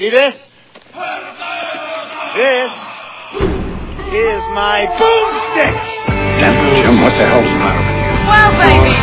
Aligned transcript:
See 0.00 0.08
this? 0.08 0.32
This 2.32 2.72
is 4.16 4.40
my 4.56 4.88
boomstick. 4.96 5.76
Damn, 6.40 6.56
Jim, 6.80 7.02
what 7.04 7.12
the 7.20 7.26
hell's 7.28 7.44
the 7.44 7.52
matter 7.60 7.84
with 7.84 8.00
you? 8.00 8.08
Well, 8.24 8.50
baby, 8.56 8.96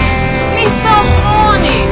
me 0.58 0.66
so 0.82 0.96
horny. 1.22 1.86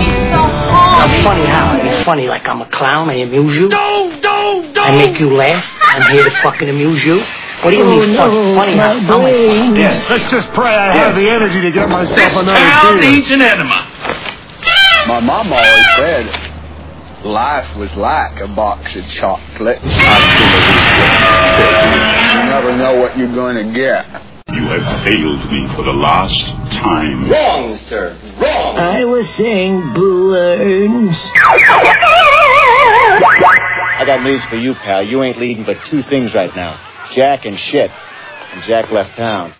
Me 0.00 0.08
so 0.32 0.40
I'm 0.40 1.12
funny 1.22 1.44
how? 1.44 1.76
I 1.76 1.82
mean, 1.84 2.04
funny 2.04 2.26
like 2.26 2.48
I'm 2.48 2.62
a 2.62 2.70
clown. 2.70 3.10
I 3.10 3.16
amuse 3.20 3.54
you. 3.54 3.68
Don't, 3.68 4.22
don't, 4.22 4.72
don't. 4.72 4.86
I 4.86 4.96
make 4.96 5.20
you 5.20 5.36
laugh. 5.36 5.62
I'm 5.82 6.10
here 6.10 6.24
to 6.24 6.30
fucking 6.42 6.70
amuse 6.70 7.04
you. 7.04 7.20
What 7.60 7.70
do 7.72 7.76
you 7.76 7.84
Oh, 7.84 8.00
mean 8.00 8.16
fun- 8.16 8.54
funny 8.56 8.76
how? 8.76 8.92
I'm 8.94 9.06
like 9.22 9.34
fun. 9.46 9.76
Yes, 9.76 10.04
let's 10.08 10.30
just 10.30 10.50
pray 10.54 10.74
I 10.74 10.96
have 10.96 11.14
the 11.16 11.28
energy 11.28 11.60
to 11.60 11.70
get 11.70 11.88
myself 11.90 12.32
another 12.32 12.56
Town 12.58 12.98
beer. 12.98 13.10
needs 13.10 13.30
an 13.30 13.42
enema. 13.42 13.84
My 15.06 15.20
mom 15.20 15.52
always 15.52 15.86
said 15.96 16.24
life 17.26 17.76
was 17.76 17.94
like 17.96 18.40
a 18.40 18.48
box 18.48 18.94
of 18.96 19.06
chocolates. 19.08 19.84
You 19.84 19.90
never 22.50 22.76
know 22.76 23.00
what 23.00 23.18
you're 23.18 23.32
going 23.34 23.56
to 23.56 23.72
get. 23.72 24.06
You 24.48 24.62
have 24.68 25.02
failed 25.02 25.50
me 25.50 25.68
for 25.74 25.82
the 25.82 25.92
last 25.92 26.46
time. 26.72 27.28
Wrong, 27.30 27.76
sir. 27.88 28.18
Wrong. 28.40 28.78
I 28.78 29.04
was 29.04 29.28
saying 29.34 29.92
balloons. 29.94 31.16
I 33.98 34.04
got 34.06 34.22
news 34.22 34.44
for 34.44 34.56
you, 34.56 34.74
pal. 34.74 35.02
You 35.02 35.22
ain't 35.22 35.38
leading 35.38 35.64
but 35.64 35.84
two 35.86 36.02
things 36.02 36.34
right 36.34 36.54
now 36.54 36.78
Jack 37.12 37.44
and 37.44 37.58
shit. 37.58 37.90
And 37.90 38.62
Jack 38.64 38.90
left 38.90 39.16
town. 39.16 39.54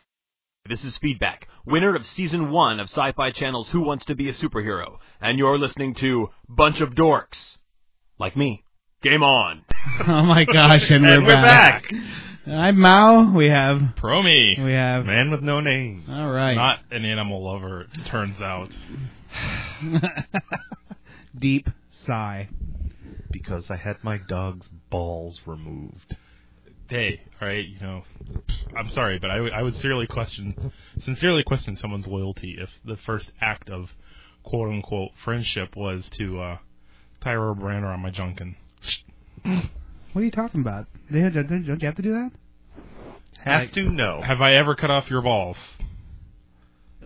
This 0.69 0.85
is 0.85 0.97
Feedback, 0.99 1.49
winner 1.67 1.95
of 1.95 2.07
season 2.07 2.51
one 2.51 2.81
of 2.81 2.89
Sci 2.89 3.13
Fi 3.13 3.31
Channel's 3.33 3.69
Who 3.71 3.81
Wants 3.81 4.05
to 4.07 4.15
Be 4.15 4.29
a 4.29 4.35
Superhero, 4.35 4.97
and 5.21 5.39
you're 5.39 5.59
listening 5.59 5.95
to 5.97 6.29
Bunch 6.49 6.81
of 6.81 6.91
Dorks. 6.91 7.57
Like 8.19 8.37
me. 8.37 8.63
Game 9.03 9.23
on. 9.23 9.63
Oh 10.09 10.23
my 10.23 10.45
gosh, 10.45 10.91
and, 10.91 11.07
And 11.07 11.25
we're, 11.25 11.37
we're 11.37 11.43
back. 11.43 11.85
I'm 12.47 12.79
Mao. 12.79 13.33
We 13.35 13.49
have 13.49 13.79
Promi. 13.97 14.63
we 14.63 14.73
have 14.73 15.05
Man 15.07 15.31
with 15.31 15.43
no 15.43 15.61
name. 15.61 16.05
all 16.09 16.31
right. 16.31 16.55
Not 16.55 16.81
an 16.91 17.05
animal 17.05 17.45
lover, 17.45 17.83
it 17.83 18.07
turns 18.11 18.41
out. 18.41 18.71
Deep 21.39 21.69
sigh. 22.07 22.49
because 23.31 23.71
I 23.71 23.77
had 23.77 23.97
my 24.03 24.19
dog's 24.19 24.69
balls 24.91 25.41
removed. 25.47 26.17
Hey, 26.89 27.21
all 27.41 27.49
right, 27.49 27.67
you 27.67 27.81
know, 27.81 28.05
I'm 28.77 28.89
sorry, 28.91 29.19
but 29.19 29.31
I 29.31 29.41
would 29.41 29.53
I 29.53 29.63
would 29.63 29.75
sincerely 29.75 30.07
question, 30.07 30.73
sincerely 31.03 31.43
question 31.43 31.77
someone's 31.77 32.07
loyalty 32.07 32.57
if 32.61 32.71
the 32.85 32.97
first 32.97 33.33
act 33.41 33.69
of 33.69 33.91
quote 34.45 34.69
unquote 34.69 35.11
friendship 35.25 35.75
was 35.77 36.09
to 36.19 36.41
uh, 36.41 36.59
tie 37.21 37.33
a 37.33 37.39
rubber 37.39 37.67
band 37.69 37.85
around 37.85 38.01
my 38.01 38.11
junkin. 38.11 38.55
What 39.43 40.23
are 40.23 40.25
you 40.25 40.31
talking 40.31 40.61
about? 40.61 40.87
Don't, 41.13 41.33
don't, 41.33 41.49
don't 41.67 41.83
you 41.83 41.87
have 41.87 41.97
to 41.97 42.03
do 42.03 42.13
that? 42.13 42.31
Have 43.39 43.61
Like- 43.63 43.73
to 43.75 43.83
no. 43.91 44.23
Have 44.23 44.41
I 44.41 44.55
ever 44.55 44.75
cut 44.75 44.91
off 44.91 45.11
your 45.11 45.23
balls? 45.23 45.57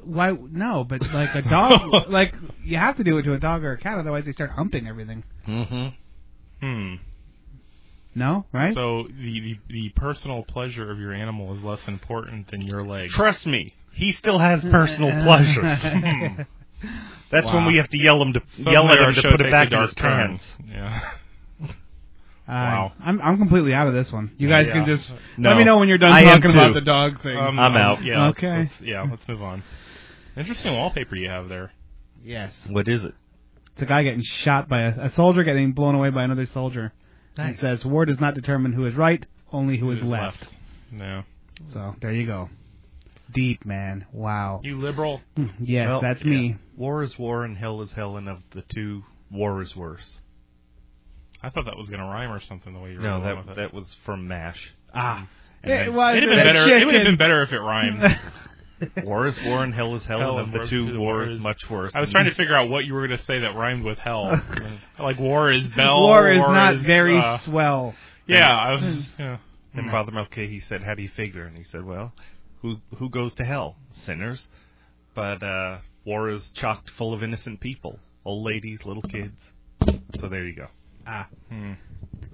Why? 0.03 0.33
No, 0.33 0.85
but 0.85 1.03
like 1.13 1.35
a 1.35 1.43
dog, 1.43 1.91
like 2.09 2.35
you 2.65 2.79
have 2.79 2.97
to 2.97 3.05
do 3.05 3.19
it 3.19 3.23
to 3.25 3.35
a 3.35 3.39
dog 3.39 3.65
or 3.65 3.73
a 3.73 3.79
cat, 3.79 3.99
otherwise 3.99 4.25
they 4.25 4.33
start 4.33 4.51
humping 4.51 4.87
everything. 4.87 5.25
Mm-hmm. 5.47 5.89
Hmm. 6.67 6.95
No, 8.15 8.45
right? 8.53 8.75
So 8.75 9.05
the, 9.09 9.41
the 9.41 9.59
the 9.69 9.89
personal 9.91 10.43
pleasure 10.43 10.91
of 10.91 10.99
your 10.99 11.13
animal 11.13 11.57
is 11.57 11.63
less 11.63 11.81
important 11.87 12.51
than 12.51 12.61
your 12.63 12.83
leg. 12.85 13.11
Trust 13.11 13.47
me, 13.47 13.75
he 13.93 14.11
still 14.13 14.39
has 14.39 14.63
personal 14.65 15.11
pleasures. 15.25 15.75
Hmm. 15.83 16.43
That's 17.31 17.47
when 17.53 17.67
we 17.67 17.77
have 17.77 17.89
to 17.91 17.99
yell 17.99 18.21
him 18.21 18.33
to 18.33 18.41
Suddenly 18.57 18.73
yell 18.73 18.89
at 18.89 18.99
our 18.99 19.09
him 19.11 19.15
to 19.15 19.21
show 19.21 19.31
put 19.31 19.41
it 19.41 19.45
takes 19.45 19.53
back 19.53 19.67
in 19.67 19.73
dark 19.73 19.87
his 19.91 19.95
turn. 19.95 20.29
pants. 20.29 20.45
Yeah. 20.69 21.11
Uh, 22.49 22.53
Wow. 22.53 22.93
I'm 23.01 23.21
I'm 23.23 23.39
completely 23.39 23.73
out 23.73 23.87
of 23.87 23.95
this 23.95 24.11
one. 24.11 24.33
You 24.37 24.49
guys 24.49 24.67
Yeah. 24.67 24.73
can 24.73 24.85
just 24.87 25.09
No. 25.39 25.51
let 25.51 25.59
me 25.59 25.63
know 25.63 25.79
when 25.79 25.89
you're 25.89 25.99
done 25.99 26.11
I 26.13 26.23
am 26.23 26.41
talking 26.41 26.51
about 26.57 26.69
too. 26.69 26.75
the 26.75 26.81
dog 26.81 27.23
thing. 27.23 27.37
Um, 27.37 27.61
I'm 27.61 27.77
um, 27.77 27.77
out. 27.77 28.03
Yeah. 28.03 28.27
let's- 28.27 28.39
Okay. 28.39 28.59
let's- 28.59 28.81
yeah. 28.81 29.07
Let's 29.09 29.29
move 29.29 29.41
on. 29.41 29.63
Interesting 30.37 30.73
wallpaper 30.75 31.15
you 31.15 31.29
have 31.29 31.49
there. 31.49 31.71
yes, 32.25 32.53
What 32.69 32.89
is 32.89 33.05
it? 33.05 33.15
it's 33.75 33.83
a 33.83 33.87
guy 33.87 34.03
getting 34.03 34.23
shot 34.25 34.69
by 34.69 34.81
a, 34.83 35.07
a 35.07 35.13
soldier 35.13 35.45
getting 35.45 35.71
blown 35.75 35.95
away 35.95 36.11
by 36.11 36.25
another 36.25 36.47
soldier. 36.47 36.93
Nice. 37.41 37.57
It 37.57 37.61
says 37.61 37.85
war 37.85 38.05
does 38.05 38.21
not 38.21 38.35
determine 38.35 38.73
who 38.73 38.87
is 38.87 38.95
right, 38.95 39.25
only 39.53 39.77
who 39.79 39.91
is 39.91 40.03
left. 40.03 40.47
No. 40.91 41.23
So 41.73 41.95
there 42.01 42.13
you 42.13 42.27
go. 42.27 42.49
Deep 43.33 43.65
man. 43.65 44.07
Wow. 44.13 44.61
You 44.65 44.81
liberal. 44.81 45.21
Yes, 45.61 45.89
Well, 45.89 46.01
that's 46.01 46.23
yeah. 46.23 46.31
me. 46.31 46.57
War 46.77 47.03
is 47.03 47.19
war 47.19 47.45
and 47.45 47.57
hell 47.57 47.81
is 47.83 47.93
hell, 47.93 48.17
and 48.17 48.29
of 48.29 48.39
the 48.51 48.63
two, 48.63 49.05
war 49.31 49.63
is 49.63 49.77
worse. 49.77 50.19
I 51.43 51.49
thought 51.51 51.65
that 51.67 51.77
was 51.77 51.89
gonna 51.89 52.05
rhyme 52.05 52.31
or 52.33 52.41
something. 52.41 52.73
The 52.75 52.81
way 52.81 52.91
you 52.93 52.99
were 52.99 53.05
No, 53.05 53.21
going 53.21 53.37
with 53.39 53.47
that 53.47 53.53
it. 53.53 53.57
that 53.57 53.75
was 53.75 53.95
from 54.05 54.27
Mash. 54.29 54.73
Ah. 54.95 55.27
And 55.63 55.73
It 55.73 55.77
then- 55.87 55.95
was 55.95 56.17
It'd 56.17 56.29
have 56.29 56.37
been 56.45 56.55
better. 56.55 56.77
It 56.77 56.85
would 56.87 56.95
have 56.95 57.05
been 57.05 57.17
better 57.17 57.43
if 57.43 57.53
it 57.53 57.59
rhymed. 57.59 58.03
War 59.05 59.27
is 59.27 59.41
war 59.43 59.63
and 59.63 59.75
hell 59.75 59.95
is 59.95 60.05
hell, 60.05 60.21
Hell 60.21 60.39
and 60.39 60.55
and 60.55 60.63
the 60.63 60.67
two, 60.69 60.93
the 60.93 60.99
war 61.01 61.15
war 61.15 61.23
is 61.25 61.37
is- 61.37 61.41
much 61.41 61.69
worse. 61.71 61.93
I 61.95 62.01
was 62.01 62.11
trying 62.11 62.27
to 62.27 62.35
figure 62.35 62.57
out 62.57 62.69
what 62.69 62.85
you 62.85 62.95
were 62.95 63.07
gonna 63.07 63.23
say 63.23 63.41
that 63.41 63.55
rhymed 63.55 63.85
with 63.85 63.99
hell. 63.99 64.41
like 64.99 65.19
war 65.19 65.51
is 65.51 65.67
bell. 65.77 66.01
War 66.01 66.31
is 66.31 66.39
not 66.39 66.77
is, 66.77 66.87
very 66.87 67.19
uh, 67.19 67.39
swell. 67.39 67.95
yeah, 68.27 68.57
I 68.57 68.71
was. 68.73 69.09
Yeah. 69.19 69.39
And 69.73 69.91
Father 69.91 70.11
Mulcahy 70.11 70.61
said, 70.61 70.83
"How 70.83 70.95
do 70.95 71.03
you 71.03 71.09
figure?" 71.09 71.45
And 71.45 71.57
he 71.57 71.63
said, 71.65 71.85
"Well, 71.85 72.13
who 72.63 72.79
who 72.99 73.09
goes 73.09 73.35
to 73.35 73.45
hell? 73.45 73.77
Sinners, 73.93 74.49
but 75.15 75.43
uh, 75.43 75.79
war 76.05 76.31
is 76.31 76.51
chocked 76.51 76.91
full 76.91 77.15
of 77.15 77.23
innocent 77.23 77.61
people, 77.61 77.99
old 78.25 78.45
ladies, 78.45 78.81
little 78.85 79.03
kids. 79.03 79.39
So 80.19 80.29
there 80.29 80.45
you 80.45 80.57
go. 80.57 80.67
Ah. 81.07 81.29
Hmm. 81.49 81.73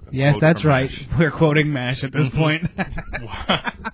Yes, 0.09 0.37
that's 0.39 0.61
from 0.61 0.69
right. 0.69 0.91
We're 1.19 1.31
quoting 1.31 1.71
MASH 1.73 2.03
at 2.03 2.13
this 2.13 2.29
Mhm. 2.29 2.35
point. 2.37 2.69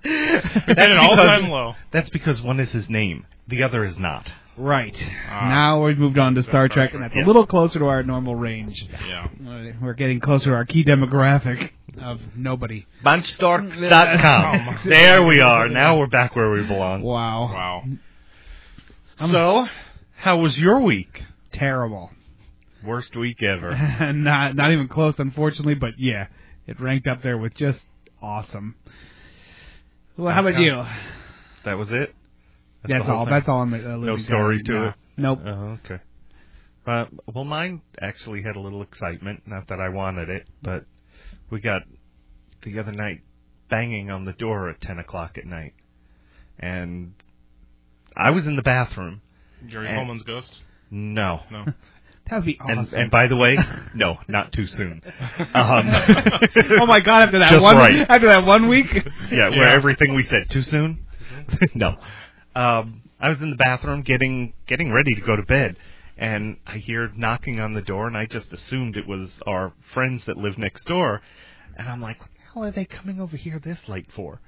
It's 0.03 0.79
at 0.79 0.91
an 0.91 0.97
all-time 0.97 1.49
low. 1.49 1.73
That's 1.91 2.09
because 2.09 2.41
one 2.41 2.59
is 2.59 2.71
his 2.71 2.89
name, 2.89 3.25
the 3.47 3.63
other 3.63 3.83
is 3.83 3.97
not. 3.97 4.31
right. 4.55 4.95
Ah. 5.27 5.49
now 5.49 5.83
we've 5.83 5.97
moved 5.97 6.19
on 6.19 6.35
to 6.35 6.43
Star 6.43 6.51
Star 6.51 6.67
Trek, 6.67 6.75
Trek, 6.91 6.93
and 6.93 7.03
that's 7.03 7.15
yeah. 7.15 7.25
a 7.25 7.27
little 7.27 7.47
closer 7.47 7.79
to 7.79 7.85
our 7.87 8.03
normal 8.03 8.35
range. 8.35 8.85
Yeah. 9.07 9.27
Uh, 9.47 9.71
We're 9.81 9.95
getting 9.95 10.19
closer 10.19 10.51
to 10.51 10.55
our 10.55 10.65
key 10.65 10.83
demographic 10.85 11.71
of 11.99 12.21
nobody. 12.35 12.85
Bunchstorks.com. 13.03 14.79
there 14.85 15.23
we 15.23 15.39
are. 15.39 15.67
Now 15.69 15.97
we're 15.97 16.05
back 16.05 16.35
where 16.35 16.51
we 16.51 16.63
belong. 16.67 17.01
Wow. 17.01 17.51
Wow. 17.51 17.83
So, 19.31 19.65
how 20.17 20.37
was 20.37 20.57
your 20.59 20.79
week? 20.81 21.23
Terrible. 21.51 22.11
Worst 22.85 23.15
week 23.15 23.41
ever. 23.43 23.71
not 24.13 24.55
not 24.55 24.71
even 24.71 24.87
close, 24.87 25.15
unfortunately, 25.17 25.75
but 25.75 25.91
yeah, 25.97 26.27
it 26.67 26.79
ranked 26.79 27.07
up 27.07 27.21
there 27.21 27.37
with 27.37 27.53
just 27.55 27.79
awesome. 28.21 28.75
Well, 30.17 30.33
how 30.33 30.45
about 30.45 30.59
you? 30.59 30.83
That 31.65 31.77
was 31.77 31.91
it. 31.91 32.13
That's 32.83 32.99
That's 32.99 33.09
all. 33.09 33.25
thing? 33.25 33.33
That's 33.33 33.47
all. 33.47 33.61
I'm 33.61 33.73
uh, 33.73 33.77
No 33.77 33.97
living 33.97 34.19
story 34.25 34.61
down. 34.61 34.65
to 34.65 34.73
No. 34.83 34.87
it. 34.89 34.95
Nope. 35.17 35.39
Oh, 35.45 35.79
okay. 35.85 36.03
Uh, 36.85 37.05
well, 37.33 37.45
mine 37.45 37.81
actually 38.01 38.43
had 38.43 38.55
a 38.57 38.59
little 38.59 38.81
excitement. 38.81 39.43
Not 39.45 39.69
that 39.69 39.79
I 39.79 39.87
wanted 39.89 40.29
it, 40.29 40.45
but 40.61 40.85
we 41.49 41.61
got 41.61 41.83
the 42.63 42.77
other 42.79 42.91
night 42.91 43.21
banging 43.69 44.11
on 44.11 44.25
the 44.25 44.33
door 44.33 44.69
at 44.69 44.81
ten 44.81 44.99
o'clock 44.99 45.37
at 45.37 45.45
night, 45.45 45.73
and 46.59 47.13
I 48.17 48.31
was 48.31 48.45
in 48.45 48.55
the 48.57 48.61
bathroom. 48.61 49.21
Gary 49.69 49.87
And- 49.87 49.95
Coleman's 49.95 50.23
ghost. 50.23 50.53
No. 50.91 51.39
No. 51.49 51.65
That 52.29 52.37
would 52.37 52.45
be 52.45 52.57
awesome. 52.59 52.77
And, 52.79 52.93
and 52.93 53.11
by 53.11 53.27
the 53.27 53.35
way, 53.35 53.57
no, 53.95 54.17
not 54.27 54.51
too 54.53 54.67
soon. 54.67 55.01
Um, 55.53 55.89
oh 56.79 56.85
my 56.85 56.99
god! 56.99 57.23
After 57.23 57.39
that 57.39 57.51
Just 57.51 57.63
one, 57.63 57.75
right. 57.77 58.05
after 58.09 58.27
that 58.27 58.45
one 58.45 58.67
week. 58.67 58.87
yeah, 59.31 59.49
where 59.49 59.63
Yeah. 59.67 59.73
everything 59.73 60.13
we 60.15 60.23
said 60.23 60.49
too 60.49 60.61
soon. 60.63 61.05
no, 61.75 61.95
um, 62.55 63.01
I 63.19 63.29
was 63.29 63.41
in 63.41 63.49
the 63.49 63.55
bathroom 63.55 64.01
getting 64.01 64.53
getting 64.67 64.91
ready 64.91 65.13
to 65.15 65.21
go 65.21 65.35
to 65.35 65.43
bed, 65.43 65.75
and 66.17 66.57
I 66.65 66.77
hear 66.77 67.11
knocking 67.15 67.59
on 67.59 67.73
the 67.73 67.81
door, 67.81 68.07
and 68.07 68.17
I 68.17 68.25
just 68.25 68.51
assumed 68.53 68.95
it 68.97 69.07
was 69.07 69.39
our 69.45 69.73
friends 69.93 70.25
that 70.25 70.37
live 70.37 70.57
next 70.57 70.85
door, 70.85 71.21
and 71.77 71.87
I'm 71.87 72.01
like, 72.01 72.19
what 72.19 72.29
the 72.33 72.53
hell 72.53 72.63
are 72.65 72.71
they 72.71 72.85
coming 72.85 73.19
over 73.19 73.35
here 73.37 73.59
this 73.59 73.87
late 73.87 74.07
for? 74.15 74.39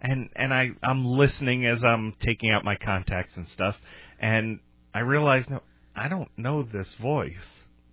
And 0.00 0.28
and 0.36 0.54
I 0.54 0.70
I'm 0.82 1.04
listening 1.04 1.66
as 1.66 1.82
I'm 1.84 2.14
taking 2.20 2.50
out 2.50 2.64
my 2.64 2.76
contacts 2.76 3.36
and 3.36 3.46
stuff, 3.48 3.76
and 4.18 4.60
I 4.94 5.00
realize 5.00 5.48
no, 5.50 5.62
I 5.98 6.08
don't 6.08 6.30
know 6.38 6.62
this 6.62 6.94
voice. 6.94 7.34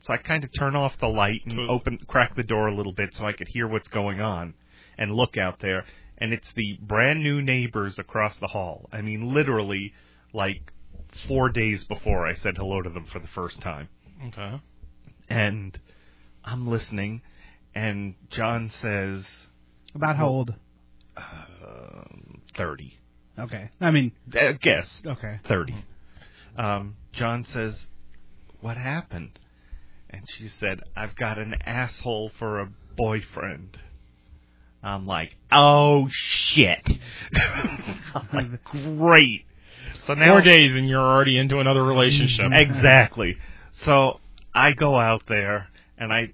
So 0.02 0.14
I 0.14 0.18
kind 0.18 0.44
of 0.44 0.52
turn 0.58 0.76
off 0.76 0.98
the 1.00 1.08
light 1.10 1.42
and 1.46 1.56
So- 1.56 1.68
open, 1.68 1.98
crack 2.08 2.36
the 2.36 2.44
door 2.44 2.68
a 2.68 2.76
little 2.76 2.94
bit 2.94 3.16
so 3.16 3.26
I 3.26 3.34
could 3.34 3.48
hear 3.48 3.68
what's 3.68 3.88
going 3.88 4.22
on, 4.22 4.54
and 4.98 5.12
look 5.12 5.38
out 5.38 5.60
there. 5.60 5.86
And 6.18 6.32
it's 6.32 6.52
the 6.54 6.78
brand 6.82 7.24
new 7.24 7.42
neighbors 7.42 7.98
across 8.00 8.38
the 8.38 8.48
hall. 8.48 8.88
I 8.92 9.02
mean, 9.02 9.34
literally, 9.34 9.94
like 10.34 10.72
four 11.28 11.50
days 11.50 11.84
before 11.86 12.26
I 12.28 12.34
said 12.36 12.58
hello 12.58 12.82
to 12.82 12.90
them 12.90 13.06
for 13.06 13.20
the 13.20 13.28
first 13.28 13.62
time. 13.62 13.90
Okay. 14.28 14.62
And 15.30 15.78
I'm 16.44 16.68
listening, 16.68 17.22
and 17.74 18.14
John 18.30 18.70
says, 18.70 19.26
About 19.96 20.16
how 20.18 20.28
old? 20.28 20.56
um, 21.18 22.42
30. 22.54 22.98
Okay. 23.38 23.70
I 23.82 23.92
mean, 23.92 24.12
Uh, 24.40 24.54
guess. 24.62 25.02
okay. 25.06 25.40
30. 25.46 25.76
Um, 26.58 26.96
John 27.12 27.44
says, 27.44 27.88
What 28.66 28.78
happened? 28.78 29.38
And 30.10 30.24
she 30.28 30.48
said, 30.48 30.82
I've 30.96 31.16
got 31.16 31.38
an 31.38 31.54
asshole 31.68 32.32
for 32.40 32.62
a 32.62 32.70
boyfriend. 32.98 33.78
I'm 34.82 35.06
like, 35.06 35.36
oh 35.52 36.08
shit. 36.12 36.82
I'm 37.36 38.28
like, 38.34 38.64
great. 38.64 39.46
So 40.08 40.16
now 40.16 40.32
Four 40.32 40.42
days 40.42 40.74
and 40.74 40.90
you're 40.90 41.00
already 41.00 41.38
into 41.38 41.60
another 41.60 41.84
relationship. 41.84 42.48
Exactly. 42.54 43.38
So 43.84 44.20
I 44.52 44.72
go 44.72 45.00
out 45.00 45.28
there 45.28 45.68
and 46.00 46.12
I 46.12 46.34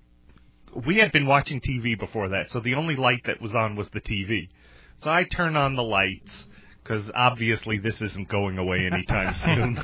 we 0.85 0.99
had 0.99 1.11
been 1.11 1.27
watching 1.27 1.59
TV 1.59 1.99
before 1.99 2.29
that, 2.29 2.49
so 2.49 2.61
the 2.61 2.75
only 2.75 2.95
light 2.95 3.25
that 3.25 3.41
was 3.41 3.53
on 3.53 3.75
was 3.75 3.89
the 3.89 3.99
TV. 3.99 4.47
So 4.99 5.09
I 5.09 5.25
turn 5.25 5.57
on 5.57 5.75
the 5.75 5.83
lights 5.83 6.45
because 6.83 7.09
obviously 7.15 7.77
this 7.77 8.01
isn't 8.01 8.27
going 8.27 8.57
away 8.57 8.87
anytime 8.91 9.33
soon. 9.45 9.83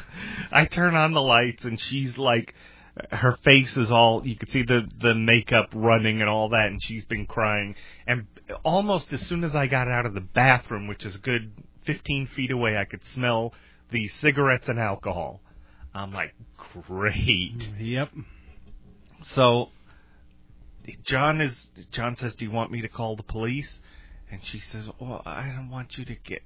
I 0.51 0.65
turn 0.65 0.95
on 0.95 1.13
the 1.13 1.21
lights 1.21 1.63
and 1.63 1.79
she's 1.79 2.17
like 2.17 2.53
her 3.11 3.37
face 3.43 3.77
is 3.77 3.91
all 3.91 4.25
you 4.25 4.35
could 4.35 4.49
see 4.49 4.63
the 4.63 4.89
the 4.99 5.13
makeup 5.13 5.69
running 5.73 6.21
and 6.21 6.29
all 6.29 6.49
that 6.49 6.67
and 6.67 6.81
she's 6.81 7.05
been 7.05 7.27
crying 7.27 7.75
and 8.07 8.25
almost 8.63 9.13
as 9.13 9.21
soon 9.21 9.43
as 9.43 9.55
I 9.55 9.67
got 9.67 9.87
out 9.87 10.07
of 10.07 10.15
the 10.15 10.21
bathroom 10.21 10.87
which 10.87 11.05
is 11.05 11.15
a 11.15 11.19
good 11.19 11.51
15 11.85 12.27
feet 12.27 12.49
away 12.49 12.75
I 12.77 12.85
could 12.85 13.05
smell 13.05 13.53
the 13.91 14.07
cigarettes 14.07 14.67
and 14.67 14.79
alcohol. 14.79 15.41
I'm 15.93 16.13
like, 16.13 16.35
great. 16.87 17.55
Yep. 17.79 18.09
So 19.23 19.69
John 21.03 21.41
is 21.41 21.69
John 21.91 22.15
says, 22.15 22.35
"Do 22.35 22.45
you 22.45 22.51
want 22.51 22.71
me 22.71 22.81
to 22.81 22.87
call 22.87 23.15
the 23.15 23.23
police?" 23.23 23.79
And 24.29 24.41
she 24.43 24.59
says, 24.59 24.87
"Well, 24.99 25.21
I 25.25 25.49
don't 25.49 25.69
want 25.69 25.97
you 25.97 26.05
to 26.05 26.15
get 26.15 26.43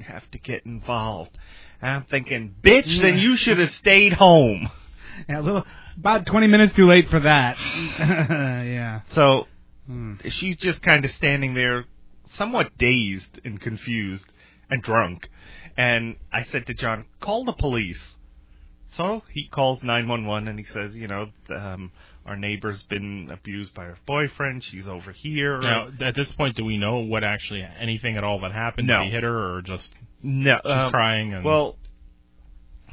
have 0.00 0.30
to 0.32 0.38
get 0.38 0.64
involved." 0.66 1.36
And 1.80 1.90
I'm 1.90 2.04
thinking, 2.04 2.54
"Bitch, 2.62 3.00
then 3.00 3.18
you 3.18 3.36
should 3.36 3.58
have 3.58 3.72
stayed 3.72 4.14
home." 4.14 4.70
Yeah, 5.28 5.40
a 5.40 5.42
little 5.42 5.64
about 5.96 6.26
20 6.26 6.48
minutes 6.48 6.74
too 6.74 6.86
late 6.86 7.08
for 7.08 7.20
that. 7.20 7.56
yeah. 7.98 9.00
So 9.10 9.46
Hmm. 9.86 10.14
she's 10.28 10.56
just 10.56 10.82
kind 10.82 11.04
of 11.04 11.10
standing 11.10 11.54
there, 11.54 11.84
somewhat 12.30 12.76
dazed 12.78 13.38
and 13.44 13.60
confused 13.60 14.26
and 14.70 14.82
drunk. 14.82 15.28
And 15.76 16.16
I 16.32 16.42
said 16.42 16.66
to 16.66 16.74
John, 16.74 17.04
"Call 17.20 17.44
the 17.44 17.52
police." 17.52 18.02
So 18.92 19.22
he 19.30 19.46
calls 19.46 19.82
911 19.82 20.48
and 20.48 20.58
he 20.58 20.64
says, 20.64 20.96
"You 20.96 21.08
know, 21.08 21.30
um, 21.54 21.90
our 22.26 22.36
neighbor's 22.36 22.82
been 22.84 23.28
abused 23.32 23.74
by 23.74 23.84
her 23.84 23.96
boyfriend. 24.06 24.64
She's 24.64 24.86
over 24.88 25.12
here." 25.12 25.60
Now, 25.60 25.88
at 26.00 26.14
this 26.14 26.30
point, 26.32 26.56
do 26.56 26.64
we 26.64 26.78
know 26.78 26.98
what 26.98 27.24
actually 27.24 27.62
anything 27.78 28.16
at 28.16 28.24
all 28.24 28.40
that 28.40 28.52
happened? 28.52 28.86
No. 28.88 28.98
Did 29.00 29.06
he 29.06 29.10
hit 29.12 29.22
her 29.22 29.54
or 29.56 29.62
just 29.62 29.90
No, 30.22 30.58
she's 30.64 30.72
um, 30.72 30.90
crying? 30.90 31.34
And 31.34 31.44
Well, 31.44 31.76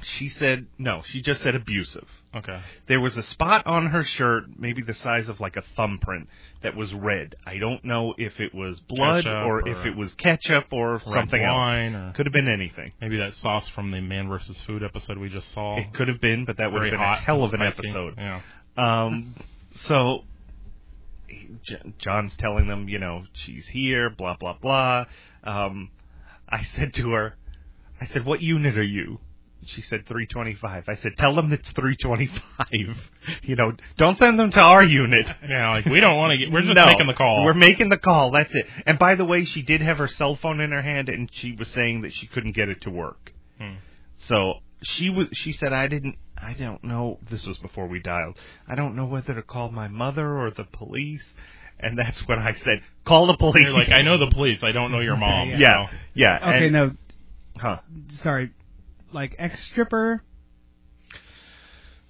she 0.03 0.29
said 0.29 0.65
no. 0.79 1.03
She 1.05 1.21
just 1.21 1.41
said 1.41 1.53
abusive. 1.55 2.07
okay, 2.35 2.59
There 2.87 2.99
was 2.99 3.17
a 3.17 3.21
spot 3.23 3.67
on 3.67 3.87
her 3.87 4.03
shirt, 4.03 4.45
maybe 4.57 4.81
the 4.81 4.95
size 4.95 5.29
of 5.29 5.39
like 5.39 5.57
a 5.57 5.61
thumbprint, 5.75 6.27
that 6.63 6.75
was 6.75 6.91
red. 6.93 7.35
I 7.45 7.57
don't 7.59 7.85
know 7.85 8.15
if 8.17 8.39
it 8.39 8.55
was 8.55 8.79
blood 8.79 9.27
or, 9.27 9.61
or 9.61 9.67
if 9.69 9.85
it 9.85 9.95
was 9.95 10.11
ketchup 10.15 10.67
or 10.71 11.01
something 11.05 11.41
wine 11.41 11.93
else. 11.93 12.09
or 12.09 12.13
Could 12.15 12.25
have 12.25 12.33
been 12.33 12.47
anything. 12.47 12.93
maybe 12.99 13.17
that 13.17 13.35
sauce 13.35 13.67
from 13.69 13.91
the 13.91 14.01
Man 14.01 14.27
versus 14.27 14.57
Food 14.65 14.81
episode 14.81 15.19
we 15.19 15.29
just 15.29 15.51
saw. 15.53 15.77
It 15.77 15.93
could 15.93 16.07
have 16.07 16.19
been, 16.21 16.45
but 16.45 16.57
that 16.57 16.71
would 16.71 16.79
Very 16.79 16.89
have 16.91 16.99
been 16.99 17.07
a 17.07 17.15
hell 17.17 17.43
of 17.43 17.53
an 17.53 17.59
spicy. 17.59 17.89
episode. 17.89 18.15
Yeah. 18.17 18.41
Um, 18.77 19.35
so 19.75 20.23
he- 21.27 21.49
J- 21.63 21.93
John's 21.97 22.35
telling 22.37 22.67
them, 22.67 22.87
you 22.89 22.99
know, 22.99 23.23
she's 23.33 23.67
here, 23.67 24.09
blah 24.09 24.35
blah 24.37 24.57
blah. 24.61 25.05
Um, 25.43 25.89
I 26.47 26.63
said 26.63 26.93
to 26.95 27.11
her, 27.11 27.35
I 27.99 28.05
said, 28.05 28.25
"What 28.25 28.41
unit 28.41 28.77
are 28.77 28.83
you?" 28.83 29.19
She 29.63 29.81
said 29.81 30.07
325. 30.07 30.89
I 30.89 30.95
said, 30.95 31.11
"Tell 31.17 31.35
them 31.35 31.53
it's 31.53 31.69
325. 31.71 32.97
you 33.43 33.55
know, 33.55 33.73
don't 33.95 34.17
send 34.17 34.39
them 34.39 34.51
to 34.51 34.59
our 34.59 34.83
unit." 34.83 35.27
Yeah, 35.47 35.69
like 35.71 35.85
we 35.85 35.99
don't 35.99 36.17
want 36.17 36.31
to 36.31 36.37
get. 36.37 36.51
We're 36.51 36.61
just 36.61 36.73
No, 36.73 36.85
making 36.87 37.07
the 37.07 37.13
call. 37.13 37.45
We're 37.45 37.53
making 37.53 37.89
the 37.89 37.97
call. 37.97 38.31
That's 38.31 38.53
it. 38.55 38.65
And 38.85 38.97
by 38.97 39.15
the 39.15 39.25
way, 39.25 39.45
she 39.45 39.61
did 39.61 39.81
have 39.81 39.97
her 39.97 40.07
cell 40.07 40.35
phone 40.35 40.59
in 40.61 40.71
her 40.71 40.81
hand, 40.81 41.09
and 41.09 41.29
she 41.31 41.51
was 41.53 41.67
saying 41.69 42.01
that 42.01 42.13
she 42.13 42.25
couldn't 42.27 42.53
get 42.53 42.69
it 42.69 42.81
to 42.81 42.89
work. 42.89 43.33
Hmm. 43.59 43.75
So 44.17 44.61
she 44.83 45.09
was. 45.09 45.27
She 45.33 45.53
said, 45.53 45.73
"I 45.73 45.87
didn't. 45.87 46.15
I 46.37 46.53
don't 46.53 46.83
know." 46.83 47.19
This 47.29 47.45
was 47.45 47.57
before 47.57 47.87
we 47.87 47.99
dialed. 47.99 48.37
I 48.67 48.75
don't 48.75 48.95
know 48.95 49.05
whether 49.05 49.33
to 49.33 49.41
call 49.41 49.69
my 49.69 49.87
mother 49.87 50.37
or 50.39 50.51
the 50.51 50.63
police. 50.63 51.23
And 51.83 51.97
that's 51.97 52.27
when 52.27 52.37
I 52.39 52.53
said, 52.53 52.81
"Call 53.05 53.25
the 53.27 53.37
police." 53.37 53.63
You're 53.67 53.73
like, 53.73 53.91
I 53.91 54.01
know 54.03 54.17
the 54.17 54.29
police. 54.31 54.63
I 54.63 54.71
don't 54.71 54.91
know 54.91 54.99
your 54.99 55.17
mom. 55.27 55.49
Yeah. 55.49 55.57
Yeah, 55.59 55.85
so- 55.87 55.95
yeah. 56.13 56.37
Okay, 56.37 56.63
and- 56.65 56.73
no, 56.73 56.91
Huh? 57.57 57.79
sorry. 58.21 58.51
Like 59.11 59.35
ex 59.39 59.61
stripper, 59.65 60.23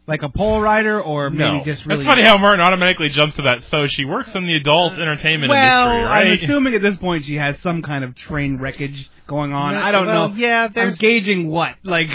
like 0.07 0.23
a 0.23 0.29
pole 0.29 0.59
rider, 0.61 1.01
or 1.01 1.29
maybe 1.29 1.59
No. 1.59 1.63
just 1.63 1.85
really. 1.85 2.03
That's 2.03 2.07
funny 2.07 2.23
how 2.27 2.37
Martin 2.37 2.59
automatically 2.61 3.09
jumps 3.09 3.35
to 3.37 3.43
that. 3.43 3.63
So 3.63 3.87
she 3.87 4.03
works 4.05 4.33
in 4.35 4.45
the 4.45 4.55
adult 4.55 4.93
uh, 4.93 5.01
entertainment 5.01 5.49
well, 5.49 5.89
industry, 5.89 6.03
right? 6.03 6.27
I'm 6.27 6.33
assuming 6.33 6.73
at 6.75 6.81
this 6.81 6.97
point 6.97 7.25
she 7.25 7.35
has 7.35 7.59
some 7.61 7.81
kind 7.81 8.03
of 8.03 8.15
train 8.15 8.57
wreckage 8.57 9.09
going 9.27 9.53
on. 9.53 9.75
I 9.75 9.91
don't 9.91 10.05
Well, 10.07 10.29
know. 10.29 10.35
Yeah, 10.35 10.67
I'm 10.75 10.93
gauging 10.95 11.47
what, 11.47 11.75
like 11.83 12.07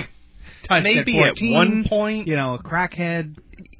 touched 0.69 0.85
maybe 0.85 1.19
at, 1.21 1.41
at 1.43 1.49
one 1.51 1.85
point. 1.89 2.27
you 2.29 2.37
know, 2.37 2.55
a 2.55 2.63
crackhead. 2.63 3.37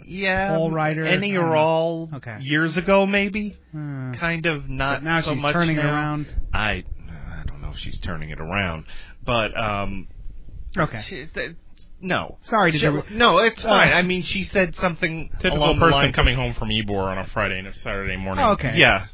yeah, 0.07 0.57
pole 0.57 0.71
rider, 0.71 1.05
any 1.05 1.37
or 1.37 1.47
know. 1.51 1.55
all. 1.55 2.11
Okay. 2.15 2.39
Years 2.41 2.77
ago, 2.77 3.07
maybe. 3.07 3.57
Uh, 3.75 4.13
Kind 4.19 4.47
of 4.47 4.69
not 4.69 5.03
now 5.03 5.21
so 5.21 5.35
she's 5.35 5.43
much 5.43 5.53
turning 5.53 5.77
now. 5.77 5.93
around. 5.93 6.27
I 6.53 6.85
I 7.09 7.43
don't 7.47 7.61
know 7.61 7.71
if 7.71 7.79
she's 7.79 8.01
turning 8.01 8.31
it 8.31 8.41
around, 8.41 8.85
but 9.25 9.57
um, 9.59 10.09
Okay. 10.79 11.01
she, 11.07 11.27
th- 11.33 11.57
no. 12.01 12.39
Sorry 12.47 12.71
to 12.73 12.79
She- 12.79 12.87
interrupt. 12.87 13.11
no, 13.11 13.39
it's 13.39 13.65
Uh, 13.65 13.69
fine. 13.69 13.93
I 13.93 14.03
mean, 14.03 14.23
she 14.23 14.45
said 14.45 14.75
something 14.77 15.31
Typical 15.41 15.59
along 15.59 15.77
the 15.77 15.81
person 15.87 15.93
line 15.99 16.13
coming 16.13 16.37
home 16.37 16.55
from 16.55 16.69
Ybor 16.69 17.05
on 17.11 17.19
a 17.19 17.27
Friday 17.29 17.59
and 17.59 17.67
a 17.69 17.75
Saturday 17.79 18.17
morning. 18.17 18.45
Oh, 18.45 18.51
okay. 18.53 18.75
Yeah, 18.77 19.07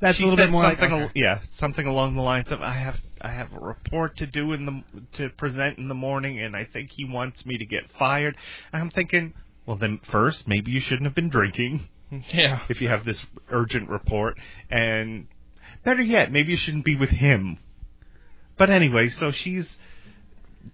That's 0.00 0.16
she 0.16 0.22
a 0.22 0.26
little 0.26 0.38
said 0.38 0.46
bit 0.46 0.52
more 0.52 0.62
like. 0.62 0.78
something. 0.80 0.98
al- 0.98 1.04
okay. 1.06 1.12
Yeah, 1.20 1.38
something 1.58 1.86
along 1.86 2.14
the 2.16 2.22
lines 2.22 2.50
of 2.50 2.60
I 2.62 2.72
have 2.74 2.96
I 3.22 3.28
have 3.30 3.52
a 3.52 3.58
report 3.60 4.16
to 4.18 4.26
do 4.26 4.52
in 4.52 4.66
the 4.66 4.82
to 5.18 5.28
present 5.30 5.78
in 5.78 5.88
the 5.88 5.94
morning, 5.94 6.40
and 6.40 6.56
I 6.56 6.64
think 6.64 6.90
he 6.92 7.04
wants 7.04 7.46
me 7.46 7.56
to 7.58 7.64
get 7.64 7.84
fired. 7.98 8.36
And 8.72 8.82
I'm 8.82 8.90
thinking, 8.90 9.32
well, 9.66 9.76
then 9.76 10.00
first 10.10 10.48
maybe 10.48 10.70
you 10.72 10.80
shouldn't 10.80 11.04
have 11.04 11.14
been 11.14 11.28
drinking 11.30 11.88
Yeah. 12.32 12.60
if 12.68 12.80
you 12.80 12.88
have 12.88 13.04
this 13.04 13.24
urgent 13.50 13.88
report, 13.88 14.36
and 14.70 15.26
better 15.84 16.02
yet, 16.02 16.30
maybe 16.32 16.50
you 16.52 16.56
shouldn't 16.58 16.84
be 16.84 16.96
with 16.96 17.10
him. 17.10 17.58
But 18.58 18.70
anyway, 18.70 19.08
so 19.08 19.30
she's 19.30 19.74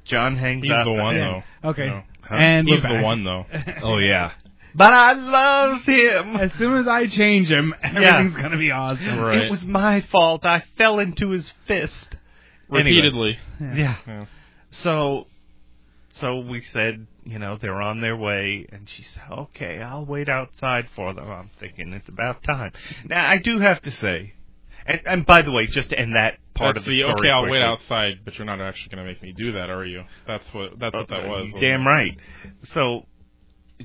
John 0.04 0.36
hangs 0.36 0.64
He's 0.64 0.72
up. 0.72 0.84
the 0.84 0.92
one 0.92 1.16
though. 1.16 1.42
Okay. 1.70 1.84
You 1.84 1.90
know. 1.90 2.02
Huh? 2.22 2.34
And 2.34 2.68
He's 2.68 2.82
the 2.82 2.88
back. 2.88 3.04
one 3.04 3.24
though. 3.24 3.46
Oh 3.82 3.98
yeah. 3.98 4.32
But 4.74 4.92
I 4.92 5.12
love 5.14 5.82
him. 5.84 6.36
As 6.36 6.52
soon 6.54 6.74
as 6.76 6.86
I 6.86 7.06
change 7.06 7.50
him, 7.50 7.74
everything's 7.82 8.36
gonna 8.36 8.58
be 8.58 8.70
awesome. 8.70 9.18
Right. 9.18 9.42
It 9.42 9.50
was 9.50 9.64
my 9.64 10.02
fault. 10.02 10.44
I 10.44 10.62
fell 10.76 10.98
into 10.98 11.30
his 11.30 11.52
fist. 11.66 12.14
Anyway. 12.70 12.90
Repeatedly. 12.90 13.38
Yeah. 13.60 13.96
Yeah. 14.06 14.26
So, 14.70 15.26
so 16.14 16.40
we 16.40 16.60
said, 16.60 17.06
you 17.24 17.38
know, 17.38 17.56
they're 17.60 17.80
on 17.80 18.00
their 18.00 18.16
way, 18.16 18.66
and 18.70 18.88
she 18.88 19.02
said, 19.02 19.22
"Okay, 19.30 19.80
I'll 19.80 20.04
wait 20.04 20.28
outside 20.28 20.88
for 20.94 21.14
them." 21.14 21.30
I'm 21.30 21.50
thinking 21.58 21.92
it's 21.92 22.08
about 22.08 22.42
time. 22.42 22.72
Now, 23.06 23.28
I 23.28 23.38
do 23.38 23.58
have 23.60 23.80
to 23.82 23.90
say, 23.90 24.34
and, 24.86 25.00
and 25.06 25.26
by 25.26 25.42
the 25.42 25.50
way, 25.50 25.66
just 25.66 25.90
to 25.90 25.98
end 25.98 26.14
that 26.16 26.38
part 26.54 26.74
That's 26.74 26.86
of 26.86 26.90
the, 26.90 27.02
the 27.02 27.08
story 27.08 27.28
okay. 27.28 27.30
I'll 27.30 27.42
quickly, 27.42 27.58
wait 27.58 27.64
outside, 27.64 28.20
but 28.24 28.36
you're 28.36 28.46
not 28.46 28.60
actually 28.60 28.94
going 28.94 29.06
to 29.06 29.10
make 29.12 29.22
me 29.22 29.32
do 29.32 29.52
that, 29.52 29.70
are 29.70 29.84
you? 29.84 30.04
That's 30.26 30.44
what. 30.52 30.78
That's 30.78 30.94
what 30.94 31.08
that 31.08 31.28
was. 31.28 31.46
you 31.46 31.54
wasn't 31.54 31.60
Damn 31.60 31.82
it? 31.82 31.84
right. 31.84 32.18
So 32.64 33.06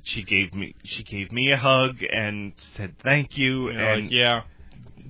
she 0.03 0.23
gave 0.23 0.53
me 0.53 0.75
she 0.83 1.03
gave 1.03 1.31
me 1.31 1.51
a 1.51 1.57
hug 1.57 1.97
and 2.11 2.53
said 2.75 2.95
thank 3.03 3.37
you, 3.37 3.69
You're 3.69 3.79
and 3.79 4.03
like, 4.05 4.11
yeah, 4.11 4.41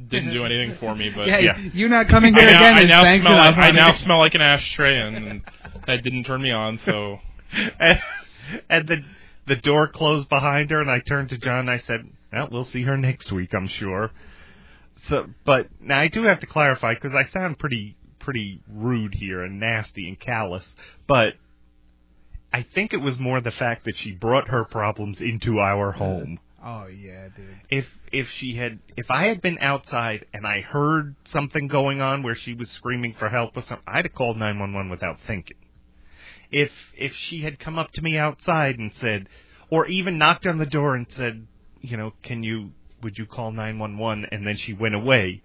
didn't 0.10 0.34
do 0.34 0.46
anything 0.46 0.78
for 0.80 0.96
me, 0.96 1.10
but 1.10 1.28
yeah, 1.28 1.40
yeah. 1.40 1.58
you 1.74 1.90
not 1.90 2.08
coming 2.08 2.36
I 2.36 2.40
here 2.42 2.52
now, 2.52 2.58
again 2.60 2.76
I 2.76 2.82
is 2.82 2.90
now 2.90 3.02
smell. 3.22 3.36
Like, 3.36 3.58
I 3.58 3.72
now 3.72 3.94
smell 3.94 4.20
like 4.20 4.36
an 4.36 4.42
ashtray, 4.42 5.00
and 5.00 5.42
that 5.88 6.04
didn't 6.04 6.26
turn 6.26 6.42
me 6.42 6.52
on. 6.52 6.80
So 6.86 7.20
and, 7.80 8.00
and 8.70 8.88
the 8.88 8.98
the 9.48 9.56
door 9.56 9.88
closed 9.88 10.30
behind 10.30 10.72
her, 10.72 10.82
and 10.82 10.90
I 10.90 11.00
turned 11.00 11.30
to 11.30 11.38
John. 11.38 11.60
and 11.60 11.70
I 11.70 11.80
said, 11.80 12.08
"Well, 12.32 12.50
we'll 12.52 12.66
see 12.66 12.84
her 12.84 12.98
next 12.98 13.32
week, 13.32 13.54
I'm 13.54 13.68
sure." 13.68 14.12
So, 15.08 15.26
but 15.46 15.68
now 15.82 16.00
I 16.00 16.08
do 16.08 16.24
have 16.24 16.40
to 16.42 16.48
clarify 16.48 16.94
because 16.94 17.14
I 17.14 17.24
sound 17.32 17.60
pretty 17.60 17.98
pretty 18.20 18.62
rude 18.72 19.16
here 19.16 19.44
and 19.44 19.60
nasty 19.60 20.08
and 20.08 20.20
callous, 20.20 20.64
but 21.08 21.34
I 22.54 22.64
think 22.76 22.94
it 22.94 23.02
was 23.02 23.20
more 23.20 23.42
the 23.42 23.52
fact 23.52 23.86
that 23.86 23.98
she 23.98 24.12
brought 24.12 24.50
her 24.50 24.64
problems 24.64 25.20
into 25.20 25.60
our 25.60 25.92
home. 25.92 26.40
Oh 26.66 26.88
yeah, 26.88 27.28
dude. 27.36 27.58
If 27.70 27.86
if 28.12 28.30
she 28.30 28.56
had 28.56 28.80
if 28.96 29.12
I 29.12 29.26
had 29.26 29.42
been 29.42 29.58
outside 29.60 30.26
and 30.34 30.48
I 30.48 30.62
heard 30.62 31.16
something 31.26 31.68
going 31.68 32.00
on 32.00 32.24
where 32.24 32.36
she 32.36 32.54
was 32.54 32.70
screaming 32.70 33.14
for 33.14 33.28
help 33.30 33.58
or 33.58 33.62
something, 33.64 33.86
I'd 33.88 34.06
have 34.06 34.16
called 34.16 34.38
nine 34.38 34.60
one 34.60 34.74
one 34.74 34.90
without 34.90 35.20
thinking. 35.28 35.58
If 36.52 36.72
if 36.96 37.14
she 37.14 37.42
had 37.42 37.60
come 37.60 37.78
up 37.78 37.92
to 37.94 38.02
me 38.02 38.18
outside 38.18 38.80
and 38.80 38.94
said, 38.94 39.28
or 39.70 39.88
even 39.88 40.18
knocked 40.18 40.48
on 40.48 40.58
the 40.58 40.66
door 40.66 40.96
and 40.96 41.06
said, 41.10 41.48
you 41.82 41.98
know, 41.98 42.14
can 42.22 42.44
you 42.44 42.72
would 43.02 43.18
you 43.18 43.26
call 43.26 43.52
nine 43.52 43.78
one 43.78 43.98
one, 43.98 44.26
and 44.32 44.48
then 44.48 44.56
she 44.56 44.72
went 44.74 44.96
away. 44.96 45.42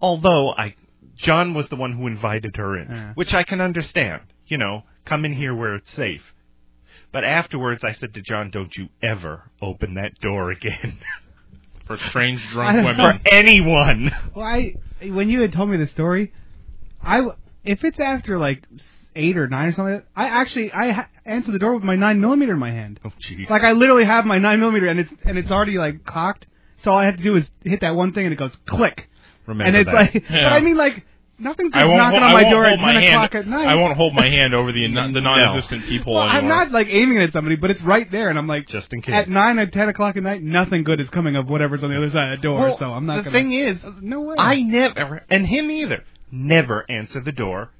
Although 0.00 0.50
I, 0.50 0.74
John 1.16 1.54
was 1.54 1.68
the 1.68 1.76
one 1.76 1.92
who 1.92 2.08
invited 2.08 2.56
her 2.56 2.76
in, 2.76 3.12
which 3.14 3.32
I 3.34 3.44
can 3.44 3.60
understand. 3.60 4.22
You 4.46 4.58
know, 4.58 4.82
come 5.04 5.24
in 5.24 5.34
here 5.34 5.54
where 5.54 5.76
it's 5.76 5.92
safe. 5.92 6.34
But 7.12 7.24
afterwards, 7.24 7.82
I 7.84 7.92
said 7.94 8.14
to 8.14 8.22
John, 8.22 8.50
"Don't 8.50 8.74
you 8.76 8.88
ever 9.02 9.50
open 9.60 9.94
that 9.94 10.18
door 10.20 10.50
again 10.52 10.98
For 11.86 11.98
strange 11.98 12.40
drunk 12.50 12.76
women. 12.78 12.96
know. 12.96 13.12
for 13.12 13.28
anyone." 13.32 14.12
Well, 14.34 14.46
I 14.46 14.74
when 15.02 15.28
you 15.28 15.40
had 15.40 15.52
told 15.52 15.70
me 15.70 15.76
the 15.76 15.88
story, 15.88 16.32
I 17.02 17.20
if 17.64 17.84
it's 17.84 17.98
after 17.98 18.38
like 18.38 18.64
eight 19.16 19.36
or 19.36 19.48
nine 19.48 19.68
or 19.68 19.72
something, 19.72 19.94
like 19.94 20.04
that, 20.04 20.10
I 20.20 20.26
actually 20.40 20.72
I 20.72 20.90
ha- 20.92 21.08
answer 21.24 21.50
the 21.52 21.58
door 21.58 21.74
with 21.74 21.82
my 21.84 21.96
nine 21.96 22.20
millimeter 22.20 22.52
in 22.52 22.58
my 22.60 22.70
hand. 22.70 23.00
Oh, 23.04 23.10
jeez. 23.28 23.50
Like 23.50 23.64
I 23.64 23.72
literally 23.72 24.04
have 24.04 24.24
my 24.24 24.38
nine 24.38 24.60
millimeter 24.60 24.86
and 24.86 25.00
it's 25.00 25.12
and 25.24 25.36
it's 25.36 25.50
already 25.50 25.78
like 25.78 26.04
cocked. 26.04 26.46
So 26.84 26.92
all 26.92 26.98
I 26.98 27.06
have 27.06 27.16
to 27.16 27.22
do 27.22 27.36
is 27.36 27.50
hit 27.64 27.80
that 27.80 27.94
one 27.96 28.12
thing 28.12 28.24
and 28.26 28.32
it 28.32 28.36
goes 28.36 28.56
click. 28.66 29.08
Remember 29.46 29.64
and 29.64 29.76
it's 29.76 29.86
that. 29.90 29.94
like, 29.94 30.14
Yeah. 30.30 30.48
but 30.50 30.52
I 30.52 30.60
mean 30.60 30.76
like 30.76 31.04
nothing 31.40 31.70
I 31.72 31.82
goes 31.82 31.96
knocking 31.96 32.20
hold, 32.20 32.22
on 32.22 32.32
my 32.32 32.50
door 32.50 32.64
at 32.64 32.78
hold 32.78 32.80
my 32.82 32.92
ten 32.92 33.02
hand. 33.02 33.14
o'clock 33.14 33.34
at 33.34 33.46
night. 33.46 33.66
I 33.66 33.74
won't 33.74 33.96
hold 33.96 34.14
my 34.14 34.26
hand 34.26 34.54
over 34.54 34.72
the 34.72 34.86
the 35.14 35.20
non-existent 35.20 35.86
people 35.86 36.14
well, 36.14 36.28
I'm 36.28 36.46
not 36.48 36.70
like 36.70 36.86
aiming 36.90 37.18
it 37.18 37.24
at 37.24 37.32
somebody, 37.32 37.56
but 37.56 37.70
it's 37.70 37.82
right 37.82 38.10
there, 38.10 38.28
and 38.30 38.38
I'm 38.38 38.46
like, 38.46 38.68
Just 38.68 38.92
in 38.92 39.02
case. 39.02 39.14
at 39.14 39.28
nine 39.28 39.58
or 39.58 39.66
ten 39.66 39.88
o'clock 39.88 40.16
at 40.16 40.22
night, 40.22 40.42
nothing 40.42 40.84
good 40.84 41.00
is 41.00 41.08
coming 41.10 41.36
of 41.36 41.48
whatever's 41.48 41.82
on 41.82 41.90
the 41.90 41.96
other 41.96 42.10
side 42.10 42.32
of 42.32 42.38
the 42.38 42.42
door. 42.42 42.60
Well, 42.60 42.78
so 42.78 42.84
I'm 42.86 43.06
not 43.06 43.16
the 43.18 43.22
gonna. 43.24 43.36
thing 43.38 43.52
is, 43.52 43.84
uh, 43.84 43.92
no 44.00 44.20
way. 44.20 44.36
I 44.38 44.62
never, 44.62 45.24
and 45.30 45.46
him 45.46 45.70
either, 45.70 46.04
never 46.30 46.84
answer 46.90 47.20
the 47.20 47.32
door 47.32 47.70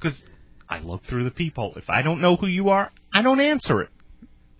because 0.00 0.20
I 0.68 0.78
look 0.80 1.04
through 1.04 1.24
the 1.24 1.30
people. 1.30 1.74
If 1.76 1.88
I 1.90 2.02
don't 2.02 2.20
know 2.20 2.36
who 2.36 2.46
you 2.46 2.68
are, 2.68 2.90
I 3.12 3.22
don't 3.22 3.40
answer 3.40 3.80
it. 3.82 3.88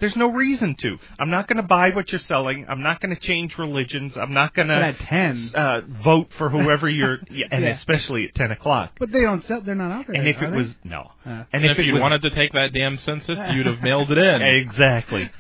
There's 0.01 0.15
no 0.17 0.31
reason 0.31 0.77
to. 0.81 0.97
I'm 1.19 1.31
not 1.31 1.49
going 1.49 1.57
to 1.57 1.63
buy 1.63 1.91
what 1.91 2.13
you're 2.13 2.21
selling. 2.21 2.67
I'm 2.69 2.83
not 2.83 3.01
going 3.01 3.15
to 3.15 3.21
change 3.21 3.59
religions. 3.59 4.17
I'm 4.17 4.33
not 4.33 4.55
going 4.55 4.69
to 4.69 4.75
at 4.75 4.99
ten, 4.99 5.51
uh, 5.55 5.81
vote 6.05 6.29
for 6.39 6.49
whoever 6.49 6.89
you're, 6.89 7.19
yeah, 7.31 7.47
and 7.51 7.65
Yeah. 7.65 7.71
especially 7.71 8.29
at 8.29 8.35
ten 8.35 8.51
o'clock. 8.53 8.93
but 9.01 9.11
they 9.11 9.23
don't 9.23 9.45
sell. 9.47 9.61
They're 9.61 9.75
not 9.75 9.91
out 9.91 10.07
there. 10.07 10.17
And 10.17 10.29
if 10.29 10.41
are 10.41 10.47
it 10.47 10.51
they? 10.53 10.57
was 10.57 10.75
no, 10.85 11.11
Uh, 11.27 11.31
and 11.31 11.47
and 11.53 11.65
if, 11.67 11.79
it 11.79 11.87
you 11.87 11.95
wanted 12.01 12.23
to 12.23 12.31
take 12.31 12.53
that 12.53 12.71
damn 12.73 12.97
census, 12.99 13.39
you'd 13.53 13.67
have 13.67 13.83
mailed 13.83 14.13
it 14.13 14.19
in. 14.19 14.43
Exactly. 14.69 15.31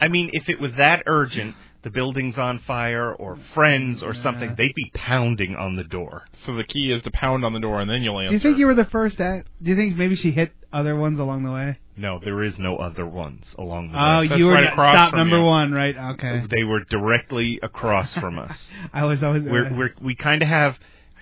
I 0.00 0.08
mean, 0.08 0.30
if 0.32 0.48
it 0.48 0.60
was 0.60 0.72
that 0.74 1.02
urgent, 1.06 1.56
the 1.86 1.90
building's 1.90 2.36
on 2.36 2.58
fire 2.58 3.12
or 3.14 3.38
friends 3.54 4.02
or 4.02 4.12
something, 4.12 4.56
they'd 4.56 4.74
be 4.74 4.90
pounding 4.92 5.54
on 5.54 5.76
the 5.76 5.84
door. 5.84 6.24
So 6.44 6.56
the 6.56 6.64
key 6.64 6.90
is 6.90 7.00
to 7.02 7.12
pound 7.12 7.44
on 7.44 7.52
the 7.52 7.60
door 7.60 7.80
and 7.80 7.88
then 7.88 8.02
you'll 8.02 8.18
answer. 8.18 8.30
do 8.30 8.34
you 8.34 8.40
think 8.40 8.58
you 8.58 8.66
were 8.66 8.74
the 8.74 8.86
first 8.86 9.20
at? 9.20 9.44
Do 9.62 9.70
you 9.70 9.76
think 9.76 9.96
maybe 9.96 10.16
she 10.16 10.32
hit 10.32 10.50
other 10.72 10.96
ones 10.96 11.20
along 11.20 11.44
the 11.44 11.52
way? 11.52 11.78
No, 11.96 12.18
there 12.18 12.42
is 12.42 12.58
no 12.58 12.76
other 12.76 13.06
ones 13.06 13.46
along 13.56 13.92
the 13.92 13.98
Oh, 14.04 14.18
way. 14.18 14.26
That's 14.28 14.38
you 14.40 14.46
were 14.46 14.54
right 14.54 14.64
at 14.64 14.72
across 14.72 14.94
stop 14.94 15.10
from 15.10 15.18
number 15.20 15.38
you. 15.38 15.44
one, 15.44 15.70
right? 15.72 15.96
Okay. 16.14 16.42
They 16.50 16.64
were 16.64 16.80
directly 16.80 17.60
across 17.62 18.12
from 18.14 18.40
us. 18.40 18.52
I 18.92 19.04
was 19.04 19.22
always. 19.22 19.44
We're, 19.44 19.66
uh, 19.68 19.76
we're, 19.76 19.90
we 20.02 20.16
kind 20.16 20.42
of 20.42 20.48
have. 20.48 20.76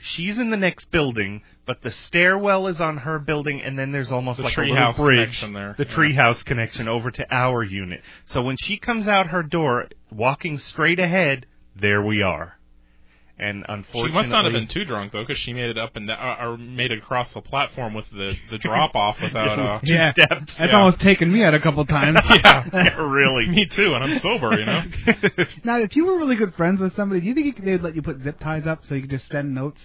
She's 0.07 0.37
in 0.37 0.51
the 0.51 0.57
next 0.59 0.91
building, 0.91 1.41
but 1.65 1.81
the 1.83 1.91
stairwell 1.91 2.67
is 2.67 2.79
on 2.79 2.99
her 2.99 3.19
building, 3.19 3.63
and 3.63 3.79
then 3.79 3.91
there's 3.91 4.11
almost 4.13 4.37
The 4.37 4.43
like 4.43 4.57
a 4.59 4.61
little 4.61 4.77
treehouse 4.77 4.97
bridge, 4.97 5.19
connection 5.21 5.53
there. 5.55 5.75
the 5.79 5.87
Yeah. 5.87 5.95
treehouse 5.95 6.45
connection 6.45 6.89
over 6.89 7.11
to 7.11 7.27
our 7.35 7.63
unit. 7.63 8.03
So 8.27 8.43
when 8.43 8.57
she 8.59 8.77
comes 8.77 9.09
out 9.09 9.29
her 9.29 9.43
door, 9.43 9.87
walking 10.15 10.59
straight 10.59 10.99
ahead, 11.01 11.47
there 11.75 12.03
we 12.03 12.23
are. 12.23 12.59
And 13.37 13.65
unfortunately, 13.69 14.11
She 14.11 14.15
must 14.15 14.31
not 14.31 14.45
have 14.45 14.53
been 14.53 14.69
too 14.69 14.85
drunk 14.85 15.11
though, 15.13 15.23
because 15.25 15.39
she 15.39 15.53
made 15.53 15.69
it 15.69 15.77
up 15.77 15.97
and 15.97 16.07
down, 16.07 16.21
or 16.41 16.53
or 16.53 16.57
made 16.57 16.93
it 16.93 16.99
across 16.99 17.33
the 17.35 17.41
platform 17.41 17.93
with 17.93 18.09
the 18.13 18.35
the 18.53 18.59
drop 18.59 18.95
off 18.95 19.17
without. 19.23 19.59
Uh, 19.59 19.81
two 19.81 19.93
yeah, 19.93 20.13
steps. 20.13 20.55
that's 20.57 20.71
yeah. 20.71 20.79
almost 20.79 21.01
taken 21.01 21.33
me 21.33 21.43
out 21.43 21.53
a 21.53 21.59
couple 21.59 21.85
times. 21.85 22.17
yeah, 22.31 22.65
Yeah, 22.73 23.01
really. 23.03 23.49
me 23.49 23.67
too, 23.67 23.93
and 23.95 24.05
I'm 24.05 24.19
sober, 24.21 24.57
you 24.57 24.65
know. 24.65 24.83
Now, 25.65 25.81
if 25.81 25.97
you 25.97 26.05
were 26.07 26.17
really 26.17 26.37
good 26.37 26.55
friends 26.55 26.81
with 26.81 26.95
somebody, 26.95 27.23
do 27.23 27.27
you 27.27 27.35
think 27.35 27.47
you 27.47 27.53
could, 27.55 27.65
they 27.65 27.73
would 27.73 27.83
let 27.83 27.97
you 27.97 28.03
put 28.03 28.23
zip 28.23 28.39
ties 28.39 28.69
up 28.69 28.87
so 28.87 28.95
you 28.95 29.01
could 29.01 29.11
just 29.11 29.27
send 29.29 29.53
notes, 29.53 29.81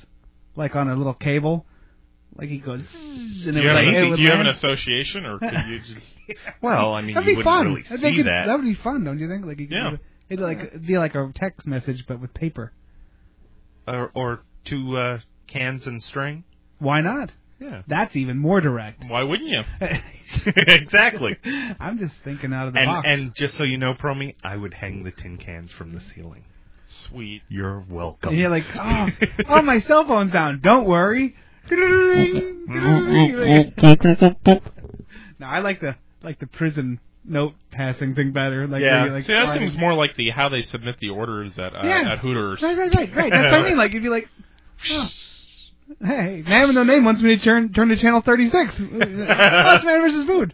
like 0.55 0.75
on 0.75 0.87
a 0.87 0.95
little 0.95 1.15
cable? 1.15 1.65
Like 2.35 2.49
he 2.49 2.59
goes, 2.59 2.81
Do 2.91 2.99
you, 2.99 3.45
would 3.53 3.65
have, 3.65 3.75
like, 3.77 3.87
an, 3.87 3.95
it 4.13 4.15
do 4.15 4.21
you 4.21 4.29
have 4.29 4.39
an 4.41 4.47
association, 4.47 5.25
or 5.25 5.39
could 5.39 5.51
you 5.67 5.79
just? 5.79 6.37
well, 6.61 6.93
I 6.93 7.01
mean, 7.01 7.15
That'd 7.15 7.27
you 7.27 7.33
be 7.33 7.37
wouldn't 7.37 7.51
fun. 7.51 7.65
really 7.65 7.81
I 7.89 7.97
think 7.97 8.15
see 8.15 8.21
it- 8.21 8.25
that. 8.25 8.45
that 8.45 8.57
would 8.59 8.63
be 8.65 8.75
fun, 8.75 9.03
don't 9.03 9.17
you 9.17 9.27
think? 9.27 9.43
Like 9.43 9.59
you 9.59 9.67
could, 9.67 9.73
Yeah. 9.75 9.95
It'd 10.29 10.43
like 10.43 10.59
it'd 10.59 10.85
be 10.87 10.97
like 10.97 11.15
a 11.15 11.31
text 11.35 11.65
message, 11.67 12.05
but 12.07 12.19
with 12.19 12.33
paper. 12.33 12.71
or, 13.87 14.11
or 14.13 14.41
two 14.65 14.97
uh, 14.97 15.19
cans 15.47 15.87
and 15.87 16.01
string. 16.03 16.43
Why 16.79 17.01
not? 17.01 17.31
Yeah, 17.59 17.81
That's 17.87 18.15
even 18.15 18.37
more 18.37 18.61
direct. 18.61 19.03
Why 19.05 19.21
wouldn't 19.23 19.49
you? 19.49 19.63
exactly. 20.45 21.35
I'm 21.77 21.97
just 21.99 22.13
thinking 22.23 22.53
out 22.53 22.69
of 22.69 22.73
the 22.73 22.79
And 22.79 22.87
box. 22.87 23.05
and 23.09 23.35
just 23.35 23.55
so 23.57 23.65
you 23.65 23.77
know, 23.77 23.93
Promi, 23.93 24.35
I 24.41 24.55
would 24.55 24.73
hang 24.73 25.03
the 25.03 25.11
tin 25.11 25.37
cans 25.37 25.69
from 25.73 25.91
the 25.91 25.99
ceiling. 25.99 26.45
Sweet. 27.09 27.41
You're 27.49 27.83
welcome. 27.89 28.29
And 28.29 28.39
you're 28.39 28.49
like, 28.49 28.63
oh, 28.75 29.07
oh, 29.49 29.61
my 29.61 29.79
cell 29.81 30.07
phone's 30.07 30.31
down. 30.31 30.61
Don't 30.63 30.87
worry. 30.87 31.35
now 35.39 35.49
I 35.49 35.59
like 35.59 35.81
the 35.81 35.95
like 36.23 36.39
the 36.39 36.47
prison 36.47 36.99
note 37.29 37.53
passing 37.71 38.15
thing 38.15 38.31
better. 38.31 38.67
Like, 38.67 38.81
Yeah. 38.81 39.05
like 39.05 39.23
See, 39.23 39.33
that 39.33 39.45
slide 39.45 39.59
seems 39.59 39.77
more 39.77 39.93
like 39.93 40.15
the 40.15 40.29
how 40.31 40.49
they 40.49 40.61
submit 40.61 40.97
the 40.99 41.09
orders 41.09 41.57
at 41.57 41.75
uh, 41.75 41.81
Yeah. 41.83 42.13
at 42.13 42.19
Hooters. 42.19 42.61
Right, 42.61 42.77
right, 42.77 42.95
right, 42.95 43.15
right. 43.15 43.31
That's 43.31 43.51
what 43.51 43.65
I 43.65 43.69
mean. 43.69 43.77
Like, 43.77 43.93
if 43.93 44.03
you 44.03 44.09
like, 44.09 44.27
oh, 44.91 45.09
hey, 46.05 46.43
man 46.47 46.67
with 46.67 46.75
no 46.75 46.83
name 46.83 47.05
wants 47.05 47.21
me 47.21 47.35
to 47.37 47.43
turn 47.43 47.71
turn 47.73 47.89
to 47.89 47.95
channel 47.95 48.21
36. 48.21 48.79
Lost 48.79 49.85
Man 49.85 50.01
versus 50.01 50.25
Food. 50.25 50.53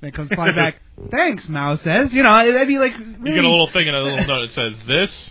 Then 0.00 0.12
comes 0.12 0.30
flying 0.34 0.54
back. 0.54 0.76
Thanks, 1.10 1.48
Mao 1.48 1.76
says. 1.76 2.12
You 2.12 2.22
know, 2.22 2.52
that'd 2.52 2.68
be 2.68 2.78
like. 2.78 2.92
You 2.98 3.34
get 3.34 3.44
a 3.44 3.48
little 3.48 3.68
thing 3.68 3.88
and 3.88 3.96
a 3.96 4.02
little 4.02 4.26
note 4.26 4.40
that 4.42 4.50
says 4.52 4.74
this. 4.86 5.30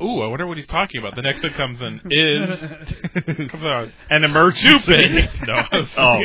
Ooh, 0.00 0.20
I 0.22 0.28
wonder 0.28 0.46
what 0.46 0.56
he's 0.56 0.66
talking 0.66 1.00
about. 1.00 1.16
The 1.16 1.22
next 1.22 1.42
that 1.42 1.54
comes 1.54 1.80
in 1.80 2.00
is 2.10 2.60
comes 3.50 3.64
out. 3.64 3.88
An 4.10 4.24
emergency. 4.24 4.78
Stupid. 4.80 5.30
No, 5.46 5.54
I 5.54 5.76
was 5.76 5.88
oh. 5.96 6.20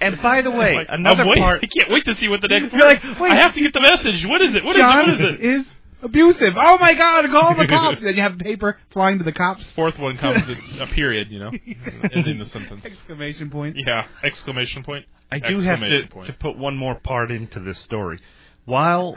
And 0.00 0.20
by 0.20 0.42
the 0.42 0.50
way, 0.50 0.74
like, 0.76 0.86
another 0.90 1.22
I'm 1.22 1.28
wait- 1.28 1.38
part. 1.38 1.60
I 1.62 1.66
can't 1.66 1.90
wait 1.90 2.04
to 2.06 2.14
see 2.16 2.28
what 2.28 2.40
the 2.40 2.48
next. 2.48 2.72
You're 2.72 2.84
like, 2.84 3.02
wait. 3.20 3.32
I 3.32 3.36
have 3.36 3.54
to 3.54 3.60
get 3.60 3.72
the 3.72 3.80
message. 3.80 4.26
What 4.26 4.42
is 4.42 4.54
it? 4.54 4.64
What 4.64 4.76
is 4.76 4.80
John 4.80 5.08
it? 5.08 5.12
What 5.12 5.30
is 5.30 5.38
it? 5.38 5.44
is 5.44 5.66
abusive. 6.02 6.54
Oh 6.56 6.78
my 6.78 6.92
God! 6.94 7.24
Call 7.30 7.54
the 7.54 7.66
cops. 7.66 8.00
then 8.02 8.14
you 8.16 8.22
have 8.22 8.38
paper 8.38 8.78
flying 8.90 9.18
to 9.18 9.24
the 9.24 9.32
cops. 9.32 9.64
Fourth 9.74 9.98
one 9.98 10.18
comes 10.18 10.46
with 10.46 10.58
a 10.80 10.86
period. 10.88 11.28
You 11.30 11.38
know, 11.38 11.50
ending 12.12 12.38
the 12.38 12.48
sentence. 12.48 12.84
Exclamation 12.84 13.50
point. 13.50 13.76
Yeah, 13.78 14.06
exclamation 14.22 14.82
point. 14.82 15.06
I 15.32 15.38
do 15.38 15.60
have 15.60 15.80
to, 15.80 16.06
point. 16.10 16.26
to 16.26 16.32
put 16.34 16.58
one 16.58 16.76
more 16.76 16.96
part 16.96 17.30
into 17.30 17.60
this 17.60 17.78
story. 17.78 18.20
While 18.66 19.16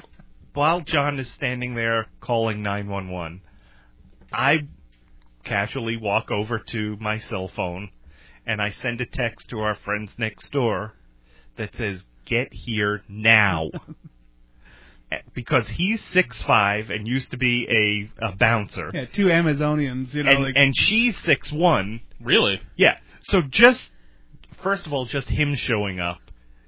while 0.54 0.82
John 0.82 1.20
is 1.20 1.30
standing 1.32 1.76
there 1.76 2.08
calling 2.20 2.64
911, 2.64 3.42
I 4.38 4.67
casually 5.44 5.98
walk 5.98 6.29
over 6.32 6.60
to 6.60 6.96
my 7.01 7.20
cell 7.20 7.48
phone 7.48 7.89
and 8.46 8.62
I 8.62 8.70
send 8.72 9.01
a 9.01 9.06
text 9.06 9.50
to 9.50 9.60
our 9.60 9.75
friends 9.75 10.12
next 10.17 10.51
door 10.51 10.94
that 11.58 11.75
says, 11.75 12.03
"Get 12.25 12.53
here 12.53 13.03
now." 13.10 13.72
Eh, 15.10 15.20
because 15.34 15.70
he's 15.70 16.03
six 16.03 16.41
five 16.41 16.89
and 16.89 17.08
used 17.08 17.32
to 17.32 17.38
be 17.38 17.65
a, 18.20 18.25
a 18.27 18.34
bouncer, 18.36 18.91
Yeah, 18.94 19.06
two 19.06 19.27
Amazonians. 19.27 20.13
You 20.13 20.24
know, 20.24 20.32
and, 20.32 20.44
like 20.44 20.58
and 20.58 20.75
she's 20.75 21.17
six 21.20 21.50
one, 21.50 22.01
Really? 22.20 22.60
yeah. 22.75 22.98
So 23.24 23.41
just 23.41 23.89
first 24.62 24.86
of 24.86 24.91
all, 24.91 25.06
just 25.06 25.29
him 25.29 25.56
showing 25.56 26.01
up 26.01 26.20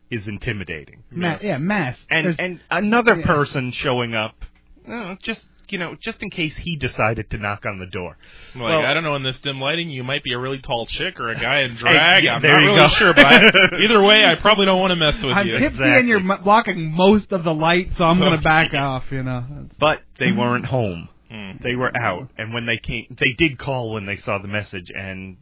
is 0.09 0.29
intimidating. 0.29 1.03
ma- 1.11 1.37
yeah, 1.41 1.57
math. 1.57 1.99
And 2.09 2.27
There's- 2.27 2.37
and 2.39 2.61
another 2.71 3.17
yeah. 3.19 3.25
person 3.25 3.73
showing 3.73 4.15
up, 4.15 4.45
uh, 4.89 5.15
just 5.21 5.45
you 5.71 5.77
know, 5.77 5.95
just 5.99 6.21
in 6.23 6.29
case 6.29 6.55
he 6.57 6.75
decided 6.75 7.29
to 7.31 7.37
knock 7.37 7.65
on 7.65 7.79
the 7.79 7.85
door. 7.85 8.17
I'm 8.55 8.61
like, 8.61 8.69
Well- 8.71 8.85
I 8.85 8.93
don't 8.93 9.03
know. 9.03 9.15
In 9.15 9.23
this 9.23 9.39
dim 9.41 9.59
lighting, 9.59 9.89
you 9.89 10.03
might 10.03 10.23
be 10.23 10.33
a 10.33 10.39
really 10.39 10.59
tall 10.59 10.85
chick 10.85 11.19
or 11.19 11.29
a 11.29 11.35
guy 11.39 11.61
in 11.61 11.75
drag. 11.77 12.23
yeah, 12.23 12.35
I'm 12.35 12.41
not 12.41 12.49
you 12.61 12.67
really 12.67 12.79
go. 12.79 12.87
sure, 12.89 13.13
but 13.13 13.25
I, 13.25 13.51
either 13.83 14.01
way, 14.01 14.25
I 14.25 14.35
probably 14.35 14.65
don't 14.65 14.79
want 14.79 14.91
to 14.91 14.95
mess 14.95 15.15
with 15.15 15.25
you. 15.25 15.31
I'm 15.31 15.47
you. 15.47 15.57
tipsy 15.57 15.83
and 15.83 16.07
you're 16.07 16.19
m- 16.19 16.43
blocking 16.43 16.91
most 16.91 17.31
of 17.31 17.43
the 17.43 17.53
light, 17.53 17.89
so 17.97 18.03
I'm 18.03 18.17
So- 18.17 18.23
gonna 18.25 18.41
back 18.41 18.73
off. 18.73 19.05
You 19.11 19.23
know. 19.23 19.45
But 19.79 20.01
they 20.19 20.31
weren't 20.31 20.65
home. 20.65 21.09
Hmm. 21.31 21.51
They 21.61 21.75
were 21.75 21.95
out, 21.95 22.29
and 22.37 22.53
when 22.53 22.65
they 22.65 22.77
came, 22.77 23.05
they 23.19 23.33
did 23.37 23.59
call 23.59 23.91
when 23.93 24.05
they 24.05 24.17
saw 24.17 24.39
the 24.39 24.47
message, 24.47 24.91
and 24.95 25.37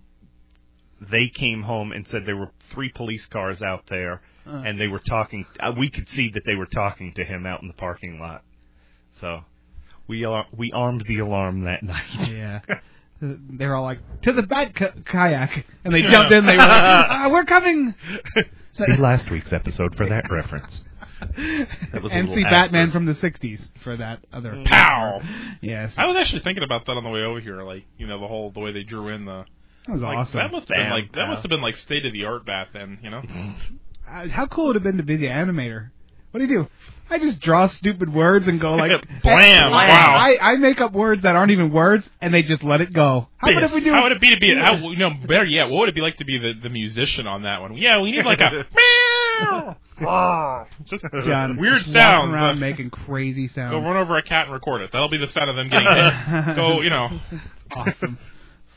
they 1.00 1.30
came 1.30 1.62
home 1.64 1.92
and 1.92 2.08
said 2.08 2.24
there 2.26 2.36
were 2.36 2.52
three 2.72 2.90
police 2.90 3.26
cars 3.28 3.62
out 3.62 3.84
there, 3.90 4.22
Uh. 4.46 4.64
and 4.66 4.80
they 4.80 4.88
were 4.88 5.00
talking. 5.00 5.46
Uh, 5.60 5.74
we 5.78 5.90
could 5.90 6.10
see 6.10 6.30
that 6.34 6.44
they 6.46 6.56
were 6.56 6.66
talking 6.66 7.14
to 7.14 7.24
him 7.24 7.46
out 7.46 7.62
in 7.62 7.68
the 7.68 7.74
parking 7.74 8.20
lot. 8.20 8.44
So 9.22 9.46
we 10.08 10.26
are 10.26 10.46
we 10.56 10.72
armed 10.72 11.06
the 11.08 11.20
alarm 11.20 11.62
that 11.66 11.84
night. 11.84 12.04
Yeah. 12.30 12.60
They're 13.20 13.76
all 13.76 13.84
like 13.84 14.00
to 14.22 14.32
the 14.32 14.44
bat 14.44 14.76
k- 14.76 14.92
kayak, 15.06 15.66
and 15.84 15.92
they 15.94 16.04
jumped 16.04 16.32
in. 16.32 16.46
They 16.46 16.52
were 16.54 16.58
like, 16.60 17.10
uh, 17.26 17.30
"We're 17.32 17.46
coming." 17.46 17.96
See 18.74 18.96
last 19.00 19.32
week's 19.32 19.52
episode 19.52 19.96
for 19.96 20.08
that 20.08 20.30
reference. 20.30 20.82
That 21.20 22.04
was 22.04 22.12
a 22.12 22.16
and 22.16 22.30
little 22.30 22.36
see 22.36 22.44
Batman 22.44 22.90
asterisk. 22.90 22.94
from 22.94 23.06
the 23.08 23.14
'60s 23.14 23.60
for 23.84 23.98
that 23.98 24.20
other. 24.32 24.62
Pow! 24.68 25.20
Yes, 25.62 25.96
I 25.98 26.06
was 26.06 26.16
actually 26.20 26.42
thinking 26.44 26.64
about 26.64 26.86
that 26.86 26.92
on 26.92 27.04
the 27.04 27.10
way 27.10 27.22
over 27.24 27.40
here. 27.40 27.64
Like, 27.64 27.86
you 27.98 28.06
know, 28.06 28.20
the 28.22 28.28
whole 28.28 28.52
the 28.52 28.60
way 28.60 28.72
they 28.72 28.84
drew 28.84 29.08
in 29.08 29.26
the. 29.26 29.46
that 29.88 29.94
was 29.94 30.02
Like, 30.04 30.16
awesome. 30.18 30.38
That 30.38 30.52
must 30.52 30.68
have 30.68 30.76
been 30.76 30.84
Damn, 30.84 30.92
like 30.92 31.12
that 31.14 31.18
pal. 31.22 31.28
must 31.30 31.42
have 31.42 31.50
been 31.50 31.62
like 31.62 31.76
state 31.78 32.06
of 32.06 32.14
the 32.14 32.26
art 32.26 32.46
back 32.46 32.68
then. 32.74 33.00
You 33.02 33.10
know. 33.10 33.22
Uh, 34.10 34.26
how 34.30 34.46
cool 34.48 34.68
would 34.68 34.78
it 34.78 34.80
have 34.80 34.84
been 34.84 34.96
to 34.96 35.04
be 35.04 35.18
the 35.18 35.26
animator? 35.26 35.90
What 36.32 36.40
do 36.40 36.46
you 36.46 36.60
do? 36.64 36.68
I 37.10 37.20
just 37.20 37.40
draw 37.40 37.68
stupid 37.68 38.14
words 38.14 38.48
and 38.48 38.60
go 38.60 38.76
like 38.76 38.92
Blam, 39.24 39.74
I, 39.74 39.88
wow. 39.88 40.16
I, 40.18 40.38
I 40.54 40.56
make 40.58 40.82
up 40.82 40.92
words 40.94 41.24
that 41.24 41.36
aren't 41.36 41.52
even 41.52 41.72
words, 41.72 42.08
and 42.22 42.34
they 42.34 42.42
just 42.44 42.64
let 42.64 42.82
it 42.82 42.92
go. 42.94 43.28
How 43.38 43.50
about 43.52 43.64
if 43.64 43.72
we 43.74 43.82
do? 43.82 43.92
How 43.94 44.04
would 44.04 44.12
it 44.12 44.22
be 44.22 44.30
to 44.30 44.40
be? 44.40 44.54
How, 44.54 44.76
you 44.76 44.98
know, 44.98 45.12
better 45.28 45.46
yet, 45.46 45.70
what 45.70 45.80
would 45.80 45.90
it 45.90 45.96
be 45.96 46.02
like 46.02 46.18
to 46.18 46.26
be 46.26 46.38
the, 46.38 46.54
the 46.64 46.70
musician 46.70 47.28
on 47.28 47.44
that 47.44 47.62
one? 47.62 47.78
Yeah, 47.78 48.02
we 48.02 48.12
need 48.12 48.26
like 48.26 48.40
a. 48.42 48.66
meow. 50.00 50.68
just 50.86 51.04
John, 51.26 51.58
weird 51.58 51.80
just 51.80 51.94
sounds. 51.94 52.34
around 52.34 52.58
Uh, 52.58 52.60
making 52.60 52.90
crazy 52.90 53.48
sounds. 53.48 53.72
Go 53.72 53.80
run 53.80 53.98
over 53.98 54.18
a 54.18 54.24
cat 54.24 54.46
and 54.46 54.54
record 54.54 54.82
it. 54.82 54.92
That'll 54.92 55.10
be 55.10 55.18
the 55.18 55.28
sound 55.28 55.50
of 55.50 55.56
them 55.56 55.70
getting 55.70 55.88
hit. 55.88 56.56
Go, 56.56 56.82
you 56.82 56.90
know. 56.90 57.20
awesome. 57.76 58.18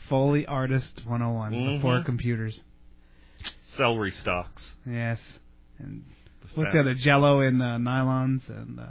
Foley 0.09 0.47
Artist 0.47 1.03
101 1.07 1.53
Mhm. 1.53 1.77
before 1.77 2.03
computers. 2.03 2.61
Celery 3.67 4.11
stalks. 4.11 4.75
Yes. 4.87 5.19
And 5.79 6.05
what's 6.54 6.66
sound. 6.73 6.76
the 6.76 6.80
other 6.80 6.95
Jello 6.95 7.40
in 7.40 7.61
uh, 7.61 7.78
nylons 7.78 8.49
and 8.49 8.78
uh, 8.80 8.85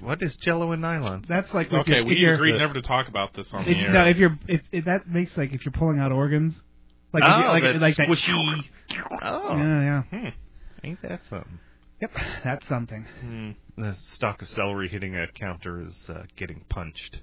What 0.00 0.22
is 0.22 0.36
Jello 0.36 0.72
and 0.72 0.82
nylons? 0.82 1.26
that's 1.26 1.52
like 1.54 1.72
Okay, 1.72 1.92
you're, 1.92 2.00
if 2.00 2.06
we 2.06 2.16
you're, 2.16 2.34
agreed 2.34 2.58
never 2.58 2.74
to 2.74 2.82
talk 2.82 3.08
about 3.08 3.34
this 3.34 3.46
on 3.52 3.64
the 3.64 3.70
if, 3.70 3.76
air. 3.76 3.92
no, 3.92 4.06
if 4.06 4.16
you're 4.18 4.38
if, 4.48 4.60
if 4.72 4.84
that 4.86 5.08
makes 5.08 5.36
like 5.36 5.52
if 5.52 5.64
you're 5.64 5.72
pulling 5.72 5.98
out 5.98 6.12
organs, 6.12 6.54
like 7.12 7.22
if 7.24 7.28
oh, 7.30 7.38
you, 7.40 7.44
like 7.48 7.62
that 7.64 7.80
like 7.80 7.96
that. 7.96 8.08
squishy. 8.08 8.64
Oh, 9.22 9.56
Yeah, 9.56 10.02
yeah. 10.10 10.18
Hmm. 10.20 10.28
ain't 10.84 11.02
that 11.02 11.20
something? 11.28 11.58
Yep, 12.00 12.10
that's 12.44 12.66
something. 12.68 13.04
Hmm. 13.20 13.50
The 13.76 13.94
stalk 13.94 14.40
of 14.42 14.48
celery 14.48 14.88
hitting 14.88 15.16
a 15.16 15.26
counter 15.38 15.82
is 15.86 15.94
uh, 16.08 16.22
getting 16.36 16.64
punched. 16.68 17.20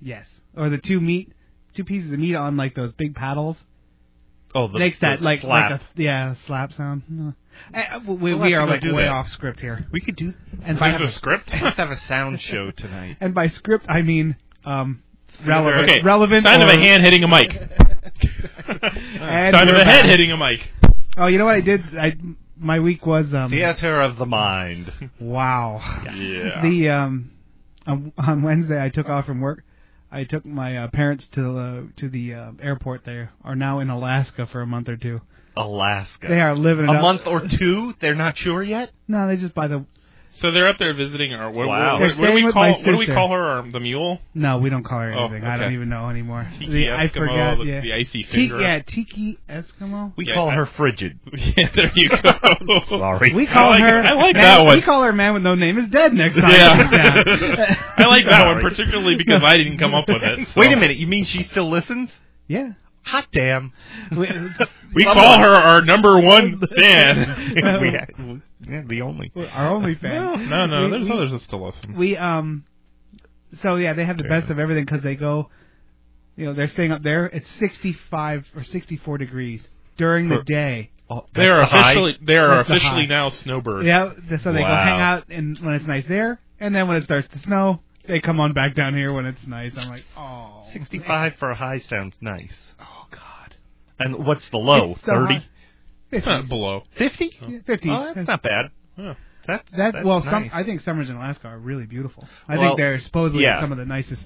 Yes. 0.00 0.26
Or 0.56 0.68
the 0.70 0.78
two 0.78 1.00
meat, 1.00 1.32
two 1.74 1.84
pieces 1.84 2.10
of 2.12 2.18
meat 2.18 2.34
on 2.34 2.56
like 2.56 2.74
those 2.74 2.92
big 2.94 3.14
paddles 3.14 3.56
Oh, 4.54 4.66
the 4.68 4.78
makes 4.78 4.98
that 5.00 5.18
the 5.20 5.24
like 5.24 5.40
slap. 5.40 5.70
like 5.70 5.80
a 5.80 6.02
yeah 6.02 6.34
slap 6.46 6.72
sound. 6.72 7.02
No. 7.08 7.34
Eh, 7.74 7.98
we, 8.06 8.14
We'll 8.34 8.38
we 8.38 8.54
are 8.54 8.66
like 8.66 8.82
way 8.82 9.02
that. 9.04 9.08
off 9.08 9.28
script 9.28 9.60
here. 9.60 9.86
we 9.92 10.00
could 10.00 10.16
do. 10.16 10.32
And 10.64 10.78
by 10.78 10.90
There's 10.90 11.10
a 11.10 11.14
script. 11.14 11.52
Let's 11.62 11.76
have 11.76 11.90
a 11.90 11.96
sound 11.96 12.40
show 12.50 12.70
tonight. 12.70 13.16
and 13.20 13.34
by 13.34 13.46
script 13.48 13.86
I 13.88 14.02
mean 14.02 14.36
um 14.64 15.02
relevant 15.46 15.88
Okay, 15.88 16.02
relevant 16.02 16.42
Sound 16.44 16.62
of 16.62 16.68
a 16.68 16.76
hand 16.76 17.04
hitting 17.04 17.22
a 17.24 17.28
mic. 17.28 17.50
And 19.20 19.54
Sound 19.54 19.70
of 19.70 19.76
a 19.76 19.84
head 19.84 20.02
back. 20.02 20.06
hitting 20.10 20.32
a 20.32 20.36
mic. 20.36 20.68
Oh, 21.16 21.26
you 21.26 21.38
know 21.38 21.44
what 21.44 21.56
I 21.56 21.60
did? 21.60 21.82
I 21.98 22.16
my 22.56 22.78
week 22.80 23.04
was 23.06 23.32
um 23.34 23.50
Theater 23.50 24.00
of 24.00 24.16
the 24.16 24.26
mind. 24.26 24.92
wow. 25.20 25.80
Yeah. 26.14 26.62
The 26.62 26.88
um 26.90 27.30
on, 27.86 28.12
on 28.18 28.42
Wednesday 28.42 28.82
I 28.82 28.88
took 28.90 29.08
off 29.08 29.26
from 29.26 29.40
work. 29.40 29.64
I 30.12 30.24
took 30.24 30.44
my 30.44 30.76
uh, 30.76 30.88
parents 30.88 31.26
to 31.32 31.40
the 31.42 31.88
to 31.98 32.08
the 32.08 32.34
uh, 32.34 32.52
airport. 32.60 33.04
They 33.04 33.28
are 33.44 33.54
now 33.54 33.78
in 33.80 33.90
Alaska 33.90 34.46
for 34.46 34.60
a 34.60 34.66
month 34.66 34.88
or 34.88 34.96
two. 34.96 35.20
Alaska. 35.56 36.28
They 36.28 36.40
are 36.40 36.54
living 36.54 36.86
it 36.86 36.90
a 36.90 36.94
up. 36.94 37.02
month 37.02 37.22
or 37.26 37.46
two. 37.46 37.94
They're 38.00 38.14
not 38.14 38.36
sure 38.36 38.62
yet. 38.62 38.90
No, 39.08 39.26
they 39.28 39.36
just 39.36 39.54
buy 39.54 39.68
the. 39.68 39.84
So 40.32 40.52
they're 40.52 40.68
up 40.68 40.78
there 40.78 40.94
visiting 40.94 41.34
our. 41.34 41.50
What, 41.50 41.66
Wow. 41.68 42.00
what, 42.00 42.16
what, 42.16 42.26
do 42.28 42.32
we 42.32 42.42
call? 42.52 42.62
my 42.62 42.70
What 42.70 42.84
do 42.84 42.96
we 42.96 43.06
call 43.06 43.30
her? 43.32 43.42
Our, 43.42 43.70
the 43.70 43.80
mule? 43.80 44.20
No, 44.32 44.58
we 44.58 44.70
don't 44.70 44.84
call 44.84 45.00
her 45.00 45.12
Oh, 45.12 45.26
anything. 45.26 45.44
I 45.44 45.56
don't 45.58 45.74
even 45.74 45.88
know 45.88 46.08
anymore. 46.08 46.48
Tiki 46.58 46.70
The- 46.70 46.90
I 46.90 47.08
Eskimo, 47.08 47.12
forgot. 47.28 47.58
the- 47.58 47.64
yeah. 47.64 47.80
the 47.80 47.92
icy 47.92 48.22
Tiki, 48.22 48.48
finger. 48.48 48.60
yeah, 48.60 48.78
Tiki 48.86 49.38
Eskimo. 49.48 50.12
We 50.16 50.26
Yeah, 50.28 50.34
call 50.34 50.48
I- 50.50 50.54
her 50.54 50.66
frigid. 50.66 51.18
Yeah, 51.36 51.68
there 51.74 51.90
you 51.94 52.08
go. 52.08 52.80
Sorry. 52.88 53.34
We 53.34 53.46
call 53.46 53.64
I 53.72 53.78
like- 53.78 53.82
her. 53.82 53.98
I 54.02 54.12
like 54.12 54.34
man, 54.36 54.44
that 54.44 54.64
one. 54.64 54.76
We 54.76 54.82
call 54.82 55.02
her 55.02 55.12
man 55.12 55.34
with 55.34 55.42
no 55.42 55.54
name 55.56 55.78
is 55.78 55.88
dead 55.90 56.12
next 56.14 56.36
time. 56.36 56.50
Yeah. 56.50 57.76
I 57.98 58.06
like 58.06 58.24
that 58.30 58.46
one 58.46 58.60
particularly 58.62 59.16
because 59.16 59.42
I 59.44 59.56
didn't 59.56 59.78
come 59.78 59.94
up 59.94 60.08
with 60.08 60.22
it. 60.22 60.46
so. 60.54 60.60
Wait 60.60 60.72
a 60.72 60.76
minute. 60.76 60.96
You 60.96 61.06
mean 61.08 61.24
she 61.24 61.42
still 61.42 61.68
listens? 61.70 62.10
yeah. 62.46 62.70
Hot 63.02 63.26
damn. 63.32 63.72
We, 64.12 64.28
We 64.94 65.04
call 65.04 65.38
her 65.38 65.54
our 65.54 65.80
number 65.82 66.20
one 66.20 66.60
fan. 66.80 68.44
We 68.60 68.66
ha- 68.74 68.80
yeah, 68.80 68.82
the 68.86 69.02
only. 69.02 69.32
our 69.52 69.68
only 69.68 69.94
fan. 69.94 70.48
no, 70.48 70.66
no, 70.66 70.66
no. 70.66 70.84
We- 70.84 70.90
There's 70.92 71.04
we- 71.08 71.12
others 71.16 71.30
that 71.32 71.42
still 71.42 71.64
listen. 71.66 71.94
We 71.96 72.16
um, 72.16 72.64
so 73.62 73.76
yeah, 73.76 73.92
they 73.94 74.04
have 74.04 74.18
the 74.18 74.24
best 74.24 74.50
of 74.50 74.58
everything 74.58 74.84
because 74.84 75.02
they 75.02 75.16
go, 75.16 75.48
you 76.36 76.46
know, 76.46 76.54
they're 76.54 76.68
staying 76.68 76.92
up 76.92 77.02
there. 77.02 77.26
It's 77.26 77.48
65 77.58 78.46
or 78.54 78.62
64 78.64 79.18
degrees 79.18 79.66
during 79.96 80.28
the 80.28 80.42
day. 80.44 80.90
Oh, 81.12 81.26
They 81.34 81.46
are 81.48 81.58
that's 81.60 81.72
the 81.72 81.76
high? 81.78 81.90
officially 81.90 82.18
they 82.22 82.36
are 82.36 82.56
That's 82.58 82.68
officially 82.70 83.02
high. 83.02 83.06
now 83.06 83.30
snowbirds. 83.30 83.86
Yeah, 83.86 84.12
so 84.42 84.52
they 84.52 84.60
go 84.60 84.64
hang 84.66 85.00
out 85.00 85.24
and 85.28 85.58
when 85.58 85.74
it's 85.74 85.86
nice 85.86 86.04
there, 86.06 86.38
and 86.60 86.72
then 86.74 86.86
when 86.86 86.98
it 86.98 87.04
starts 87.04 87.26
to 87.32 87.38
snow, 87.40 87.80
they 88.06 88.20
come 88.20 88.38
on 88.38 88.52
back 88.52 88.76
down 88.76 88.94
here 88.94 89.12
when 89.12 89.26
it's 89.26 89.44
nice. 89.46 89.72
I'm 89.76 89.88
like, 89.88 90.04
oh, 90.16 90.62
65 90.72 91.34
for 91.40 91.50
a 91.50 91.54
high 91.56 91.78
sounds 91.80 92.14
nice. 92.20 92.54
Oh 92.80 93.06
God, 93.10 93.56
And 93.98 94.24
what's 94.24 94.48
the 94.50 94.58
low? 94.58 94.92
It's 94.92 95.00
so 95.00 95.12
30? 95.14 95.34
hot. 95.34 95.42
50. 95.42 95.48
Uh, 96.12 96.42
below. 96.42 96.82
50? 96.96 97.38
Yeah, 97.48 97.58
50. 97.66 97.88
Oh, 97.90 98.12
that's 98.14 98.26
not 98.28 98.42
bad. 98.42 98.70
Yeah. 98.96 99.14
That's, 99.46 99.70
That 99.72 99.92
that's 99.94 100.04
well, 100.04 100.22
some. 100.22 100.50
I 100.52 100.62
think 100.64 100.80
summers 100.82 101.08
in 101.10 101.16
Alaska 101.16 101.48
are 101.48 101.58
really 101.58 101.86
beautiful. 101.86 102.26
I 102.46 102.56
Well, 102.58 102.70
think 102.70 102.78
they're 102.78 103.00
supposedly 103.00 103.42
yeah. 103.44 103.60
some 103.60 103.72
of 103.72 103.78
the 103.78 103.84
nicest. 103.86 104.22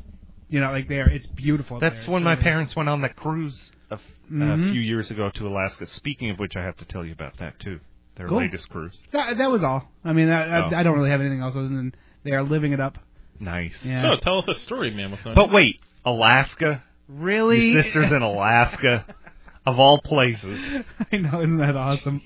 You 0.49 0.61
know, 0.61 0.70
like 0.73 0.88
they're 0.88 1.09
it's 1.09 1.27
beautiful. 1.27 1.79
That's 1.81 2.03
there. 2.05 2.12
when 2.12 2.23
my 2.23 2.37
parents 2.37 2.77
went 2.77 2.88
on 2.88 3.01
that 3.03 3.16
cruise 3.16 3.70
a, 3.90 3.94
f- 3.94 4.01
Mhm. 4.31 4.68
a 4.68 4.73
few 4.73 4.81
years 4.81 5.11
ago 5.11 5.31
to 5.31 5.47
Alaska. 5.49 5.87
Speaking 5.87 6.31
of 6.31 6.38
which, 6.38 6.57
I 6.57 6.62
have 6.62 6.77
to 6.79 6.85
tell 6.85 7.05
you 7.05 7.12
about 7.12 7.38
that 7.38 7.59
too. 7.61 7.81
Their 8.16 8.29
Cool. 8.29 8.38
latest 8.38 8.68
cruise. 8.70 9.01
That, 9.12 9.38
that 9.38 9.51
was 9.51 9.62
all. 9.64 9.88
I 10.05 10.12
mean, 10.12 10.29
I, 10.31 10.42
I, 10.59 10.66
Oh. 10.73 10.77
I 10.77 10.83
don't 10.83 10.97
really 10.97 11.11
have 11.11 11.20
anything 11.20 11.40
else 11.40 11.55
other 11.57 11.68
than 11.68 11.94
they 12.23 12.33
are 12.33 12.42
living 12.42 12.73
it 12.73 12.81
up. 12.81 12.99
Nice. 13.40 13.85
Yeah. 13.85 14.03
So 14.03 14.16
tell 14.20 14.38
us 14.38 14.47
a 14.49 14.55
story, 14.55 14.90
man. 14.92 15.11
With 15.12 15.20
But 15.35 15.51
wait, 15.51 15.81
Alaska? 16.05 16.83
Really? 17.09 17.70
Your 17.70 17.83
sister's 17.83 18.12
in 18.12 18.23
Alaska, 18.23 19.05
of 19.66 19.79
all 19.79 20.00
places. 20.00 20.61
I 21.12 21.16
know, 21.16 21.40
isn't 21.40 21.59
that 21.59 21.77
awesome? 21.77 22.20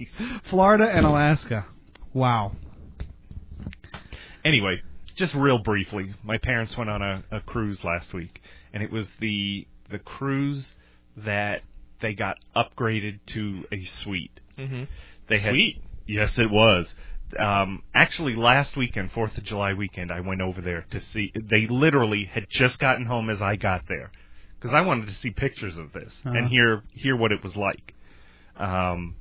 Florida 0.50 0.88
and 0.90 1.04
Alaska. 1.06 1.66
Wow. 2.12 2.52
Anyway, 4.44 4.82
just 5.14 5.34
real 5.34 5.58
briefly, 5.58 6.14
my 6.22 6.38
parents 6.38 6.76
went 6.76 6.90
on 6.90 7.02
a, 7.02 7.24
a 7.30 7.40
cruise 7.40 7.84
last 7.84 8.14
week, 8.14 8.40
and 8.72 8.82
it 8.82 8.90
was 8.90 9.06
the 9.20 9.66
the 9.90 9.98
cruise 9.98 10.74
that 11.16 11.62
they 12.00 12.14
got 12.14 12.38
upgraded 12.54 13.18
to 13.26 13.64
a 13.72 13.84
suite. 13.84 14.40
Mm-hmm. 14.56 14.84
They 15.28 15.38
had, 15.38 15.54
Yes, 16.06 16.38
it 16.38 16.50
was. 16.50 16.92
Um, 17.38 17.82
actually, 17.94 18.36
last 18.36 18.76
weekend, 18.76 19.12
Fourth 19.12 19.36
of 19.36 19.44
July 19.44 19.74
weekend, 19.74 20.10
I 20.10 20.20
went 20.20 20.40
over 20.40 20.60
there 20.60 20.86
to 20.90 21.00
see. 21.00 21.32
They 21.34 21.66
literally 21.66 22.24
had 22.24 22.48
just 22.48 22.78
gotten 22.78 23.04
home 23.04 23.28
as 23.28 23.42
I 23.42 23.56
got 23.56 23.82
there, 23.88 24.10
because 24.58 24.74
I 24.74 24.80
wanted 24.80 25.06
to 25.08 25.14
see 25.14 25.30
pictures 25.30 25.76
of 25.78 25.92
this 25.92 26.12
Uh-huh. 26.24 26.36
and 26.36 26.48
hear 26.48 26.82
hear 26.92 27.16
what 27.16 27.32
it 27.32 27.42
was 27.42 27.56
like. 27.56 27.94
Um, 28.56 29.14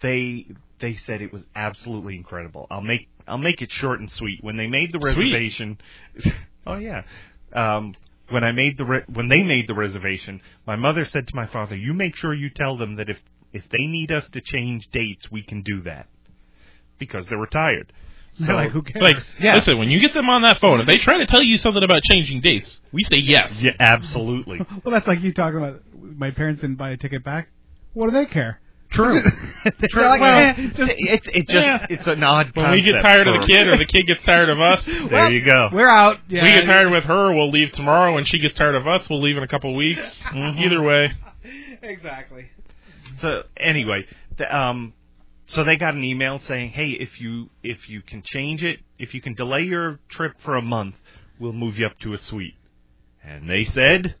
they 0.00 0.46
they 0.80 0.94
said 0.94 1.22
it 1.22 1.32
was 1.32 1.42
absolutely 1.54 2.16
incredible. 2.16 2.66
I'll 2.70 2.80
make 2.82 3.08
I'll 3.26 3.38
make 3.38 3.62
it 3.62 3.70
short 3.72 4.00
and 4.00 4.10
sweet. 4.10 4.42
When 4.42 4.56
they 4.56 4.66
made 4.66 4.92
the 4.92 4.98
reservation, 4.98 5.78
oh 6.66 6.76
yeah. 6.76 7.02
Um, 7.52 7.94
when 8.28 8.44
I 8.44 8.52
made 8.52 8.76
the 8.76 8.84
re- 8.84 9.04
when 9.12 9.28
they 9.28 9.42
made 9.42 9.68
the 9.68 9.74
reservation, 9.74 10.40
my 10.66 10.76
mother 10.76 11.04
said 11.04 11.26
to 11.28 11.34
my 11.36 11.46
father, 11.46 11.74
"You 11.76 11.94
make 11.94 12.16
sure 12.16 12.34
you 12.34 12.50
tell 12.50 12.76
them 12.76 12.96
that 12.96 13.08
if 13.08 13.18
if 13.52 13.68
they 13.70 13.86
need 13.86 14.12
us 14.12 14.28
to 14.30 14.40
change 14.40 14.88
dates, 14.92 15.30
we 15.30 15.42
can 15.42 15.62
do 15.62 15.80
that 15.82 16.06
because 16.98 17.26
they're 17.28 17.38
retired." 17.38 17.92
So 18.46 18.52
like, 18.52 18.70
who 18.70 18.82
cares? 18.82 19.02
Like, 19.02 19.16
Yeah. 19.40 19.54
listen, 19.54 19.78
when 19.78 19.88
you 19.90 19.98
get 20.00 20.12
them 20.12 20.28
on 20.28 20.42
that 20.42 20.60
phone, 20.60 20.80
if 20.80 20.86
they 20.86 20.98
try 20.98 21.18
to 21.18 21.26
tell 21.26 21.42
you 21.42 21.56
something 21.58 21.82
about 21.82 22.02
changing 22.02 22.40
dates, 22.42 22.80
we 22.92 23.02
say 23.04 23.16
yes. 23.16 23.50
yeah, 23.62 23.72
absolutely. 23.80 24.58
well, 24.84 24.92
that's 24.92 25.06
like 25.06 25.20
you 25.22 25.32
talking 25.32 25.58
about 25.58 25.82
my 25.94 26.30
parents 26.30 26.60
didn't 26.60 26.76
buy 26.76 26.90
a 26.90 26.96
ticket 26.96 27.24
back. 27.24 27.48
What 27.94 28.06
do 28.06 28.12
they 28.12 28.26
care? 28.26 28.60
True. 28.90 29.20
They're 29.64 30.02
like, 30.02 30.20
well, 30.20 30.38
eh, 30.38 30.52
just- 30.76 30.90
it 30.90 31.26
it 31.34 31.48
just 31.48 31.66
yeah. 31.66 31.86
it's 31.90 32.06
an 32.06 32.22
odd 32.22 32.54
When 32.54 32.70
we 32.70 32.82
get 32.82 32.92
concept 32.92 33.04
tired 33.06 33.26
of 33.28 33.40
the 33.40 33.46
kid, 33.46 33.66
or 33.66 33.76
the 33.78 33.84
kid 33.84 34.06
gets 34.06 34.22
tired 34.22 34.48
of 34.48 34.60
us, 34.60 34.84
there 34.84 35.08
Well, 35.10 35.32
you 35.32 35.42
go. 35.44 35.70
We're 35.72 35.88
out. 35.88 36.18
Yeah. 36.28 36.44
we 36.44 36.52
get 36.52 36.66
tired 36.66 36.92
with 36.92 37.04
her, 37.04 37.32
we'll 37.34 37.50
leave 37.50 37.72
tomorrow. 37.72 38.14
When 38.14 38.24
she 38.26 38.38
gets 38.38 38.54
tired 38.54 38.74
of 38.76 38.86
us, 38.86 39.08
we'll 39.10 39.20
leave 39.22 39.36
in 39.36 39.42
a 39.42 39.48
couple 39.48 39.70
of 39.70 39.76
weeks. 39.76 40.22
Mhm. 40.24 40.60
Either 40.64 40.82
way, 40.82 41.12
Exactly. 41.82 42.46
So 43.20 43.44
anyway, 43.56 44.06
the, 44.36 44.56
um, 44.56 44.92
so 45.46 45.64
they 45.64 45.76
got 45.76 45.94
an 45.94 46.04
email 46.04 46.38
saying, 46.40 46.70
"Hey, 46.70 46.90
if 46.90 47.20
you 47.20 47.50
if 47.62 47.88
you 47.88 48.02
can 48.02 48.22
change 48.24 48.62
it, 48.64 48.80
if 48.98 49.14
you 49.14 49.20
can 49.20 49.34
delay 49.34 49.62
your 49.62 50.00
trip 50.08 50.32
for 50.44 50.56
a 50.56 50.62
month, 50.62 50.96
we'll 51.38 51.52
move 51.52 51.78
you 51.78 51.86
up 51.86 51.98
to 52.00 52.12
a 52.12 52.18
suite." 52.18 52.54
And 53.24 53.48
they 53.48 53.64
said, 53.64 54.16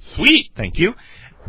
sweet. 0.00 0.50
"Thank 0.56 0.78
you." 0.78 0.94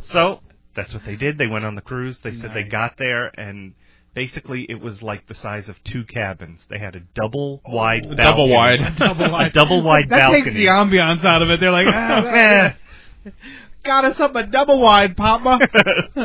So 0.05 0.41
that's 0.75 0.93
what 0.93 1.05
they 1.05 1.15
did. 1.15 1.37
They 1.37 1.47
went 1.47 1.65
on 1.65 1.75
the 1.75 1.81
cruise. 1.81 2.17
They 2.23 2.33
said 2.33 2.51
they 2.53 2.63
got 2.63 2.97
there 2.97 3.27
and. 3.39 3.73
Basically, 4.13 4.65
it 4.67 4.81
was 4.81 5.01
like 5.01 5.25
the 5.29 5.33
size 5.33 5.69
of 5.69 5.81
two 5.85 6.03
cabins. 6.03 6.59
They 6.69 6.79
had 6.79 6.97
a 6.97 6.99
double 7.15 7.61
wide, 7.65 8.01
balcony. 8.01 8.17
Double 8.25 8.49
wide. 8.49 8.79
Double 8.99 9.31
wide. 9.31 9.47
a 9.47 9.49
double 9.51 9.81
wide 9.83 10.09
that 10.09 10.17
balcony. 10.17 10.43
takes 10.43 10.53
the 10.55 10.65
ambiance 10.65 11.23
out 11.23 11.41
of 11.41 11.49
it. 11.49 11.61
They're 11.61 11.71
like, 11.71 11.87
ah, 11.87 12.21
that- 13.23 13.33
got 13.83 14.05
us 14.05 14.19
up 14.19 14.35
a 14.35 14.43
double 14.45 14.79
wide, 14.79 15.15
Papa. 15.17 15.59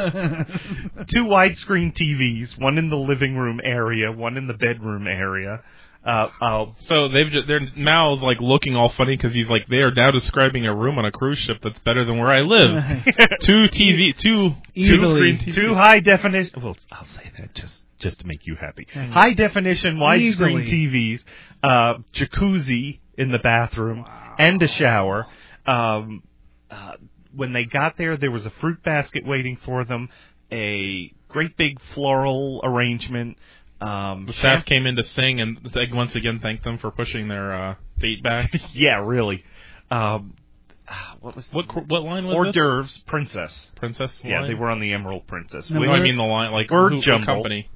two 1.09 1.25
widescreen 1.25 1.95
TVs, 1.95 2.59
one 2.61 2.79
in 2.79 2.91
the 2.91 2.97
living 2.97 3.37
room 3.37 3.61
area, 3.63 4.13
one 4.13 4.37
in 4.37 4.47
the 4.47 4.55
bedroom 4.55 5.07
area. 5.07 5.63
Uh, 6.05 6.29
uh, 6.41 6.67
So 6.79 7.09
they've 7.09 7.31
just, 7.31 7.49
their 7.49 7.61
mouths 7.77 8.23
like 8.23 8.41
looking 8.41 8.77
all 8.77 8.91
funny 8.91 9.17
because 9.17 9.35
he's 9.35 9.49
like 9.49 9.67
they 9.69 9.79
are 9.79 9.91
now 9.91 10.13
describing 10.13 10.65
a 10.65 10.75
room 10.75 10.99
on 10.99 11.05
a 11.05 11.11
cruise 11.11 11.39
ship 11.39 11.57
that's 11.63 11.79
better 11.81 12.05
than 12.05 12.17
where 12.19 12.31
I 12.31 12.43
live. 12.43 13.05
two 13.41 13.67
TV, 13.69 14.17
two 14.17 14.51
two 14.51 14.55
Easily. 14.75 15.37
screen 15.39 15.55
two 15.55 15.75
high 15.75 15.99
definition. 16.01 16.63
Well, 16.63 16.77
I'll 16.93 17.07
say 17.07 17.33
that 17.39 17.55
just 17.55 17.87
just 17.99 18.21
to 18.21 18.27
make 18.27 18.47
you 18.47 18.55
happy. 18.55 18.87
Mm. 18.95 19.11
High 19.11 19.33
definition 19.33 19.97
widescreen 19.97 20.69
TVs, 20.69 21.25
uh, 21.65 21.95
jacuzzi 22.15 23.01
in 23.19 23.33
the 23.33 23.39
bathroom, 23.41 24.05
and 24.39 24.63
a 24.63 24.69
shower. 24.69 25.27
Um, 25.67 26.23
uh, 26.71 26.93
when 27.37 27.53
they 27.53 27.65
got 27.65 27.97
there, 27.99 28.17
there 28.17 28.31
was 28.31 28.47
a 28.47 28.51
fruit 28.51 28.83
basket 28.83 29.25
waiting 29.27 29.57
for 29.65 29.85
them, 29.85 30.09
a 30.51 31.13
great 31.29 31.57
big 31.57 31.79
floral 31.95 32.61
arrangement, 32.65 33.37
The 33.81 33.87
Um, 33.87 34.27
staff 34.33 34.41
champ- 34.41 34.67
came 34.67 34.87
in 34.87 34.97
to 34.97 35.03
sing 35.03 35.41
and 35.41 35.59
like, 35.75 35.93
once 35.93 36.15
again 36.15 36.39
thank 36.41 36.63
them 36.63 36.79
for 36.79 36.91
pushing 36.91 37.29
their 37.29 37.53
uh, 37.53 37.75
date 38.01 38.23
back. 38.23 38.51
yeah, 38.73 39.01
really. 39.05 39.45
Um, 39.91 40.35
what 41.21 41.35
was 41.37 41.49
what 41.53 41.67
cr- 41.69 41.81
what 41.81 42.03
line 42.05 42.27
was 42.27 42.37
hors 42.37 42.47
this? 42.47 42.55
d'oeuvres 42.55 42.99
princess? 43.07 43.69
Princess. 43.75 44.19
Yeah, 44.25 44.41
line? 44.41 44.49
they 44.51 44.55
were 44.55 44.69
on 44.71 44.81
the 44.81 44.93
Emerald 44.93 45.27
Princess. 45.27 45.69
No, 45.71 45.81
which- 45.81 45.91
I 45.91 46.01
mean 46.01 46.17
the 46.17 46.23
line 46.23 46.53
like 46.53 46.71
Word 46.71 46.93
who, 46.93 47.03
Jumble. 47.03 47.27
company. 47.27 47.69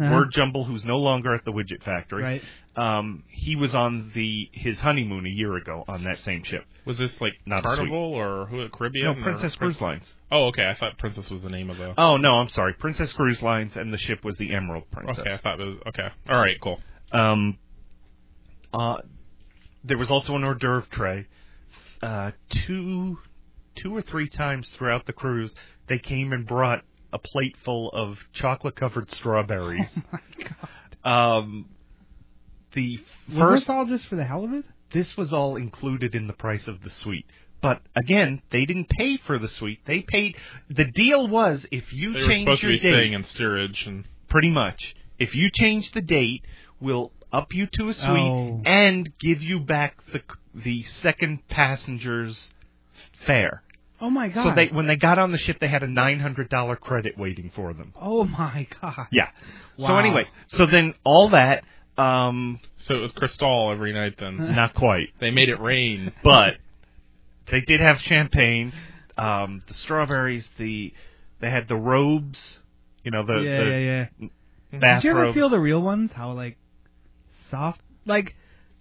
Uh-huh. 0.00 0.12
Word 0.14 0.32
Jumble, 0.32 0.64
who's 0.64 0.84
no 0.84 0.98
longer 0.98 1.34
at 1.34 1.44
the 1.44 1.52
Widget 1.52 1.82
Factory. 1.82 2.22
Right. 2.22 2.42
Um, 2.76 3.24
he 3.28 3.56
was 3.56 3.74
on 3.74 4.12
the 4.14 4.48
his 4.52 4.78
honeymoon 4.80 5.26
a 5.26 5.30
year 5.30 5.56
ago 5.56 5.84
on 5.88 6.04
that 6.04 6.18
same 6.20 6.44
ship. 6.44 6.64
Was 6.88 6.98
this 6.98 7.20
like 7.20 7.34
Not 7.46 7.64
a 7.64 7.68
Carnival 7.68 8.14
or 8.14 8.46
who? 8.46 8.66
Caribbean? 8.70 9.04
No, 9.04 9.20
or 9.20 9.22
Princess 9.22 9.54
Prin- 9.54 9.70
Cruise 9.70 9.80
Lines. 9.80 10.12
Oh, 10.32 10.46
okay. 10.46 10.66
I 10.66 10.74
thought 10.74 10.98
Princess 10.98 11.28
was 11.30 11.42
the 11.42 11.50
name 11.50 11.68
of 11.70 11.76
the. 11.76 11.94
Oh 11.98 12.16
no, 12.16 12.36
I'm 12.38 12.48
sorry. 12.48 12.72
Princess 12.72 13.12
Cruise 13.12 13.42
Lines 13.42 13.76
and 13.76 13.92
the 13.92 13.98
ship 13.98 14.24
was 14.24 14.36
the 14.38 14.52
Emerald 14.54 14.90
Princess. 14.90 15.18
okay, 15.18 15.34
I 15.34 15.36
thought 15.36 15.60
it 15.60 15.64
was 15.66 15.76
okay. 15.88 16.08
All 16.28 16.38
right, 16.38 16.58
cool. 16.60 16.80
Um, 17.12 17.58
uh, 18.72 18.96
there 19.84 19.98
was 19.98 20.10
also 20.10 20.34
an 20.34 20.44
hors 20.44 20.54
d'oeuvre 20.56 20.86
tray. 20.90 21.26
Uh, 22.02 22.30
two, 22.48 23.18
two 23.76 23.94
or 23.94 24.00
three 24.02 24.28
times 24.28 24.70
throughout 24.70 25.06
the 25.06 25.12
cruise, 25.12 25.54
they 25.88 25.98
came 25.98 26.32
and 26.32 26.46
brought 26.46 26.82
a 27.12 27.18
plate 27.18 27.56
full 27.64 27.90
of 27.92 28.18
chocolate-covered 28.32 29.10
strawberries. 29.10 29.90
Um, 31.04 31.66
the 32.74 32.98
Was 33.28 33.38
first, 33.38 33.62
this 33.66 33.68
all 33.70 33.86
just 33.86 34.06
for 34.08 34.16
the 34.16 34.24
hell 34.24 34.44
of 34.44 34.52
it? 34.52 34.64
This 34.92 35.16
was 35.16 35.32
all 35.32 35.56
included 35.56 36.14
in 36.14 36.26
the 36.26 36.32
price 36.32 36.68
of 36.68 36.82
the 36.82 36.90
suite. 36.90 37.26
But 37.60 37.82
again, 37.96 38.40
they 38.50 38.64
didn't 38.66 38.88
pay 38.88 39.16
for 39.16 39.38
the 39.38 39.48
suite. 39.48 39.80
They 39.84 40.00
paid. 40.02 40.36
The 40.70 40.84
deal 40.84 41.26
was 41.26 41.66
if 41.72 41.92
you 41.92 42.12
They 42.12 42.20
were 42.22 42.28
change 42.28 42.44
supposed 42.46 42.60
to 42.60 42.66
your 42.68 42.76
be 42.76 42.78
date, 42.82 42.88
staying 42.92 43.12
in 43.14 43.24
steerage 43.24 43.84
and 43.86 44.04
pretty 44.28 44.50
much. 44.50 44.94
If 45.18 45.34
you 45.34 45.50
change 45.52 45.90
the 45.90 46.00
date, 46.02 46.44
we'll 46.80 47.10
up 47.32 47.52
you 47.52 47.66
to 47.72 47.88
a 47.88 47.94
suite 47.94 48.08
Oh. 48.08 48.62
and 48.64 49.10
give 49.18 49.42
you 49.42 49.58
back 49.60 49.96
the 50.12 50.22
the 50.54 50.82
second 50.84 51.46
passenger's 51.48 52.52
fare. 53.26 53.62
Oh 54.00 54.10
my 54.10 54.28
god. 54.28 54.44
So 54.44 54.54
they 54.54 54.68
when 54.68 54.86
they 54.86 54.94
got 54.96 55.18
on 55.18 55.32
the 55.32 55.38
ship, 55.38 55.58
they 55.60 55.68
had 55.68 55.82
a 55.82 55.88
nine 55.88 56.20
hundred 56.20 56.48
dollar 56.48 56.76
credit 56.76 57.18
waiting 57.18 57.50
for 57.54 57.72
them. 57.74 57.92
Oh 58.00 58.22
my 58.24 58.66
god. 58.80 59.08
Yeah. 59.10 59.28
So 59.78 59.84
Wow. 59.92 59.98
anyway, 59.98 60.26
so 60.46 60.66
then 60.66 60.94
all 61.04 61.30
that, 61.30 61.64
um, 61.98 62.60
so 62.76 62.94
it 62.94 63.00
was 63.00 63.12
Cristal 63.12 63.70
every 63.72 63.92
night. 63.92 64.14
Then 64.18 64.36
not 64.54 64.74
quite, 64.74 65.08
they 65.20 65.30
made 65.30 65.48
it 65.48 65.60
rain. 65.60 66.12
but 66.24 66.54
they 67.50 67.60
did 67.60 67.80
have 67.80 68.00
champagne, 68.00 68.72
um, 69.16 69.62
the 69.66 69.74
strawberries, 69.74 70.48
the 70.58 70.92
they 71.40 71.50
had 71.50 71.68
the 71.68 71.76
robes, 71.76 72.58
you 73.02 73.10
know 73.10 73.24
the 73.24 73.40
yeah, 73.40 73.64
the 73.64 73.70
yeah, 73.70 74.04
yeah. 74.20 74.96
Did 74.96 75.04
you 75.04 75.10
ever 75.10 75.32
feel 75.32 75.48
the 75.48 75.60
real 75.60 75.80
ones? 75.80 76.12
How 76.12 76.32
like 76.32 76.56
soft, 77.50 77.80
like 78.04 78.34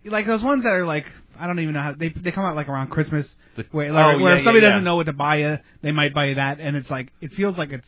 like 0.06 0.27
those 0.27 0.43
ones 0.43 0.63
that 0.63 0.69
are 0.69 0.86
like 0.86 1.06
I 1.39 1.47
don't 1.47 1.60
even 1.60 1.73
know 1.73 1.82
how 1.82 1.93
they 1.93 2.10
they 2.10 2.32
come 2.32 2.45
out 2.45 2.56
like 2.56 2.69
around 2.69 2.89
Christmas, 2.89 3.27
The- 3.56 3.65
where 3.71 3.91
oh, 3.91 4.19
where 4.19 4.34
yeah, 4.34 4.39
if 4.39 4.43
somebody 4.43 4.63
yeah, 4.63 4.71
doesn't 4.71 4.84
yeah. 4.84 4.89
know 4.89 4.95
what 4.95 5.06
to 5.06 5.13
buy 5.13 5.38
you, 5.38 5.60
they 5.82 5.91
might 5.91 6.13
buy 6.13 6.25
you 6.25 6.36
that, 6.36 6.60
and 6.60 6.75
it's 6.75 6.89
like 6.89 7.12
it 7.21 7.34
feels 7.34 7.58
like 7.58 7.71
it's. 7.71 7.88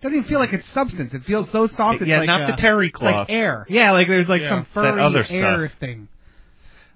It 0.00 0.04
doesn't 0.04 0.16
even 0.18 0.28
feel 0.30 0.38
like 0.38 0.54
it's 0.54 0.66
substance. 0.70 1.12
It 1.12 1.24
feels 1.24 1.50
so 1.50 1.66
soft. 1.66 2.00
It's 2.00 2.08
Yeah, 2.08 2.20
like, 2.20 2.26
not 2.26 2.42
uh, 2.44 2.46
the 2.52 2.56
terry 2.56 2.88
it's 2.88 3.02
like 3.02 3.28
air. 3.28 3.66
Yeah, 3.68 3.92
like 3.92 4.08
there's 4.08 4.28
like 4.30 4.40
Yeah, 4.40 4.48
some 4.48 4.58
that 4.60 4.68
furry 4.72 5.02
other 5.02 5.24
air 5.28 5.68
stuff. 5.68 5.78
thing. 5.78 6.08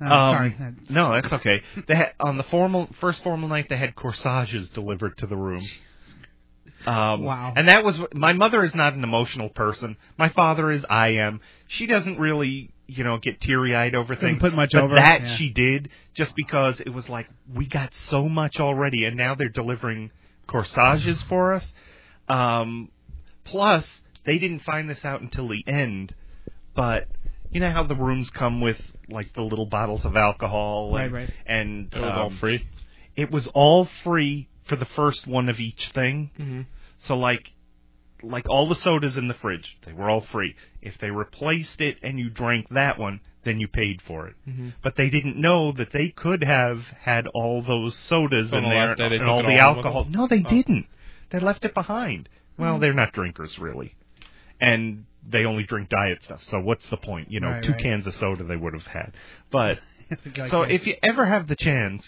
Uh, 0.01 0.05
Um, 0.05 0.35
sorry. 0.35 0.57
No, 0.88 1.12
that's 1.12 1.33
okay. 1.35 1.61
They 1.87 1.97
had, 1.97 2.12
on 2.19 2.38
the 2.38 2.45
formal 2.45 2.88
first 3.01 3.23
formal 3.23 3.47
night, 3.51 3.69
they 3.69 3.77
had 3.77 3.95
corsages 3.95 4.71
delivered 4.71 5.19
to 5.19 5.27
the 5.27 5.37
room. 5.37 5.62
Um, 6.87 7.25
Wow. 7.25 7.53
And 7.57 7.69
that 7.69 7.85
was 7.85 8.01
my 8.14 8.33
mother 8.33 8.64
is 8.64 8.75
not 8.75 8.95
an 8.95 9.05
emotional 9.05 9.51
person. 9.51 9.97
My 10.19 10.31
father 10.31 10.71
is. 10.71 10.83
I 10.88 11.09
am. 11.09 11.40
She 11.67 11.87
doesn't 11.87 12.19
really, 12.19 12.71
you 12.87 13.05
know, 13.05 13.19
get 13.19 13.38
teary 13.40 13.75
eyed 13.77 13.95
over 13.95 14.17
things. 14.17 14.40
put 14.40 14.55
much 14.55 14.71
but 14.73 14.83
over, 14.83 14.95
that 14.95 15.23
yeah. 15.23 15.37
she 15.37 15.51
did 15.51 15.90
just 16.14 16.35
because 16.37 16.81
it 16.81 16.88
was 16.90 17.09
like 17.09 17.29
we 17.55 17.67
got 17.67 17.95
so 17.95 18.29
much 18.31 18.61
already, 18.61 19.05
and 19.05 19.14
now 19.17 19.35
they're 19.35 19.49
delivering 19.51 20.11
corsages 20.47 21.23
for 21.25 21.53
us. 21.55 21.71
Um, 22.29 22.91
plus, 23.45 24.03
they 24.25 24.39
didn't 24.39 24.61
find 24.61 24.89
this 24.89 25.05
out 25.05 25.21
until 25.21 25.49
the 25.49 25.63
end, 25.67 26.15
but 26.75 27.07
you 27.51 27.61
know 27.61 27.71
how 27.71 27.83
the 27.85 27.95
rooms 27.95 28.31
come 28.31 28.61
with 28.61 28.81
like 29.09 29.33
the 29.35 29.43
little 29.43 29.67
bottles 29.67 30.05
of 30.05 30.17
alcohol 30.17 30.97
and, 30.97 31.13
Right, 31.13 31.23
right. 31.29 31.35
and 31.47 31.93
It 31.95 32.01
was 32.01 32.13
all 32.17 32.27
um, 32.27 32.37
free. 32.39 32.67
it 33.17 33.31
was 33.31 33.47
all 33.49 33.85
free 34.03 34.49
for 34.65 34.77
the 34.77 34.87
first 34.87 35.27
one 35.27 35.49
of 35.49 35.61
each 35.61 35.91
thing. 35.95 36.31
Mm-hmm. 36.39 36.61
So 37.01 37.17
like 37.19 37.51
like 38.23 38.49
all 38.49 38.67
the 38.67 38.75
sodas 38.75 39.19
in 39.19 39.29
the 39.29 39.35
fridge, 39.35 39.77
they 39.85 39.93
were 39.93 40.09
all 40.09 40.23
free. 40.23 40.55
If 40.81 40.97
they 40.99 41.11
replaced 41.11 41.83
it 41.83 41.99
and 42.03 42.19
you 42.19 42.31
drank 42.31 42.71
that 42.71 42.99
one, 42.99 43.21
then 43.45 43.61
you 43.61 43.69
paid 43.69 44.01
for 44.01 44.27
it. 44.29 44.35
Mhm. 44.49 44.73
But 44.83 44.97
they 44.97 45.11
didn't 45.11 45.37
know 45.37 45.73
that 45.73 45.91
they 45.93 46.09
could 46.09 46.43
have 46.43 46.81
had 47.03 47.27
all 47.29 47.61
those 47.61 47.95
sodas 47.99 48.49
So 48.49 48.57
in 48.57 48.63
the 48.63 48.71
there 48.71 48.87
last 48.87 48.97
day 48.99 49.09
they 49.11 49.17
and 49.19 49.29
all 49.29 49.43
the 49.43 49.59
alcohol. 49.59 50.07
No, 50.09 50.27
they 50.27 50.43
Oh. 50.43 50.49
didn't. 50.49 50.87
They 51.31 51.41
left 51.41 51.65
it 51.65 51.75
behind. 51.75 52.29
Well, 52.59 52.79
they're 52.79 52.95
not 52.95 53.13
drinkers 53.13 53.59
really. 53.59 53.95
And 54.61 55.05
they 55.29 55.45
only 55.45 55.65
drink 55.65 55.89
diet 55.89 56.19
stuff. 56.25 56.43
So 56.45 56.61
what's 56.61 56.89
the 56.91 56.97
point? 56.97 57.31
You 57.31 57.41
know, 57.41 57.51
Right, 57.51 57.63
two 57.63 57.73
right. 57.73 57.83
cans 57.83 58.07
of 58.07 58.15
soda 58.15 58.45
they 58.45 58.57
would 58.57 58.75
have 58.75 58.87
had. 58.87 59.13
But 59.51 59.79
Like, 60.37 60.51
so 60.51 60.63
uh, 60.63 60.67
if 60.67 60.87
you 60.87 60.95
ever 61.03 61.25
have 61.27 61.49
the 61.49 61.57
chance 61.57 62.05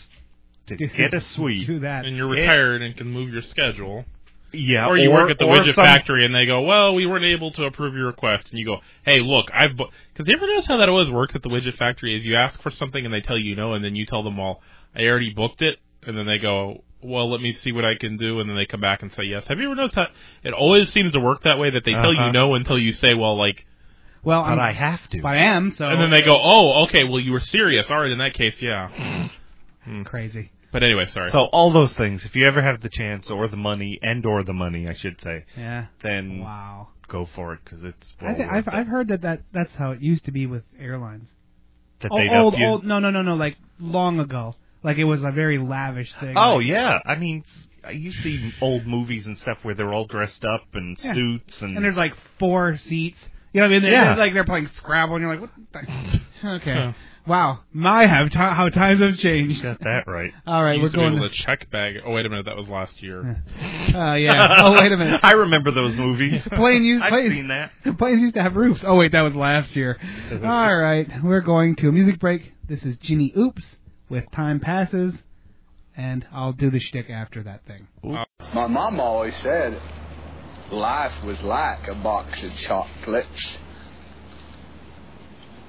to 0.66 0.76
do- 0.76 0.86
get 0.88 1.14
a 1.14 1.20
suite, 1.34 1.66
do 1.66 1.80
that. 1.80 2.04
And 2.04 2.16
you're 2.16 2.32
It- 2.36 2.40
retired 2.40 2.82
and 2.82 2.96
can 2.96 3.08
move 3.08 3.30
your 3.32 3.42
schedule. 3.42 4.04
yeah, 4.52 4.86
or 4.86 4.96
you 4.96 5.10
work 5.10 5.30
at 5.30 5.38
the 5.38 5.44
or 5.44 5.56
widget 5.56 5.74
some- 5.74 5.84
factory 5.84 6.24
and 6.24 6.34
they 6.34 6.46
go, 6.46 6.60
well, 6.62 6.94
we 6.94 7.06
weren't 7.06 7.24
able 7.24 7.50
to 7.52 7.64
approve 7.64 7.94
your 7.94 8.06
request, 8.06 8.48
and 8.50 8.58
you 8.58 8.64
go, 8.66 8.78
hey, 9.04 9.20
look, 9.20 9.46
I've 9.52 9.76
because 9.76 10.26
you 10.26 10.34
ever 10.36 10.46
notice 10.46 10.66
how 10.68 10.76
that 10.78 10.88
always 10.88 11.10
works 11.10 11.34
at 11.34 11.42
the 11.42 11.48
widget 11.48 11.76
factory 11.76 12.14
is 12.16 12.24
you 12.24 12.36
ask 12.36 12.60
for 12.62 12.70
something 12.70 13.04
and 13.04 13.12
they 13.12 13.20
tell 13.22 13.38
you 13.38 13.56
no, 13.56 13.72
and 13.72 13.84
then 13.84 13.96
you 13.96 14.06
tell 14.06 14.22
them, 14.22 14.36
well, 14.36 14.60
I 14.94 15.04
already 15.06 15.30
booked 15.34 15.62
it, 15.62 15.78
and 16.06 16.16
then 16.16 16.26
they 16.26 16.38
go, 16.38 16.84
well, 17.02 17.30
let 17.30 17.40
me 17.40 17.52
see 17.52 17.72
what 17.72 17.84
I 17.84 17.94
can 17.94 18.16
do, 18.16 18.40
and 18.40 18.48
then 18.48 18.56
they 18.56 18.66
come 18.66 18.80
back 18.80 19.02
and 19.02 19.12
say 19.14 19.24
yes. 19.24 19.46
Have 19.48 19.58
you 19.58 19.66
ever 19.66 19.74
noticed 19.76 19.94
that 19.96 20.08
it 20.42 20.52
always 20.54 20.90
seems 20.92 21.12
to 21.12 21.20
work 21.20 21.42
that 21.44 21.58
way 21.58 21.70
that 21.70 21.84
they 21.84 21.92
tell 21.92 22.12
you 22.12 22.20
Uh-huh. 22.20 22.32
no 22.32 22.54
until 22.54 22.78
you 22.78 22.92
say, 22.92 23.14
well, 23.14 23.36
like, 23.38 23.66
well, 24.24 24.42
But 24.42 24.52
I'm, 24.54 24.60
I 24.60 24.72
have 24.72 25.06
to. 25.10 25.22
but 25.22 25.28
I 25.28 25.36
am 25.36 25.70
so. 25.72 25.88
and 25.88 26.00
then 26.02 26.10
they 26.10 26.22
go, 26.22 26.32
oh, 26.42 26.84
okay, 26.86 27.04
well, 27.04 27.20
you 27.20 27.30
were 27.32 27.40
serious. 27.40 27.88
All 27.90 28.00
right, 28.00 28.10
in 28.10 28.18
that 28.18 28.34
case, 28.34 28.60
yeah. 28.60 29.28
Hmm. 29.84 30.02
crazy. 30.02 30.50
But 30.72 30.82
anyway, 30.82 31.06
sorry. 31.06 31.30
So 31.30 31.44
all 31.52 31.70
those 31.72 31.92
things, 31.92 32.24
if 32.24 32.34
you 32.34 32.44
ever 32.46 32.60
have 32.60 32.80
the 32.82 32.88
chance 32.88 33.30
or 33.30 33.46
the 33.46 33.56
money 33.56 33.98
and 34.02 34.26
or 34.26 34.42
the 34.42 34.52
money, 34.52 34.88
I 34.88 34.94
should 34.94 35.20
say, 35.20 35.44
Yeah. 35.56 35.86
then 36.02 36.40
Wow. 36.40 36.88
go 37.08 37.24
for 37.24 37.52
it 37.54 37.60
because 37.64 37.84
it's 37.84 38.14
I 38.20 38.24
well 38.24 38.34
think 38.34 38.50
worth 38.50 38.66
I've 38.68 38.74
it. 38.74 38.76
I've 38.80 38.86
heard 38.88 39.08
that, 39.08 39.22
that 39.22 39.42
that's 39.52 39.72
how 39.76 39.92
it 39.92 40.02
used 40.02 40.24
to 40.24 40.32
be 40.32 40.46
with 40.46 40.64
airlines. 40.78 41.28
that 42.00 42.10
Oh, 42.10 42.16
they'd 42.18 42.28
old 42.30 42.54
up 42.56 42.60
old 42.60 42.84
no 42.84 42.98
no 42.98 43.10
no 43.10 43.22
no 43.22 43.36
like 43.36 43.56
long 43.78 44.18
ago. 44.18 44.56
Like 44.86 44.98
it 44.98 45.04
was 45.04 45.22
a 45.24 45.32
very 45.32 45.58
lavish 45.58 46.12
thing. 46.20 46.34
Oh 46.36 46.56
Like- 46.56 46.66
yeah, 46.66 47.00
I 47.04 47.16
mean, 47.16 47.44
you 47.92 48.12
see 48.12 48.52
old 48.60 48.86
movies 48.86 49.26
and 49.26 49.36
stuff 49.36 49.58
where 49.62 49.74
they're 49.74 49.92
all 49.92 50.06
dressed 50.06 50.44
up 50.44 50.62
in 50.74 50.96
Yeah. 51.02 51.12
suits 51.14 51.60
and, 51.62 51.76
And 51.76 51.84
there's 51.84 51.96
like 51.96 52.14
four 52.38 52.76
seats. 52.78 53.18
You 53.52 53.60
know 53.60 53.66
what 53.66 53.70
I 53.70 53.74
mean? 53.74 53.82
They're- 53.82 53.92
Yeah. 53.92 54.04
they're 54.04 54.16
like 54.16 54.34
they're 54.34 54.44
playing 54.44 54.68
Scrabble, 54.68 55.16
and 55.16 55.22
you're 55.22 55.30
like, 55.36 55.40
what? 55.40 55.50
The? 55.72 56.20
Okay. 56.56 56.94
Wow. 57.26 57.60
My 57.72 58.06
have 58.06 58.30
ti 58.30 58.38
how 58.38 58.68
times 58.68 59.00
have 59.00 59.16
changed. 59.16 59.60
got 59.62 59.80
that 59.80 60.06
right. 60.06 60.30
All 60.46 60.62
right, 60.62 60.76
we're 60.76 60.82
used 60.82 60.92
to 60.94 60.98
be 60.98 61.02
going. 61.04 61.16
able 61.16 61.28
to 61.28 61.34
check 61.34 61.68
bag. 61.72 61.96
Oh 62.04 62.12
wait 62.12 62.24
a 62.26 62.28
minute, 62.28 62.44
that 62.46 62.56
was 62.56 62.68
last 62.68 63.02
year. 63.02 63.42
Uh, 63.92 64.14
yeah. 64.14 64.56
Oh 64.62 64.72
wait 64.74 64.92
a 64.92 64.96
minute. 64.96 65.18
I 65.24 65.32
remember 65.32 65.72
those 65.72 65.94
movies. 65.96 66.46
Plane 66.52 66.84
used 66.84 67.02
I've 67.02 67.10
planes, 67.10 67.32
seen 67.34 67.48
that. 67.48 67.72
planes 67.98 68.22
used 68.22 68.34
to 68.34 68.42
have 68.42 68.54
roofs. 68.54 68.84
Oh 68.86 68.94
wait, 68.94 69.10
that 69.12 69.22
was 69.22 69.34
last 69.34 69.74
year. 69.74 69.98
All 70.44 70.76
right, 70.76 71.08
we're 71.24 71.40
going 71.40 71.74
to 71.76 71.88
a 71.88 71.92
music 71.92 72.20
break. 72.20 72.52
This 72.68 72.84
is 72.84 72.96
Jinny 72.98 73.32
Oops 73.36 73.64
with 74.08 74.30
Time 74.32 74.60
Passes, 74.60 75.14
and 75.96 76.26
I'll 76.32 76.52
do 76.52 76.70
the 76.70 76.80
shtick 76.80 77.10
after 77.10 77.42
that 77.42 77.64
thing. 77.66 77.88
My 78.54 78.66
mom 78.66 79.00
always 79.00 79.36
said 79.36 79.80
life 80.70 81.12
was 81.24 81.40
like 81.42 81.88
a 81.88 81.94
box 81.94 82.42
of 82.42 82.54
chocolates. 82.54 83.58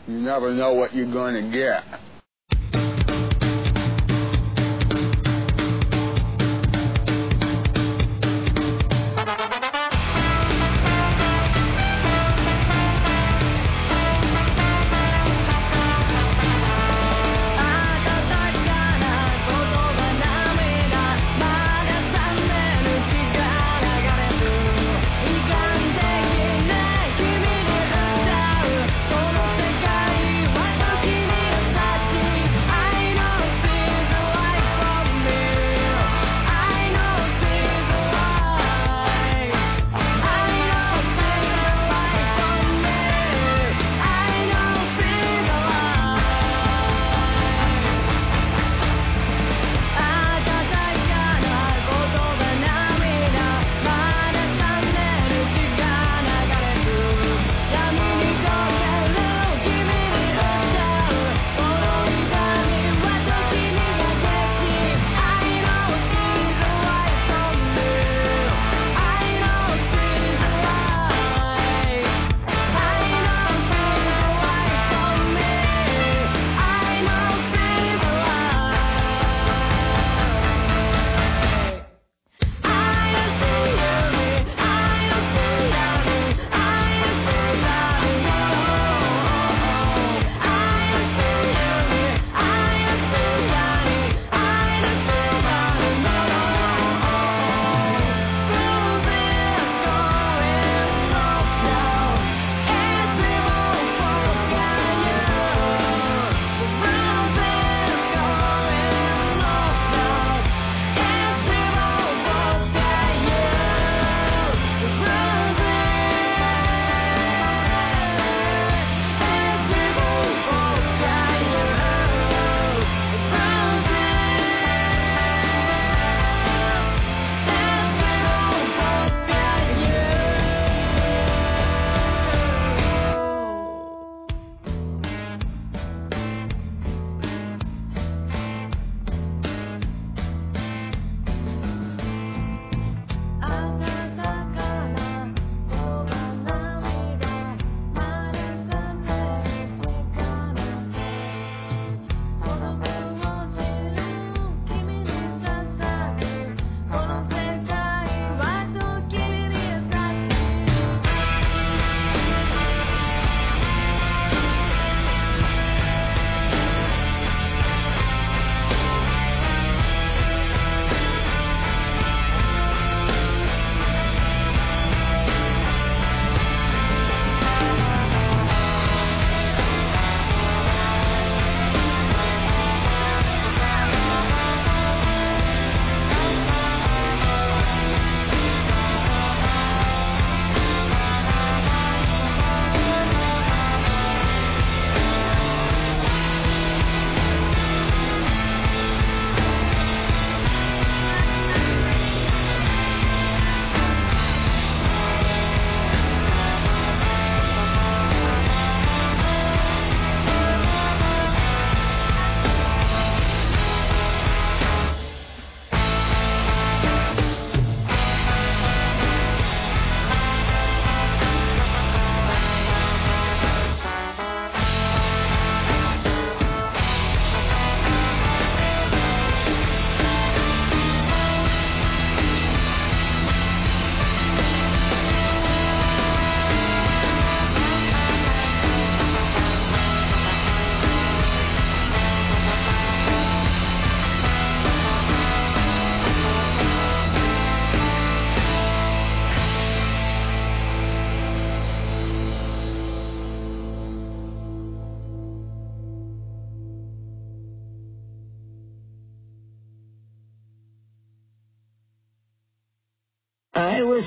You 0.07 0.19
never 0.19 0.53
know 0.53 0.73
what 0.73 0.95
you're 0.95 1.11
going 1.11 1.35
to 1.35 1.51
get.「 1.51 2.16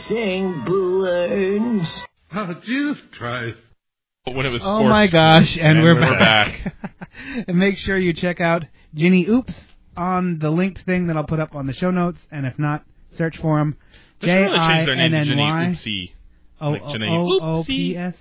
I 0.01 0.03
was 0.03 0.09
saying 0.09 0.65
balloons. 0.65 2.03
How'd 2.29 2.67
you 2.67 2.95
try? 3.13 3.53
When 4.25 4.47
it 4.47 4.49
was 4.49 4.63
Oh 4.65 4.83
my 4.85 5.07
gosh, 5.09 5.57
and, 5.59 5.79
And 5.79 5.83
we're, 5.83 5.95
we're 5.95 6.19
back. 6.19 6.75
and 7.47 7.59
make 7.59 7.77
sure 7.77 7.99
you 7.99 8.15
check 8.15 8.41
out 8.41 8.65
Jinny 8.95 9.27
Oops 9.29 9.55
on 9.99 10.39
the 10.39 10.49
linked 10.49 10.83
thing 10.87 11.09
that 11.09 11.19
I'll 11.19 11.25
put 11.25 11.39
up 11.39 11.55
on 11.55 11.67
the 11.67 11.75
show 11.75 11.91
notes, 11.91 12.19
and 12.31 12.47
if 12.47 12.59
not, 12.59 12.83
search 13.19 13.37
for 13.39 13.59
him. 13.61 13.77
They 14.23 14.29
should 14.29 14.33
J 14.33 14.43
really 14.45 14.59
I 14.59 14.69
change 14.75 14.87
their 14.87 14.97
name 14.97 15.05
N 15.05 15.11
to 15.13 15.19
N 15.19 15.27
Jenny 15.27 15.43
Y 15.43 15.67
Oopsie. 15.75 16.73
Like 16.73 16.93
Jenny 16.93 17.09
O 17.09 17.39
O 17.43 17.65
P 17.65 17.97
S. 17.97 18.15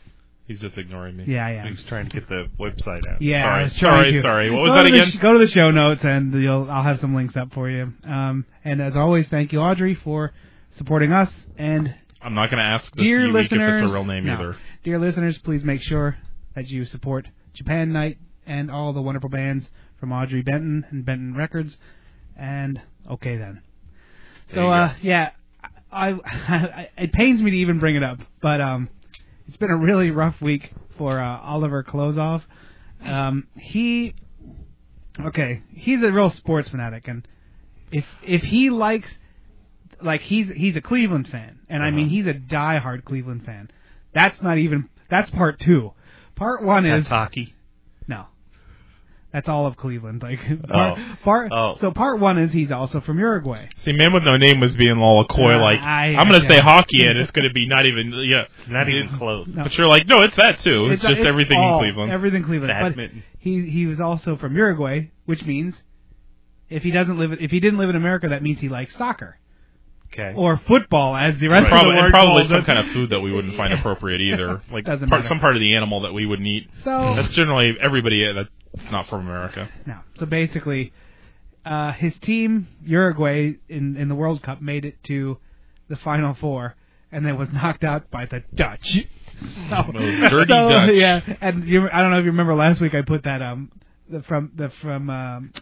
He's 0.48 0.60
just 0.60 0.78
ignoring 0.78 1.16
me. 1.16 1.26
Yeah, 1.28 1.48
yeah. 1.50 1.64
He 1.64 1.72
was 1.72 1.86
trying 1.86 2.10
to 2.10 2.20
get 2.20 2.28
the 2.28 2.48
website 2.60 3.08
out. 3.08 3.22
Yeah, 3.22 3.44
Sorry, 3.44 3.60
I 3.60 3.64
was 3.64 3.74
trying 3.76 3.94
sorry, 3.94 4.12
to. 4.14 4.22
sorry. 4.22 4.50
What 4.52 4.64
was 4.64 4.70
go 4.72 4.76
that 4.76 4.86
again? 4.88 5.12
sh- 5.12 5.18
go 5.18 5.32
to 5.34 5.40
the 5.40 5.48
show 5.52 5.72
notes, 5.72 6.04
and 6.04 6.34
you'll 6.34 6.70
I'll 6.70 6.84
have 6.84 7.00
some 7.00 7.16
links 7.16 7.38
up 7.38 7.54
for 7.54 7.70
you. 7.70 7.94
Um, 8.06 8.46
and 8.66 8.82
as 8.82 8.98
always, 8.98 9.28
thank 9.30 9.54
you, 9.54 9.60
Audrey, 9.62 9.96
for 9.96 10.34
supporting 10.78 11.12
us. 11.12 11.30
And 11.58 11.96
I'm 12.22 12.34
not 12.34 12.50
going 12.50 12.60
to 12.60 12.70
ask 12.70 12.92
this 12.94 13.04
dear 13.04 13.22
week 13.22 13.46
if 13.46 13.52
listeners, 13.52 13.84
it's 13.84 13.92
a 13.92 13.94
real 13.94 14.06
name 14.06 14.26
no. 14.26 14.34
either. 14.34 14.58
Dear 14.84 15.00
listeners, 15.00 15.38
please 15.38 15.64
make 15.64 15.82
sure 15.82 16.18
that 16.56 16.68
you 16.68 16.86
support 16.86 17.28
Japan 17.54 17.94
Nite 17.94 18.18
and 18.46 18.72
all 18.72 18.94
the 18.94 19.02
wonderful 19.02 19.30
bands 19.30 19.70
from 20.00 20.12
Audrey 20.12 20.42
Benton 20.42 20.86
and 20.90 21.06
Benten 21.06 21.36
Records. 21.36 21.78
And 22.36 22.82
okay 23.10 23.38
then. 23.38 23.62
There 24.52 24.64
So 24.64 24.70
uh, 24.70 24.94
yeah, 25.02 25.32
I, 25.92 26.10
I 26.26 26.90
it 26.98 27.14
pains 27.14 27.42
me 27.42 27.52
to 27.52 27.58
even 27.58 27.80
bring 27.80 27.96
it 27.96 28.04
up, 28.04 28.20
but 28.42 28.62
um, 28.62 28.90
it's 29.48 29.58
been 29.58 29.72
a 29.72 29.78
really 29.78 30.12
rough 30.12 30.42
week 30.42 30.72
for 30.98 31.20
uh, 31.20 31.40
Oliver 31.42 31.84
Klozov. 31.84 32.44
Um, 33.04 33.48
he 33.56 34.16
okay, 35.20 35.62
he's 35.74 36.02
a 36.04 36.12
real 36.12 36.30
sports 36.32 36.70
fanatic, 36.70 37.08
and 37.08 37.28
if 37.92 38.06
if 38.24 38.44
he 38.44 38.70
likes 38.70 39.14
like 40.02 40.22
he's 40.22 40.50
he's 40.56 40.76
a 40.76 40.82
Cleveland 40.82 41.28
fan, 41.28 41.60
and 41.70 41.84
I 41.84 41.92
mean 41.92 42.06
Uh-huh. 42.06 42.16
he's 42.16 42.28
a 42.28 42.34
diehard 42.34 43.04
Cleveland 43.06 43.46
fan. 43.46 43.70
That's 44.14 44.42
not 44.42 44.58
even 44.58 44.90
that's 45.10 45.30
part 45.32 45.60
two. 45.60 45.94
Part 46.36 46.64
one 46.64 46.84
That's 46.84 47.04
is 47.04 47.08
hockey. 47.08 47.54
no. 48.08 48.26
That's 49.32 49.48
all 49.48 49.68
of 49.68 49.78
Cleveland. 49.78 50.24
Like 50.24 50.40
part, 50.68 50.98
Oh. 51.00 51.16
part 51.24 51.52
Oh. 51.52 51.78
so 51.80 51.92
part 51.92 52.20
one 52.20 52.40
is 52.40 52.52
he's 52.52 52.72
also 52.72 53.00
from 53.00 53.20
Uruguay. 53.20 53.68
See, 53.84 53.92
man 53.92 54.12
with 54.12 54.24
no 54.24 54.38
name 54.38 54.60
was 54.60 54.76
being 54.76 54.98
all 54.98 55.24
coy, 55.26 55.54
Uh, 55.54 55.60
like 55.62 55.80
I- 55.82 56.16
I'm 56.16 56.28
going 56.28 56.42
to 56.42 56.48
yeah. 56.48 56.56
say 56.56 56.60
hockey, 56.62 57.06
and 57.06 57.20
it's 57.20 57.30
going 57.32 57.48
to 57.48 57.54
be 57.54 57.68
not 57.68 57.86
even 57.86 58.12
yeah, 58.26 58.46
Not 58.68 58.90
even 58.90 59.10
close. 59.18 59.48
No. 59.48 59.64
But 59.64 59.78
you're 59.78 59.88
like, 59.88 60.08
no, 60.08 60.22
it's 60.24 60.36
that 60.38 60.58
too. 60.60 60.90
It's, 60.90 61.04
just 61.04 61.22
everything 61.22 61.60
all- 61.60 61.74
in 61.78 61.80
Cleveland. 61.84 62.12
Everything 62.12 62.44
Cleveland. 62.44 62.96
But 62.96 63.10
he 63.38 63.70
he 63.70 63.86
was 63.86 64.00
also 64.00 64.36
from 64.36 64.56
Uruguay, 64.56 65.10
which 65.26 65.46
means 65.46 65.76
if 66.70 66.82
he 66.82 66.90
doesn't 66.90 67.20
live 67.20 67.34
if 67.40 67.52
he 67.52 67.60
didn't 67.60 67.78
live 67.80 67.90
in 67.92 67.96
America, 67.96 68.30
that 68.30 68.42
means 68.42 68.60
he 68.60 68.70
likes 68.70 68.96
soccer 68.96 69.38
Okay. 70.12 70.34
or 70.36 70.58
football, 70.68 71.16
as 71.16 71.38
the 71.40 71.48
rest 71.48 71.66
And 71.66 71.68
probably, 71.72 71.90
of 71.92 71.94
the 71.96 71.98
and 72.00 72.06
word 72.06 72.12
probably 72.12 72.42
calls 72.44 72.50
some 72.50 72.60
it. 72.62 72.66
kind 72.66 72.80
of 72.80 72.94
food 72.94 73.10
that 73.12 73.20
we 73.20 73.32
wouldn't 73.32 73.56
find 73.56 73.74
appropriate 73.80 74.22
either, 74.22 74.62
like 74.72 74.86
Doesn't 74.86 75.08
part, 75.10 75.24
some 75.26 75.40
part 75.40 75.56
of 75.56 75.60
the 75.60 75.76
animal 75.76 76.02
that 76.02 76.14
we 76.14 76.26
wouldn't 76.26 76.48
eat. 76.48 76.68
So- 76.84 77.14
that's 77.16 77.30
generally 77.34 77.74
everybody 77.80 78.26
that's 78.34 78.92
not 78.92 79.08
from 79.08 79.22
America. 79.22 79.70
No. 79.86 80.00
So 80.20 80.26
basically, 80.26 80.94
uh, 81.66 81.92
his 81.94 82.14
team 82.22 82.68
Uruguay 82.86 83.54
in 83.68 83.98
in 83.98 84.08
the 84.10 84.16
World 84.16 84.42
Cup 84.42 84.62
made 84.62 84.86
it 84.86 84.96
to 85.04 85.38
the 85.90 85.96
Final 85.98 86.34
Four, 86.36 86.76
and 87.12 87.26
then 87.26 87.38
was 87.38 87.50
knocked 87.52 87.84
out 87.84 88.10
by 88.10 88.26
the 88.26 88.44
Dutch. 88.54 88.98
So, 89.70 89.92
dirty 89.92 90.52
so, 90.52 90.70
Dutch. 90.70 90.92
Yeah, 90.96 91.22
and 91.42 91.66
you, 91.68 91.88
I 91.92 92.02
don't 92.02 92.12
know 92.12 92.18
if 92.20 92.26
you 92.26 92.32
remember 92.32 92.56
last 92.56 92.82
week 92.82 92.94
I 92.94 93.02
put 93.04 93.24
that 93.24 93.42
um 93.42 93.72
the 94.10 94.22
from 94.24 94.52
the 94.56 94.70
from 94.82 95.10
um, 95.10 95.54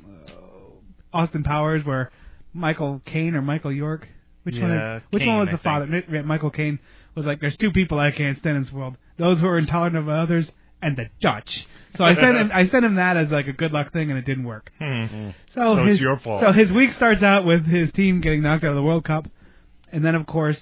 Austin 1.13 1.43
Powers 1.43 1.85
where 1.85 2.11
Michael 2.53 3.01
Caine 3.05 3.35
or 3.35 3.41
Michael 3.41 3.71
York. 3.71 4.07
Which 4.47 4.61
one? 4.61 4.71
Yeah, 4.71 4.95
Is, 4.95 5.03
which 5.09 5.19
one 5.19 5.27
Caine, 5.27 5.39
was 5.39 5.47
I 5.49 5.51
the 5.51 5.57
father? 5.57 5.85
Mi- 5.85 6.21
Michael 6.21 6.51
Caine 6.51 6.79
was 7.15 7.25
like, 7.25 7.41
"There's 7.41 7.57
two 7.57 7.71
people 7.71 7.99
I 7.99 8.11
can't 8.11 8.39
stand 8.39 8.55
in 8.55 8.63
this 8.63 8.71
world: 8.71 8.95
those 9.17 9.41
who 9.41 9.45
are 9.45 9.57
intolerant 9.57 9.97
of 9.97 10.07
others 10.07 10.49
and 10.81 10.95
the 10.95 11.09
Dutch." 11.19 11.67
So 11.97 12.05
I 12.05 12.15
sent 12.15 12.37
him. 12.37 12.49
I 12.53 12.65
sent 12.67 12.85
him 12.85 12.95
that 12.95 13.17
as 13.17 13.29
like 13.29 13.47
a 13.47 13.51
good 13.51 13.73
luck 13.73 13.91
thing, 13.91 14.09
and 14.09 14.17
it 14.17 14.23
didn't 14.23 14.45
work. 14.45 14.71
Hmm. 14.79 15.31
So, 15.53 15.75
So 15.75 15.83
his, 15.83 15.95
it's 15.95 16.01
your 16.01 16.17
fault. 16.17 16.41
So 16.41 16.53
his 16.53 16.71
week 16.71 16.93
starts 16.93 17.23
out 17.23 17.43
with 17.43 17.65
his 17.65 17.91
team 17.91 18.21
getting 18.21 18.41
knocked 18.41 18.63
out 18.63 18.69
of 18.69 18.77
the 18.77 18.83
World 18.83 19.03
Cup, 19.03 19.27
and 19.91 20.05
then 20.05 20.15
of 20.15 20.25
course, 20.25 20.59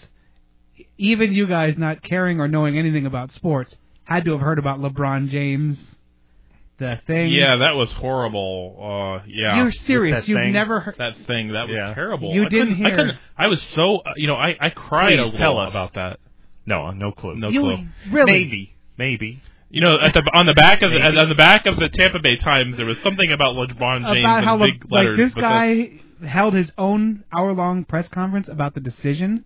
even 0.97 1.31
you 1.31 1.45
guys 1.45 1.77
not 1.77 2.01
caring 2.01 2.39
or 2.39 2.47
knowing 2.47 2.79
anything 2.79 3.05
about 3.05 3.33
sports 3.33 3.75
had 4.05 4.25
to 4.25 4.31
have 4.31 4.41
heard 4.41 4.57
about 4.57 4.79
LeBron 4.79 5.29
James, 5.29 5.77
the 6.77 6.99
thing. 7.07 7.31
Yeah, 7.31 7.57
that 7.57 7.75
was 7.75 7.91
horrible. 7.91 8.77
Uh, 9.21 9.23
yeah, 9.27 9.57
You're 9.57 9.71
serious. 9.71 10.27
You've 10.27 10.37
thing. 10.39 10.51
never 10.53 10.79
heard. 10.81 10.95
that 10.97 11.17
thing 11.25 11.49
that 11.53 11.67
was 11.67 11.75
Yeah. 11.77 11.93
terrible. 11.93 12.33
You 12.33 12.45
I 12.45 12.49
didn't 12.49 12.67
couldn't- 12.75 12.85
I 12.85 12.89
hear- 12.89 12.97
couldn't- 12.97 13.17
I 13.37 13.47
was 13.47 13.61
so 13.61 13.97
uh, 13.97 14.13
you 14.17 14.27
know 14.27 14.35
I 14.35 14.55
I 14.59 14.69
cried 14.69 15.17
Please 15.17 15.19
a 15.19 15.23
little 15.25 15.37
tell 15.39 15.57
us. 15.59 15.69
about 15.71 15.93
that. 15.93 16.19
No, 16.65 16.91
no 16.91 17.11
clue. 17.11 17.35
No 17.35 17.49
you 17.49 17.61
clue. 17.61 17.77
really? 18.11 18.31
Maybe. 18.31 18.75
Maybe. 18.97 19.39
You 19.69 19.81
know, 19.81 19.99
at 19.99 20.13
the 20.13 20.21
on 20.33 20.45
the 20.45 20.53
back 20.53 20.81
of 20.81 20.89
the, 20.91 20.97
on 21.19 21.27
the 21.29 21.35
back 21.35 21.65
of 21.65 21.75
the 21.77 21.89
Tampa 21.89 22.19
Bay 22.19 22.37
Times, 22.37 22.77
there 22.77 22.85
was 22.85 22.97
something 23.01 23.31
about 23.31 23.55
LeBron 23.55 24.05
James 24.13 24.23
about 24.23 24.39
in 24.39 24.43
how 24.45 24.55
Le- 24.55 24.67
letters. 24.89 25.17
like 25.17 25.17
this 25.17 25.33
guy 25.33 25.89
held 26.25 26.53
his 26.53 26.71
own 26.77 27.23
hour-long 27.35 27.83
press 27.83 28.07
conference 28.07 28.47
about 28.47 28.73
the 28.73 28.79
decision. 28.79 29.43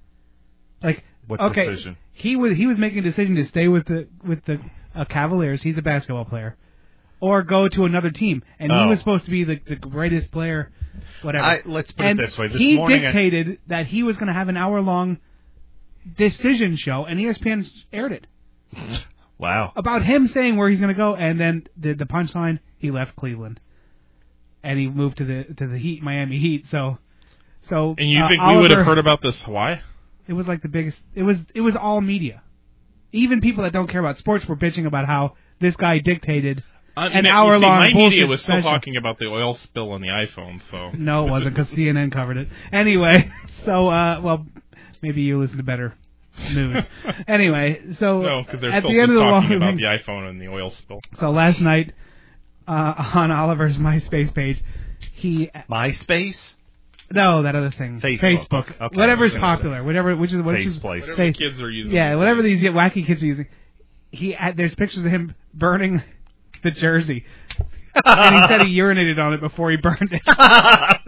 Like, 0.84 1.04
What 1.28 1.39
okay, 1.42 1.68
decision? 1.70 1.98
he 2.13 2.36
was 2.36 2.56
he 2.58 2.68
was 2.68 2.78
making 2.78 3.00
a 3.00 3.02
decision 3.02 3.36
to 3.36 3.46
stay 3.46 3.68
with 3.68 3.86
the 3.86 4.08
with 4.24 4.46
the 4.46 4.60
uh, 4.96 5.06
Cavaliers. 5.06 5.63
He's 5.63 5.78
a 5.78 5.82
basketball 5.82 6.26
player, 6.26 6.56
or 7.22 7.44
go 7.44 7.68
to 7.68 7.86
another 7.86 8.10
team, 8.12 8.44
and 8.60 8.72
he 8.72 8.78
Oh. 8.78 8.88
was 8.90 9.00
supposed 9.00 9.26
to 9.26 9.32
be 9.32 9.44
the 9.44 9.60
the 9.68 9.76
greatest 9.76 10.32
player. 10.32 10.72
Whatever. 11.22 11.44
I- 11.44 11.62
let's 11.66 11.92
put 11.92 12.06
it 12.06 12.18
this 12.18 12.38
way. 12.38 12.48
This 12.48 12.58
he 12.58 12.76
morning 12.76 13.00
I- 13.02 13.12
dictated 13.12 13.60
that 13.68 13.88
he 13.88 14.04
was 14.04 14.16
going 14.18 14.28
to 14.28 14.34
have 14.34 14.48
an 14.50 14.56
hour-long 14.58 15.18
decision 16.18 16.76
show, 16.78 17.06
and 17.06 17.20
ESPN 17.20 17.68
aired 17.92 18.12
it 18.12 18.28
Wow. 19.38 19.72
about 19.76 20.04
him 20.04 20.28
saying 20.28 20.56
where 20.58 20.70
he's 20.70 20.80
going 20.80 20.94
to 20.94 20.98
go, 20.98 21.16
and 21.16 21.40
then 21.40 21.68
the 21.78 21.94
the 21.94 22.06
punchline 22.06 22.60
he 22.78 22.92
left 22.92 23.16
Cleveland, 23.16 23.60
and 24.64 24.80
he 24.80 24.88
moved 24.88 25.18
to 25.18 25.26
the 25.26 25.44
to 25.56 25.68
the 25.68 25.78
Heat, 25.78 26.02
Miami 26.04 26.40
Heat. 26.40 26.66
So, 26.70 26.98
so 27.64 27.96
and 27.98 28.10
you 28.10 28.20
uh, 28.22 28.28
think 28.28 28.42
we 28.42 28.56
would 28.58 28.72
have 28.72 28.80
Oliver- 28.80 28.84
heard 28.84 28.98
about 28.98 29.22
this? 29.22 29.46
Why? 29.48 29.82
It 30.28 30.34
was 30.34 30.48
like 30.48 30.62
the 30.62 30.68
biggest. 30.70 30.98
It 31.16 31.24
was 31.24 31.38
it 31.56 31.62
was 31.62 31.76
all 31.76 32.02
media. 32.02 32.42
Even 33.12 33.42
people 33.42 33.64
that 33.64 33.74
don't 33.74 33.90
care 33.90 34.00
about 34.00 34.18
sports 34.18 34.46
were 34.46 34.56
bitching 34.56 34.86
about 34.86 35.06
how 35.08 35.36
this 35.60 35.76
guy 35.76 35.98
dictated 36.00 36.64
an 37.08 37.26
you 37.26 37.32
see, 37.32 37.36
hour 37.36 37.60
long 37.60 37.80
My 37.80 37.94
media 37.94 38.26
was 38.28 38.42
still 38.42 38.56
special. 38.56 38.72
talking 38.72 38.96
about 38.98 39.18
the 39.20 39.26
oil 39.26 39.56
spill 39.56 39.92
on 39.92 40.02
the 40.02 40.08
iPhone. 40.08 40.62
So 40.72 40.92
No, 40.92 41.28
it 41.28 41.32
wasn't 41.32 41.56
because 41.56 41.70
CNN 41.72 42.12
covered 42.12 42.38
it. 42.38 42.48
Anyway, 42.72 43.32
so 43.66 43.88
uh, 43.90 44.22
well, 44.22 44.46
maybe 45.02 45.22
you 45.22 45.40
listen 45.40 45.58
to 45.58 45.64
better 45.64 45.96
news. 46.54 46.84
anyway, 47.28 47.82
so 48.00 48.22
no, 48.22 48.44
because 48.44 48.62
they're 48.62 48.72
at 48.72 48.84
still 48.84 48.92
the 48.94 49.00
end 49.00 49.12
of 49.12 49.16
the 49.18 49.22
talking 49.24 49.50
long 49.50 49.58
about 49.58 49.76
the 49.76 49.84
iPhone 49.84 50.30
and 50.30 50.42
the 50.42 50.48
oil 50.48 50.72
spill. 50.72 51.00
So 51.20 51.32
last 51.32 51.60
night, 51.60 51.94
uh, 52.68 52.94
on 53.16 53.32
Oliver's 53.32 53.78
MySpace 53.78 54.34
page, 54.34 54.62
he 55.14 55.50
MySpace? 55.70 56.38
no 57.12 57.42
that 57.44 57.56
other 57.56 57.72
thing, 57.72 58.00
Facebook. 58.02 58.70
Okay. 58.80 58.96
whatever's 58.96 59.34
I 59.34 59.36
was 59.36 59.42
gonna 59.42 59.56
popular, 59.58 59.84
whatever 59.84 60.16
which 60.16 60.32
is 60.34 60.42
which 60.44 60.66
is 60.66 60.78
Faceplace. 60.78 60.84
Whatever 61.02 61.16
Face- 61.16 61.38
the 61.38 61.44
kids 61.50 61.62
are 61.62 61.70
using. 61.72 61.94
yeah, 61.96 62.16
whatever 62.16 62.42
these 62.44 62.64
wacky 62.64 63.06
kids 63.06 63.24
are 63.24 63.26
using. 63.26 63.48
He 64.12 64.32
had, 64.32 64.58
there's 64.58 64.74
pictures 64.76 65.06
of 65.06 65.12
him 65.12 65.36
burning 65.54 66.02
the 66.63 66.72
jersey, 66.72 67.26
and 68.06 68.36
he 68.36 68.48
said 68.48 68.62
he 68.67 68.78
urinated 68.78 69.17
on 69.19 69.34
it 69.34 69.41
before 69.41 69.72
he 69.72 69.78
burned 69.78 70.12
it. 70.12 70.22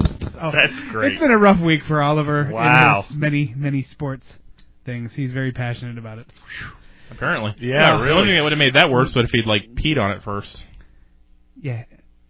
Oh, 0.43 0.49
That's 0.51 0.79
great. 0.89 1.11
It's 1.11 1.21
been 1.21 1.29
a 1.29 1.37
rough 1.37 1.59
week 1.59 1.83
for 1.85 2.01
Oliver. 2.01 2.45
in 2.45 2.51
Wow. 2.51 3.03
his 3.07 3.15
many 3.15 3.53
many 3.55 3.83
sports 3.83 4.25
things. 4.85 5.13
He's 5.13 5.31
very 5.31 5.51
passionate 5.51 5.99
about 5.99 6.17
it. 6.17 6.25
Apparently. 7.11 7.53
Yeah, 7.59 7.91
Well, 7.91 7.97
The 7.99 8.03
really. 8.05 8.15
only 8.17 8.27
thing 8.29 8.35
that 8.37 8.43
would 8.43 8.51
have 8.51 8.57
made 8.57 8.73
that 8.73 8.89
worse 8.89 9.13
would 9.13 9.25
if 9.25 9.29
he'd 9.31 9.45
like 9.45 9.75
peed 9.75 9.99
on 9.99 10.09
it 10.09 10.23
first. 10.23 10.57
Yeah. 11.61 11.83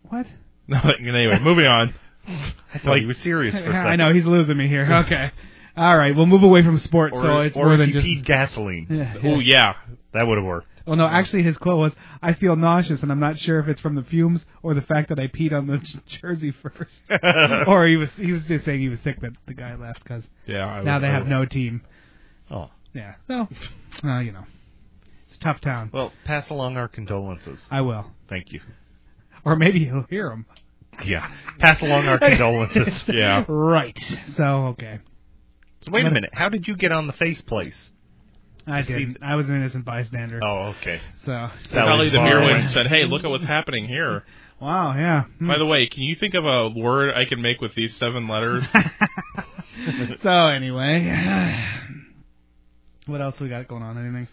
What? 0.09 0.27
No, 0.67 0.77
anyway, 0.99 1.39
moving 1.39 1.65
on. 1.67 1.93
I 2.27 2.79
thought 2.83 2.97
he 2.99 3.05
was 3.05 3.17
serious 3.19 3.57
for 3.57 3.69
a 3.69 3.73
second. 3.73 3.87
I 3.87 3.95
know 3.95 4.13
he's 4.13 4.25
losing 4.25 4.57
me 4.57 4.67
here. 4.67 4.85
Okay. 5.05 5.31
All 5.77 5.95
right, 5.95 6.13
we'll 6.13 6.25
move 6.25 6.43
away 6.43 6.63
from 6.63 6.79
sports. 6.79 7.15
Or, 7.15 7.21
so 7.23 7.39
it's 7.39 7.55
or 7.55 7.63
more 7.67 7.73
if 7.75 7.79
than 7.79 7.87
he 7.89 7.93
just. 7.93 8.05
peed 8.05 8.25
gasoline. 8.25 8.87
Yeah, 8.89 9.13
Oh 9.23 9.39
yeah, 9.39 9.75
That 10.13 10.27
would 10.27 10.37
have 10.37 10.45
worked. 10.45 10.67
Well, 10.85 10.95
no, 10.97 11.05
actually, 11.05 11.43
his 11.43 11.57
quote 11.57 11.77
was, 11.79 11.93
"I 12.21 12.33
feel 12.33 12.55
nauseous, 12.55 13.01
and 13.03 13.11
I'm 13.11 13.19
not 13.19 13.37
sure 13.39 13.59
if 13.59 13.67
it's 13.67 13.81
from 13.81 13.95
the 13.95 14.03
fumes 14.03 14.45
or 14.63 14.73
the 14.73 14.81
fact 14.81 15.09
that 15.09 15.19
I 15.19 15.27
peed 15.27 15.53
on 15.53 15.67
the 15.67 15.77
j- 15.77 15.99
jersey 16.21 16.51
first, 16.51 17.01
or 17.67 17.85
he 17.87 17.97
was 17.97 18.09
he 18.17 18.31
was 18.31 18.43
just 18.43 18.65
saying 18.65 18.79
he 18.81 18.89
was 18.89 18.99
sick 19.01 19.21
that 19.21 19.33
the 19.47 19.53
guy 19.53 19.75
left 19.75 20.03
because 20.03 20.23
yeah. 20.45 20.65
I 20.65 20.81
now 20.83 20.95
would- 20.95 21.03
they 21.03 21.07
I 21.07 21.11
have 21.11 21.23
would- 21.23 21.29
no 21.29 21.45
team. 21.45 21.81
Oh. 22.49 22.69
Yeah, 22.93 23.15
so 23.25 23.47
uh, 24.03 24.19
you 24.19 24.33
know, 24.33 24.43
it's 25.27 25.37
a 25.37 25.39
tough 25.39 25.61
town. 25.61 25.89
Well, 25.93 26.11
pass 26.25 26.49
along 26.49 26.75
our 26.75 26.89
condolences. 26.89 27.65
I 27.71 27.79
will, 27.81 28.05
Thank 28.27 28.51
you. 28.51 28.59
or 29.45 29.55
maybe 29.55 29.85
he'll 29.85 30.05
hear 30.09 30.27
them. 30.29 30.45
Yeah. 31.05 31.31
Pass 31.59 31.81
along 31.81 32.07
our 32.09 32.19
condolences. 32.19 33.03
Yeah. 33.07 33.45
Right. 33.47 33.97
So 34.35 34.43
okay, 34.73 34.99
So 35.85 35.91
wait 35.91 36.05
a 36.05 36.11
minute. 36.11 36.31
How 36.33 36.49
did 36.49 36.67
you 36.67 36.75
get 36.75 36.91
on 36.91 37.07
the 37.07 37.13
face 37.13 37.41
place? 37.41 37.91
I 38.67 38.83
See- 38.83 38.93
did. 38.93 39.17
I 39.21 39.35
was 39.35 39.49
an 39.49 39.55
innocent 39.55 39.85
bystander. 39.85 40.39
Oh, 40.43 40.73
okay. 40.79 40.99
So 41.25 41.49
Sally 41.69 42.09
the 42.09 42.17
Barlow. 42.17 42.47
Mirwin 42.47 42.73
said, 42.73 42.87
"Hey, 42.87 43.05
look 43.05 43.23
at 43.23 43.29
what's 43.29 43.43
happening 43.43 43.87
here." 43.87 44.23
wow, 44.61 44.95
yeah. 44.95 45.23
Hmm. 45.39 45.47
By 45.47 45.57
the 45.57 45.65
way, 45.65 45.87
can 45.87 46.03
you 46.03 46.15
think 46.15 46.33
of 46.33 46.45
a 46.45 46.69
word 46.69 47.13
I 47.15 47.25
can 47.25 47.41
make 47.41 47.61
with 47.61 47.75
these 47.75 47.95
seven 47.97 48.27
letters? 48.27 48.63
so 50.21 50.47
anyway, 50.47 51.65
What 53.07 53.21
else 53.21 53.39
we 53.39 53.49
got 53.49 53.67
going 53.67 53.83
on? 53.83 53.97
Anything? 53.97 54.27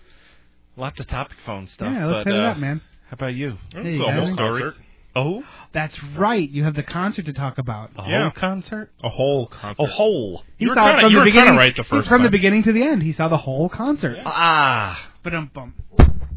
Lots 0.77 1.01
of 1.01 1.09
topic 1.09 1.37
phone 1.45 1.67
stuff. 1.67 1.93
Yeah, 1.93 2.07
let's 2.07 2.25
but, 2.25 2.31
hit 2.31 2.38
it 2.38 2.45
uh, 2.45 2.51
up, 2.51 2.59
man. 2.59 2.81
How 3.09 3.14
about 3.14 3.35
you? 3.35 3.57
Hey, 3.73 3.95
you 3.95 3.99
got 3.99 4.37
concert. 4.37 4.75
Oh, 5.18 5.44
That's 5.72 6.02
right. 6.16 6.48
You 6.48 6.64
have 6.64 6.74
the 6.74 6.83
concert 6.83 7.26
to 7.26 7.33
talk 7.35 7.59
about. 7.59 7.90
a 7.98 8.09
Yeah. 8.09 8.22
whole 8.22 8.31
concert? 8.31 8.90
A 9.04 9.09
whole 9.11 9.46
concert. 9.48 9.83
A 9.83 9.87
whole. 9.87 10.42
He 10.57 10.64
You 10.64 10.70
were 10.70 10.74
saw 10.74 10.87
it 10.87 10.88
kinda- 10.90 11.00
from 11.02 11.11
you 11.12 11.16
the 11.16 11.20
were 11.20 11.24
beginning. 11.26 11.57
right 11.57 11.76
the 11.76 11.85
first 11.85 12.09
from 12.09 12.22
the 12.22 12.31
beginning 12.31 12.62
to 12.64 12.72
the 12.72 12.83
end. 12.83 13.02
He 13.02 13.12
saw 13.12 13.28
the 13.28 13.37
whole 13.37 13.68
concert. 13.68 14.16
Ah, 14.24 14.98
But 15.22 15.35
um, 15.35 15.50
bum. 15.52 15.74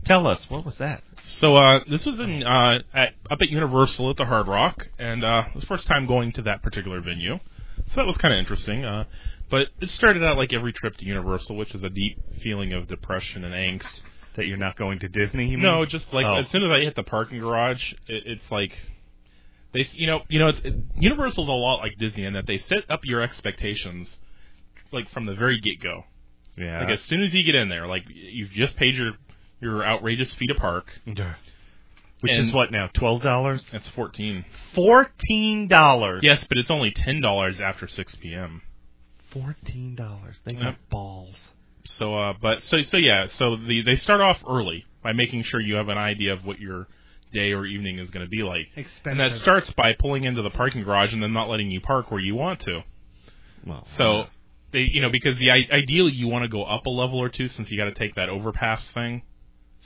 tell 0.05 0.27
us 0.27 0.49
what 0.49 0.65
was 0.65 0.77
that? 0.79 1.01
So 1.23 1.55
uh, 1.55 1.79
this 1.87 2.05
was 2.05 2.19
in 2.19 2.43
uh, 2.43 2.79
at, 2.93 3.13
up 3.29 3.41
at 3.41 3.49
Universal 3.49 4.09
at 4.09 4.17
the 4.17 4.25
Hard 4.25 4.47
Rock, 4.47 4.87
and 4.99 5.23
uh, 5.23 5.43
it 5.47 5.55
was 5.55 5.61
the 5.61 5.67
first 5.67 5.87
time 5.87 6.07
going 6.07 6.31
to 6.33 6.41
that 6.43 6.61
particular 6.61 6.99
venue. 7.01 7.39
So 7.89 7.95
that 7.97 8.05
was 8.07 8.17
kind 8.17 8.33
of 8.33 8.39
interesting. 8.39 8.83
Uh, 8.83 9.05
but 9.49 9.67
it 9.79 9.89
started 9.91 10.23
out 10.23 10.37
like 10.37 10.51
every 10.53 10.73
trip 10.73 10.97
to 10.97 11.05
Universal, 11.05 11.55
which 11.57 11.73
is 11.75 11.83
a 11.83 11.89
deep 11.89 12.17
feeling 12.41 12.73
of 12.73 12.87
depression 12.87 13.43
and 13.45 13.53
angst. 13.53 14.01
That 14.35 14.47
you're 14.47 14.57
not 14.57 14.77
going 14.77 14.99
to 14.99 15.09
Disney? 15.09 15.55
No, 15.57 15.85
just 15.85 16.13
like 16.13 16.25
Oh. 16.25 16.35
as 16.35 16.49
soon 16.49 16.63
as 16.63 16.71
I 16.71 16.79
hit 16.83 16.95
the 16.95 17.03
parking 17.03 17.39
garage, 17.39 17.91
it, 18.07 18.23
it's 18.25 18.49
like 18.51 18.71
they, 19.73 19.85
you 19.93 20.07
know, 20.07 20.21
you 20.29 20.39
know, 20.39 20.47
it's 20.47 20.59
it, 20.61 20.73
Universal's 20.97 21.47
a 21.49 21.51
lot 21.51 21.77
like 21.79 21.97
Disney 21.97 22.23
in 22.23 22.33
that 22.33 22.47
they 22.47 22.57
set 22.57 22.89
up 22.89 23.01
your 23.03 23.21
expectations 23.21 24.15
like 24.93 25.09
from 25.09 25.25
the 25.25 25.35
very 25.35 25.59
get 25.59 25.81
go. 25.81 26.05
Yeah. 26.57 26.79
Like 26.81 26.91
as 26.91 27.01
soon 27.03 27.21
as 27.23 27.33
you 27.33 27.43
get 27.43 27.55
in 27.55 27.67
there, 27.69 27.87
like 27.87 28.03
you've 28.07 28.51
just 28.51 28.75
paid 28.77 28.95
your 28.95 29.11
your 29.59 29.83
outrageous 29.85 30.33
fee 30.33 30.47
to 30.47 30.55
park. 30.55 30.87
Which 31.05 32.31
and- 32.33 32.41
is 32.45 32.53
what 32.53 32.71
now? 32.71 32.87
Twelve 32.93 33.21
dollars? 33.21 33.65
That's 33.71 33.87
fourteen. 33.89 34.45
Fourteen 34.75 35.67
dollars. 35.67 36.21
Yes, 36.23 36.45
but 36.47 36.57
it's 36.57 36.71
only 36.71 36.91
ten 36.91 37.19
dollars 37.19 37.59
after 37.59 37.87
six 37.87 38.15
p.m. 38.15 38.61
Fourteen 39.31 39.95
dollars. 39.95 40.39
They 40.45 40.53
got 40.53 40.63
Yep. 40.63 40.77
balls. 40.89 41.51
So, 41.85 42.15
uh, 42.17 42.33
but 42.41 42.63
so 42.63 42.81
so 42.81 42.97
yeah, 42.97 43.27
so 43.27 43.55
the 43.55 43.81
they 43.83 43.95
start 43.95 44.21
off 44.21 44.41
early 44.47 44.85
by 45.03 45.13
making 45.13 45.43
sure 45.43 45.59
you 45.59 45.75
have 45.75 45.89
an 45.89 45.97
idea 45.97 46.33
of 46.33 46.45
what 46.45 46.59
your 46.59 46.87
day 47.33 47.53
or 47.53 47.65
evening 47.65 47.97
is 47.97 48.09
going 48.11 48.25
to 48.25 48.29
be 48.29 48.43
like, 48.43 48.67
Expensive. 48.75 49.05
and 49.05 49.19
that 49.19 49.39
starts 49.39 49.69
by 49.71 49.93
pulling 49.93 50.25
into 50.25 50.41
the 50.41 50.49
parking 50.49 50.83
garage 50.83 51.13
and 51.13 51.23
then 51.23 51.33
not 51.33 51.49
letting 51.49 51.71
you 51.71 51.79
park 51.81 52.11
where 52.11 52.19
you 52.19 52.35
want 52.35 52.59
to. 52.61 52.83
Well, 53.65 53.87
So 53.97 54.25
they, 54.71 54.81
you 54.91 55.01
know, 55.01 55.09
because 55.11 55.37
the 55.37 55.49
ideally 55.49 56.11
you 56.13 56.27
want 56.27 56.43
to 56.43 56.49
go 56.49 56.63
up 56.63 56.85
a 56.85 56.89
level 56.89 57.19
or 57.19 57.29
two 57.29 57.47
since 57.47 57.69
you 57.71 57.77
got 57.77 57.85
to 57.85 57.93
take 57.93 58.15
that 58.15 58.29
overpass 58.29 58.83
thing, 58.93 59.23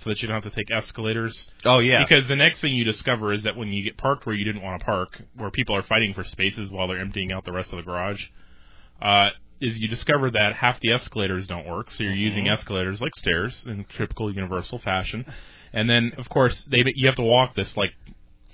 so 0.03 0.09
that 0.09 0.21
you 0.21 0.27
don't 0.27 0.43
have 0.43 0.51
to 0.51 0.55
take 0.57 0.69
escalators. 0.71 1.45
Oh 1.63 1.79
yeah. 1.79 2.03
Because 2.03 2.27
the 2.27 2.35
next 2.35 2.59
thing 2.59 2.73
you 2.73 2.83
discover 2.83 3.31
is 3.33 3.43
that 3.43 3.55
when 3.55 3.69
you 3.69 3.83
get 3.83 3.97
parked 3.97 4.25
where 4.25 4.35
you 4.35 4.43
didn't 4.43 4.61
want 4.61 4.79
to 4.79 4.85
park, 4.85 5.21
where 5.35 5.49
people 5.51 5.75
are 5.75 5.83
fighting 5.83 6.13
for 6.13 6.23
spaces 6.23 6.69
while 6.69 6.87
they're 6.87 6.99
emptying 6.99 7.31
out 7.31 7.45
the 7.45 7.51
rest 7.53 7.71
of 7.71 7.77
the 7.77 7.83
garage, 7.83 8.21
uh, 9.01 9.29
is 9.61 9.77
you 9.77 9.87
discover 9.87 10.29
that 10.31 10.53
half 10.55 10.79
the 10.81 10.91
escalators 10.91 11.47
don't 11.47 11.67
work, 11.67 11.91
so 11.91 12.03
you're 12.03 12.13
using 12.13 12.45
mm-hmm. 12.45 12.53
escalators 12.53 13.01
like 13.01 13.15
stairs 13.15 13.63
in 13.65 13.85
typical 13.97 14.33
Universal 14.33 14.79
fashion, 14.79 15.25
and 15.73 15.89
then 15.89 16.13
of 16.17 16.29
course 16.29 16.63
they 16.69 16.83
you 16.95 17.07
have 17.07 17.15
to 17.15 17.23
walk 17.23 17.55
this 17.55 17.75
like 17.77 17.91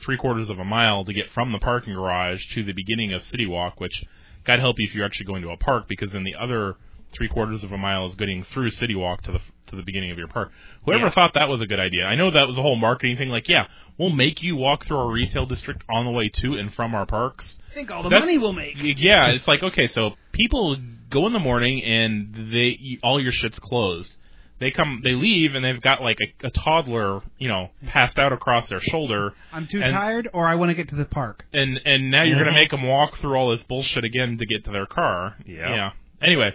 three 0.03 0.17
quarters 0.17 0.49
of 0.49 0.59
a 0.59 0.65
mile 0.65 1.05
to 1.05 1.13
get 1.13 1.29
from 1.31 1.51
the 1.51 1.59
parking 1.59 1.93
garage 1.93 2.43
to 2.53 2.63
the 2.63 2.73
beginning 2.73 3.13
of 3.13 3.23
City 3.23 3.45
Walk, 3.45 3.79
which 3.79 4.03
God 4.43 4.59
help 4.59 4.77
you 4.79 4.87
if 4.87 4.95
you're 4.95 5.05
actually 5.05 5.27
going 5.27 5.41
to 5.43 5.49
a 5.49 5.57
park, 5.57 5.85
because 5.87 6.11
then 6.11 6.23
the 6.23 6.35
other 6.35 6.75
three 7.13 7.27
quarters 7.27 7.63
of 7.63 7.71
a 7.71 7.77
mile 7.77 8.07
is 8.07 8.15
getting 8.15 8.43
through 8.43 8.71
City 8.71 8.95
Walk 8.95 9.21
to 9.23 9.31
the 9.31 9.39
to 9.67 9.75
the 9.75 9.83
beginning 9.83 10.11
of 10.11 10.17
your 10.17 10.27
park. 10.27 10.51
Whoever 10.85 11.05
Yeah. 11.05 11.11
thought 11.11 11.33
that 11.33 11.49
was 11.49 11.61
a 11.61 11.65
good 11.65 11.79
idea? 11.79 12.05
I 12.05 12.15
know 12.15 12.29
that 12.29 12.47
was 12.47 12.57
a 12.57 12.61
whole 12.61 12.75
marketing 12.75 13.17
thing. 13.17 13.29
Like, 13.29 13.47
yeah, 13.47 13.67
we'll 13.97 14.09
make 14.09 14.43
you 14.43 14.55
walk 14.55 14.85
through 14.85 14.97
our 14.97 15.11
retail 15.11 15.45
district 15.45 15.83
on 15.89 16.05
the 16.05 16.11
way 16.11 16.29
to 16.29 16.55
and 16.55 16.73
from 16.73 16.93
our 16.93 17.05
parks. 17.05 17.55
Think 17.74 17.89
all 17.91 18.03
the 18.03 18.09
That's- 18.09 18.26
money 18.26 18.38
we'll 18.38 18.53
make. 18.53 18.76
Yeah, 18.78 19.28
it's 19.30 19.47
like 19.47 19.63
okay, 19.63 19.88
so 19.88 20.11
people 20.32 20.78
go 21.09 21.28
in 21.28 21.34
the 21.34 21.39
morning 21.39 21.84
and 21.84 22.34
they 22.53 22.99
all 23.03 23.19
your 23.22 23.32
shit's 23.32 23.59
closed. 23.59 24.13
They 24.59 24.69
come, 24.69 25.01
they 25.03 25.13
leave, 25.15 25.55
and 25.55 25.65
they've 25.65 25.82
got 25.82 26.01
like 26.03 26.17
a, 26.22 26.47
a 26.47 26.51
toddler, 26.51 27.22
you 27.39 27.47
know, 27.47 27.72
passed 27.88 28.19
out 28.19 28.32
across 28.32 28.69
their 28.69 28.80
shoulder, 28.80 29.34
I'm 29.51 29.65
too 29.67 29.82
And- 29.82 29.91
tired, 29.91 30.30
or 30.34 30.45
I 30.47 30.53
want 30.53 30.69
to 30.69 30.76
get 30.76 30.89
to 30.89 30.95
the 30.95 31.05
park. 31.05 31.45
and 31.53 31.80
and 31.84 32.11
now 32.11 32.22
you're 32.24 32.38
gonna 32.38 32.51
make 32.51 32.69
them 32.72 32.84
walk 32.84 33.17
through 33.17 33.36
all 33.36 33.49
this 33.49 33.63
bullshit 33.63 34.03
again 34.03 34.38
to 34.38 34.45
get 34.45 34.65
to 34.65 34.72
their 34.72 34.86
car. 34.86 35.36
Yeah. 35.47 35.74
Yeah. 35.74 35.91
Anyway, 36.22 36.51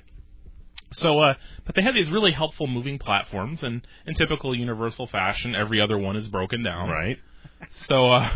so 0.93 1.19
uh, 1.19 1.35
but 1.65 1.75
they 1.75 1.83
have 1.83 1.95
these 1.95 2.09
really 2.09 2.31
helpful 2.33 2.67
moving 2.69 2.99
platforms, 2.99 3.63
and 3.65 3.85
in 4.07 4.15
typical 4.15 4.55
Universal 4.55 5.09
fashion, 5.09 5.55
every 5.57 5.81
other 5.81 5.99
one 5.99 6.15
is 6.17 6.29
broken 6.29 6.63
down. 6.63 6.89
right. 6.89 7.19
So 7.73 8.13
uh, 8.13 8.31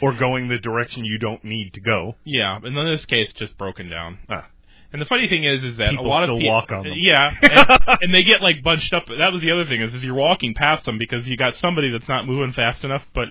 Or 0.00 0.12
going 0.14 0.48
the 0.48 0.58
direction 0.58 1.04
you 1.04 1.18
don't 1.18 1.44
need 1.44 1.74
to 1.74 1.80
go. 1.80 2.16
yeah, 2.24 2.56
and 2.56 2.76
in 2.76 2.86
this 2.86 3.04
case, 3.06 3.32
just 3.32 3.56
broken 3.58 3.88
down. 3.90 4.18
Ah. 4.28 4.46
And 4.92 5.00
the 5.00 5.06
funny 5.06 5.28
thing 5.28 5.44
is, 5.44 5.62
is 5.62 5.76
that 5.76 5.90
People 5.90 6.06
a 6.06 6.08
lot 6.08 6.24
still 6.24 6.34
of 6.36 6.40
people 6.40 6.52
walk 6.54 6.72
on 6.72 6.82
them. 6.84 6.94
Yeah, 6.96 7.30
and, 7.42 7.98
and 8.02 8.14
they 8.14 8.24
get 8.24 8.42
like 8.42 8.62
bunched 8.62 8.92
up. 8.92 9.04
That 9.06 9.32
was 9.32 9.40
the 9.42 9.52
other 9.52 9.64
thing 9.64 9.80
is, 9.82 9.94
is 9.94 10.02
you're 10.02 10.14
walking 10.14 10.52
past 10.54 10.84
them 10.84 10.98
because 10.98 11.26
you 11.28 11.36
got 11.36 11.54
somebody 11.56 11.90
that's 11.92 12.08
not 12.08 12.26
moving 12.26 12.52
fast 12.52 12.82
enough, 12.82 13.04
but 13.14 13.28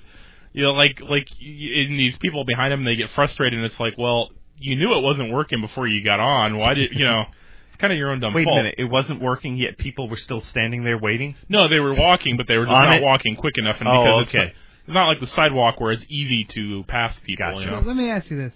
you 0.54 0.64
know, 0.64 0.72
like 0.72 1.02
like 1.02 1.28
in 1.42 1.98
these 1.98 2.18
people 2.18 2.46
behind 2.46 2.72
them, 2.72 2.86
they 2.86 2.96
get 2.96 3.10
frustrated, 3.10 3.58
and 3.60 3.66
it's 3.66 3.80
like, 3.80 3.96
well, 3.98 4.30
you 4.58 4.76
knew 4.78 4.98
it 4.98 5.02
wasn't 5.04 5.32
working 5.34 5.60
before 5.60 5.86
you 5.88 6.02
got 6.04 6.20
on. 6.22 6.58
Why 6.58 6.76
did 6.76 6.92
you 6.94 7.04
know? 7.06 7.26
It's 7.70 7.78
kind 7.78 7.92
of 7.92 8.00
your 8.00 8.12
own 8.12 8.20
dumb 8.22 8.34
Wait 8.34 8.46
fault. 8.46 8.58
a 8.58 8.64
minute. 8.64 8.76
It 8.78 8.86
wasn't 8.86 9.22
working 9.22 9.58
yet. 9.58 9.78
People 9.78 10.08
were 10.10 10.18
still 10.18 10.40
standing 10.42 10.84
there 10.86 10.98
waiting. 10.98 11.36
No, 11.50 11.68
they 11.68 11.80
were 11.80 11.94
walking, 11.94 12.38
but 12.38 12.48
they 12.48 12.58
were 12.58 12.66
just 12.66 12.76
On 12.76 12.86
not 12.86 12.96
it? 12.98 13.04
walking 13.04 13.36
quick 13.36 13.58
enough, 13.58 13.78
and 13.80 13.88
Oh, 13.90 14.04
because 14.04 14.22
it's 14.24 14.36
okay. 14.36 14.46
not, 14.46 14.54
it's 14.90 14.96
not 14.96 15.08
like 15.08 15.20
the 15.20 15.28
sidewalk 15.28 15.80
where 15.80 15.92
it's 15.92 16.06
easy 16.10 16.46
to 16.46 16.84
pass 16.88 17.20
people. 17.20 17.46
Gotcha. 17.46 17.60
You 17.66 17.72
know? 17.72 17.80
Let 17.86 17.96
me 17.96 18.10
ask 18.10 18.30
you 18.32 18.38
this: 18.38 18.54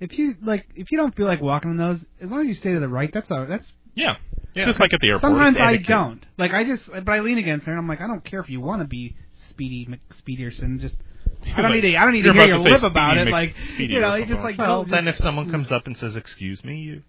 If 0.00 0.16
you 0.18 0.36
like, 0.42 0.66
if 0.76 0.92
you 0.92 0.98
don't 0.98 1.14
feel 1.16 1.26
like 1.26 1.40
walking 1.42 1.70
on 1.70 1.76
those, 1.76 1.98
as 2.20 2.30
long 2.30 2.42
as 2.42 2.46
you 2.46 2.54
stay 2.54 2.72
to 2.72 2.80
the 2.80 2.88
right, 2.88 3.10
that's 3.12 3.30
all. 3.30 3.46
That's 3.46 3.66
Yeah, 3.94 4.16
Yeah. 4.54 4.66
just 4.66 4.80
like 4.80 4.92
at 4.94 5.00
the 5.00 5.08
airport. 5.08 5.30
sometimes 5.32 5.56
I 5.58 5.76
don't. 5.76 6.24
Like 6.38 6.52
I 6.52 6.64
just, 6.64 6.82
but 6.88 7.08
I 7.08 7.20
lean 7.20 7.38
against 7.38 7.66
her, 7.66 7.72
and 7.72 7.78
I'm 7.80 7.88
like, 7.88 8.00
I 8.00 8.06
don't 8.06 8.24
care 8.24 8.40
if 8.40 8.48
you 8.48 8.60
want 8.60 8.80
to 8.82 8.88
be 8.88 9.16
Speedy 9.50 9.86
McSpeederson. 9.88 10.80
Just 10.80 10.94
I 11.44 11.60
don't 11.60 11.72
Like, 11.72 11.82
need 11.82 11.92
to. 11.92 11.96
I 11.96 12.04
don't 12.04 12.12
need 12.12 12.22
to 12.22 12.32
hear 12.32 12.42
about 12.42 12.48
your 12.48 12.56
to 12.58 12.62
say 12.62 12.70
lip 12.70 12.82
about 12.84 13.14
Speedy 13.16 13.28
it. 13.28 13.32
Like 13.32 13.54
McSpeedy 13.54 13.90
you 13.90 14.00
know, 14.00 14.12
or 14.12 14.18
you 14.18 14.26
just 14.26 14.40
like 14.40 14.58
Well, 14.58 14.84
go, 14.84 14.90
then 14.90 15.08
if 15.08 15.16
someone 15.18 15.48
mm. 15.48 15.50
comes 15.50 15.72
up 15.72 15.86
and 15.86 15.96
says, 15.98 16.14
"Excuse 16.16 16.62
me," 16.64 16.76
you 16.76 17.02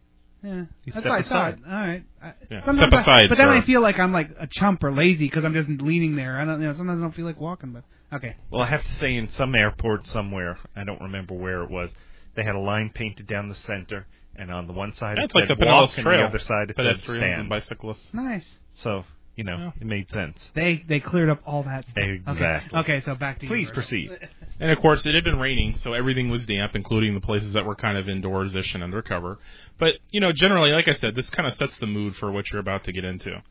Yeah, 0.44 0.52
You 0.56 0.68
that's 0.88 0.98
step 1.00 1.06
what 1.06 1.12
I 1.12 1.20
aside. 1.20 1.60
thought. 1.64 1.72
All 1.72 1.88
right. 1.88 2.04
I, 2.22 2.34
Yeah. 2.52 2.66
sometimes 2.66 2.78
Step 2.90 2.94
I- 2.94 3.02
aside, 3.02 3.30
but 3.30 3.38
then 3.38 3.48
sir. 3.48 3.56
I 3.56 3.62
feel 3.62 3.82
like 3.82 4.00
I'm 4.00 4.12
like 4.12 4.30
a 4.40 4.48
chump 4.48 4.84
or 4.84 4.92
lazy 4.92 5.26
because 5.26 5.46
I'm 5.46 5.54
just 5.54 5.70
leaning 5.70 6.16
there. 6.16 6.38
I 6.38 6.44
don't. 6.46 6.60
You 6.60 6.68
know, 6.68 6.74
sometimes 6.76 7.00
I 7.00 7.02
don't 7.04 7.16
feel 7.16 7.26
like 7.26 7.40
walking. 7.40 7.72
But 7.72 7.84
okay. 8.14 8.36
Well, 8.52 8.62
I 8.62 8.68
have 8.68 8.84
to 8.84 8.94
say, 8.94 9.16
in 9.16 9.30
some 9.30 9.56
airport 9.56 10.08
somewhere, 10.08 10.58
I 10.76 10.84
don't 10.84 11.02
remember 11.02 11.34
where 11.34 11.64
it 11.64 11.70
was, 11.70 11.92
they 12.36 12.44
had 12.44 12.56
a 12.56 12.60
line 12.60 12.92
painted 12.94 13.28
down 13.28 13.50
the 13.50 13.56
center, 13.56 14.08
and 14.36 14.52
on 14.52 14.68
the 14.68 14.74
one 14.74 14.94
side 14.96 15.18
That's 15.18 15.34
it 15.36 15.38
like 15.40 15.48
said 15.48 15.58
the 15.60 15.66
walk, 15.66 15.96
and 15.96 16.04
Trail. 16.04 16.20
the 16.22 16.26
other 16.28 16.40
side 16.40 16.70
it 16.72 16.76
said 16.76 16.86
pedestrians 16.86 17.20
stand. 17.24 17.40
and 17.42 17.50
bicyclists. 17.50 18.14
Nice. 18.14 18.46
So, 18.76 19.06
you 19.36 19.44
know, 19.44 19.58
Yeah. 19.58 19.72
it 19.82 19.86
made 19.86 20.10
sense. 20.12 20.50
They 20.56 20.84
they 20.88 21.00
cleared 21.00 21.30
up 21.30 21.42
all 21.46 21.64
that. 21.64 21.86
Stuff. 21.90 21.98
Exactly. 22.04 22.80
Okay. 22.80 22.94
okay 22.94 23.06
so 23.06 23.16
back 23.16 23.40
to 23.40 23.46
you. 23.46 23.50
Please 23.52 23.72
proceed. 23.72 24.10
And 24.60 24.72
of 24.72 24.78
course, 24.80 25.06
it 25.06 25.16
had 25.16 25.24
been 25.24 25.40
raining, 25.40 25.76
so 25.78 25.94
everything 25.94 26.30
was 26.30 26.46
damp, 26.46 26.76
including 26.76 27.16
the 27.16 27.20
places 27.22 27.54
that 27.54 27.66
were 27.66 27.76
kind 27.76 27.98
of 27.98 28.08
indoors-ish 28.08 28.76
and 28.76 28.84
undercover. 28.84 29.40
But 29.80 29.96
you 30.12 30.22
know, 30.22 30.32
generally, 30.32 30.70
like 30.72 30.88
I 30.88 30.94
said, 30.94 31.16
this 31.16 31.30
kind 31.32 31.48
of 31.48 31.56
sets 31.56 31.76
the 31.80 31.88
mood 31.88 32.16
for 32.16 32.32
what 32.32 32.50
you're 32.52 32.62
about 32.62 32.84
to 32.86 32.92
get 32.92 33.04
into. 33.04 33.42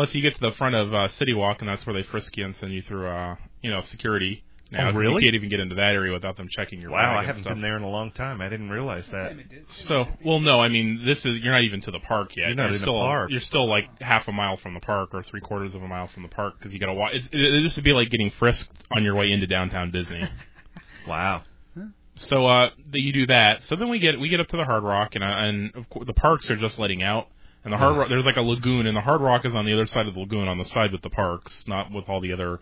Plus, 0.00 0.14
you 0.14 0.22
get 0.22 0.34
to 0.34 0.40
the 0.40 0.52
front 0.52 0.74
of 0.74 0.94
uh, 0.94 1.08
City 1.08 1.34
Walk, 1.34 1.60
and 1.60 1.68
that's 1.68 1.84
where 1.86 1.94
they 1.94 2.02
frisk 2.02 2.36
you 2.36 2.44
and 2.46 2.56
send 2.56 2.72
you 2.72 2.80
through, 2.82 3.06
uh, 3.08 3.36
you 3.62 3.70
know, 3.70 3.82
security. 3.82 4.42
Now, 4.72 4.82
Oh, 4.88 4.92
'cause 4.92 4.94
really? 5.00 5.14
You 5.16 5.20
can't 5.26 5.34
even 5.34 5.48
get 5.50 5.58
into 5.60 5.74
that 5.74 5.94
area 5.94 6.12
without 6.12 6.36
them 6.36 6.46
checking 6.48 6.80
your 6.80 6.90
Wow, 6.92 6.98
bag 7.16 7.16
I 7.18 7.24
haven't 7.24 7.42
stuff. 7.42 7.52
been 7.54 7.60
there 7.60 7.76
in 7.76 7.82
a 7.82 7.88
long 7.90 8.12
time. 8.12 8.40
I 8.40 8.48
didn't 8.48 8.70
realize 8.70 9.06
that. 9.08 9.32
So, 9.68 10.06
well, 10.24 10.38
no, 10.40 10.60
I 10.60 10.68
mean, 10.68 11.04
this 11.04 11.26
is 11.26 11.38
you're 11.40 11.52
not 11.52 11.64
even 11.64 11.80
to 11.82 11.90
the 11.90 11.98
park 11.98 12.36
yet. 12.36 12.46
You're 12.46 12.54
not 12.54 12.66
in 12.68 12.72
the 12.74 12.78
still, 12.78 12.98
park. 12.98 13.30
You're 13.30 13.40
still 13.40 13.68
like 13.68 14.00
half 14.00 14.28
a 14.28 14.32
mile 14.32 14.56
from 14.58 14.74
the 14.74 14.80
park 14.80 15.10
or 15.12 15.22
three 15.24 15.40
quarters 15.40 15.74
of 15.74 15.82
a 15.82 15.88
mile 15.88 16.06
from 16.06 16.22
the 16.22 16.28
park 16.28 16.54
because 16.58 16.72
you 16.72 16.78
got 16.78 16.86
to 16.86 16.94
walk. 16.94 17.10
It's, 17.14 17.26
it, 17.32 17.62
this 17.64 17.74
would 17.76 17.84
be 17.84 17.92
like 17.92 18.10
getting 18.10 18.30
frisked 18.30 18.70
on 18.96 19.02
your 19.04 19.16
way 19.16 19.30
into 19.32 19.46
downtown 19.46 19.90
Disney. 19.90 20.26
Wow. 21.08 21.42
So 22.16 22.46
uh, 22.46 22.70
the, 22.90 23.00
you 23.00 23.12
do 23.12 23.26
that. 23.28 23.62
So 23.64 23.74
then 23.76 23.88
we 23.88 23.98
get 23.98 24.20
we 24.20 24.28
get 24.28 24.38
up 24.40 24.48
to 24.48 24.56
the 24.58 24.64
Hard 24.64 24.82
Rock, 24.82 25.14
and 25.14 25.24
uh, 25.24 25.26
and 25.26 25.74
of 25.74 25.88
course 25.88 26.06
the 26.06 26.12
parks 26.12 26.48
are 26.50 26.56
just 26.56 26.78
letting 26.78 27.02
out. 27.02 27.28
And 27.64 27.72
the 27.72 27.76
Hard 27.78 27.96
Rock, 27.96 28.08
there's 28.08 28.24
like 28.24 28.36
a 28.36 28.42
lagoon, 28.42 28.86
and 28.86 28.96
the 28.96 29.00
Hard 29.02 29.20
Rock 29.20 29.44
is 29.44 29.54
on 29.54 29.66
the 29.66 29.72
other 29.74 29.86
side 29.86 30.06
of 30.06 30.14
the 30.14 30.20
lagoon, 30.20 30.48
on 30.48 30.56
the 30.58 30.64
side 30.64 30.92
with 30.92 31.02
the 31.02 31.10
parks, 31.10 31.64
not 31.66 31.92
with 31.92 32.08
all 32.08 32.20
the 32.20 32.32
other 32.32 32.60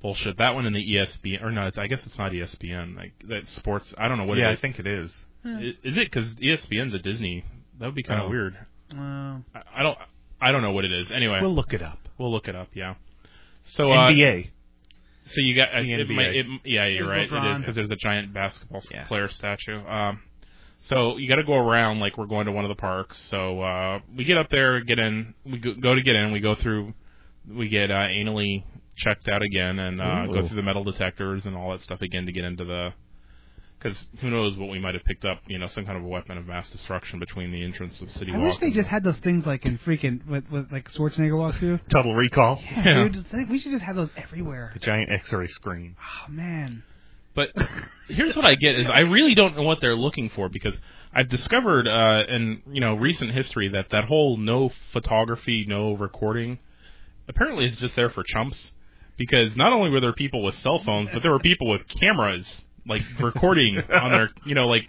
bullshit. 0.00 0.38
That 0.38 0.54
one 0.54 0.64
in 0.66 0.72
the 0.72 0.94
ESPN, 0.94 1.42
or 1.42 1.50
no, 1.50 1.66
it's, 1.66 1.76
I 1.78 1.88
guess 1.88 2.04
it's 2.06 2.16
not 2.18 2.30
ESPN. 2.32 2.96
Like 2.96 3.12
that 3.28 3.46
sports, 3.48 3.92
I 3.98 4.06
don't 4.06 4.16
know 4.18 4.24
what 4.26 4.38
yeah, 4.38 4.50
it 4.50 4.52
I 4.52 4.56
think 4.56 4.78
it 4.78 4.86
is. 4.86 5.16
I- 5.44 5.74
Is 5.82 5.96
it 5.98 6.10
because 6.10 6.34
ESPN's 6.36 6.94
a 6.94 6.98
Disney? 7.00 7.44
That 7.80 7.86
would 7.86 7.94
be 7.96 8.02
kind 8.04 8.20
of 8.20 8.26
Oh. 8.26 8.30
weird. 8.30 8.56
Uh, 8.94 8.98
I, 9.54 9.62
I 9.78 9.82
don't 9.82 9.98
I 10.40 10.52
don't 10.52 10.62
know 10.62 10.72
what 10.72 10.84
it 10.84 10.92
is. 10.92 11.10
Anyway, 11.10 11.38
We'll 11.40 11.54
look 11.54 11.72
it 11.72 11.82
up. 11.82 11.98
we'll 12.16 12.30
look 12.32 12.46
it 12.48 12.54
up. 12.54 12.68
Yeah. 12.74 12.94
So 13.64 13.90
uh, 13.90 14.10
NBA. 14.10 14.50
so 15.26 15.34
you 15.40 15.54
got 15.56 15.70
uh, 15.74 15.82
The 15.82 15.92
it 15.94 16.08
NBA. 16.08 16.14
might, 16.16 16.26
it, 16.36 16.46
yeah, 16.64 16.86
you're 16.86 17.06
There's 17.08 17.30
right. 17.32 17.44
It 17.44 17.54
is 17.54 17.60
because 17.60 17.74
there's 17.74 17.90
a 17.90 17.96
giant 17.96 18.32
basketball 18.32 18.82
Yeah. 18.92 19.06
player 19.08 19.28
statue. 19.28 19.84
Um, 19.84 20.22
so 20.86 21.16
you 21.16 21.28
got 21.28 21.36
to 21.36 21.44
go 21.44 21.54
around 21.56 21.98
like 22.00 22.16
we're 22.16 22.26
going 22.26 22.46
to 22.46 22.52
one 22.52 22.64
of 22.64 22.68
the 22.68 22.74
parks. 22.80 23.18
So 23.30 23.60
uh, 23.60 23.98
we 24.16 24.24
get 24.24 24.38
up 24.38 24.48
there, 24.50 24.80
get 24.80 24.98
in. 24.98 25.34
We 25.44 25.58
go, 25.58 25.74
go 25.74 25.94
to 25.94 26.02
get 26.02 26.14
in. 26.14 26.32
We 26.32 26.40
go 26.40 26.54
through. 26.54 26.94
We 27.50 27.68
get 27.68 27.90
uh, 27.90 27.94
anally 28.08 28.64
checked 28.96 29.28
out 29.28 29.42
again 29.42 29.78
and 29.78 30.00
uh, 30.00 30.26
Ooh. 30.28 30.34
go 30.42 30.46
through 30.48 30.56
the 30.56 30.62
metal 30.62 30.84
detectors 30.84 31.46
and 31.46 31.56
all 31.56 31.70
that 31.72 31.82
stuff 31.82 32.00
again 32.02 32.26
to 32.26 32.32
get 32.32 32.44
into 32.44 32.64
the 32.64 32.90
because 33.78 33.96
who 34.20 34.28
knows 34.28 34.56
what 34.56 34.68
we 34.68 34.78
might 34.80 34.94
have 34.94 35.04
picked 35.04 35.24
up, 35.24 35.38
you 35.46 35.56
know, 35.56 35.68
some 35.68 35.84
kind 35.86 35.96
of 35.96 36.02
a 36.02 36.08
weapon 36.08 36.36
of 36.36 36.46
mass 36.46 36.68
destruction 36.70 37.20
between 37.20 37.52
the 37.52 37.62
entrance 37.62 38.00
of 38.00 38.10
City 38.12 38.32
I 38.34 38.36
Walk. 38.38 38.46
wish 38.48 38.58
they 38.58 38.66
and- 38.66 38.74
just 38.74 38.88
had 38.88 39.04
those 39.04 39.16
things 39.18 39.46
like 39.46 39.64
in 39.66 39.78
freaking 39.78 40.26
with, 40.26 40.44
with 40.50 40.72
like 40.72 40.90
Schwarzenegger 40.92 41.38
walks 41.38 41.58
through. 41.58 41.78
Total 41.88 42.12
Recall. 42.14 42.60
Yeah, 42.76 43.06
dude, 43.08 43.48
we 43.48 43.58
should 43.60 43.70
just 43.72 43.84
have 43.84 43.94
those 43.96 44.10
everywhere. 44.16 44.72
The 44.74 44.80
giant 44.80 45.10
X-ray 45.12 45.46
screen. 45.46 45.94
Oh 46.00 46.30
man. 46.30 46.82
But 47.38 47.50
here's 48.08 48.34
what 48.34 48.44
I 48.44 48.56
get 48.56 48.74
is 48.74 48.88
I 48.88 48.98
really 48.98 49.36
don't 49.36 49.56
know 49.56 49.62
what 49.62 49.80
they're 49.80 49.94
looking 49.94 50.28
for 50.28 50.48
because 50.48 50.76
I've 51.14 51.28
discovered 51.28 51.86
uh, 51.86 52.24
in 52.28 52.62
you 52.68 52.80
know 52.80 52.94
recent 52.94 53.30
history 53.30 53.68
that 53.68 53.90
that 53.90 54.06
whole 54.06 54.36
no 54.36 54.72
photography, 54.92 55.64
no 55.68 55.92
recording, 55.92 56.58
apparently 57.28 57.66
is 57.66 57.76
just 57.76 57.94
there 57.94 58.10
for 58.10 58.24
chumps. 58.24 58.72
Because 59.16 59.54
not 59.54 59.72
only 59.72 59.88
were 59.88 60.00
there 60.00 60.12
people 60.12 60.42
with 60.42 60.56
cell 60.56 60.80
phones, 60.80 61.10
but 61.12 61.22
there 61.22 61.30
were 61.30 61.38
people 61.38 61.68
with 61.68 61.86
cameras 61.86 62.44
like 62.88 63.02
recording 63.20 63.78
on 63.92 64.10
their 64.10 64.30
you 64.44 64.56
know 64.56 64.66
like 64.66 64.88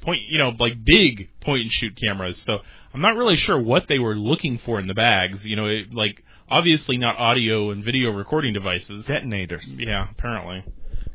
point 0.00 0.22
you 0.30 0.38
know 0.38 0.52
like 0.58 0.82
big 0.82 1.28
point 1.42 1.64
and 1.64 1.70
shoot 1.70 1.92
cameras. 2.02 2.42
So 2.46 2.60
I'm 2.94 3.02
not 3.02 3.14
really 3.14 3.36
sure 3.36 3.60
what 3.60 3.88
they 3.88 3.98
were 3.98 4.14
looking 4.16 4.56
for 4.64 4.80
in 4.80 4.86
the 4.86 4.94
bags. 4.94 5.44
You 5.44 5.56
know, 5.56 5.66
it, 5.66 5.92
like 5.92 6.24
obviously 6.48 6.96
not 6.96 7.18
audio 7.18 7.72
and 7.72 7.84
video 7.84 8.10
recording 8.10 8.54
devices. 8.54 9.04
Detonators. 9.04 9.66
Yeah, 9.76 10.06
apparently. 10.10 10.64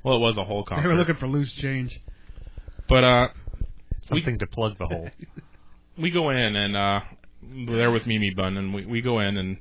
Well, 0.06 0.18
it 0.18 0.20
was 0.20 0.38
a 0.38 0.43
whole 0.43 0.64
concert. 0.64 0.84
They 0.88 0.93
were 0.93 0.99
looking 0.99 1.16
for 1.16 1.28
loose 1.28 1.51
change. 1.51 1.99
But 2.88 3.03
uh, 3.03 3.28
Something 4.08 4.38
to 4.38 4.45
plug 4.45 4.78
the 4.78 4.86
hole. 4.86 5.10
we 5.97 6.12
go 6.12 6.30
in 6.30 6.56
and 6.56 6.78
uh, 6.78 6.99
we're 7.41 7.78
there 7.78 7.91
with 7.91 8.06
Mimi 8.06 8.30
Bun, 8.30 8.56
and 8.56 8.72
we 8.72 8.86
we 8.86 9.01
go 9.01 9.20
in 9.20 9.36
and 9.36 9.58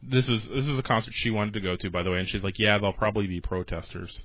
this 0.00 0.28
is 0.28 0.48
this 0.48 0.66
is 0.66 0.78
a 0.78 0.82
concert 0.82 1.12
she 1.16 1.30
wanted 1.30 1.54
to 1.54 1.60
go 1.60 1.76
to, 1.76 1.90
by 1.90 2.04
the 2.04 2.12
way, 2.12 2.20
and 2.20 2.28
she's 2.28 2.44
like, 2.44 2.60
yeah, 2.60 2.78
there'll 2.78 2.92
probably 2.92 3.26
be 3.26 3.40
protesters. 3.40 4.22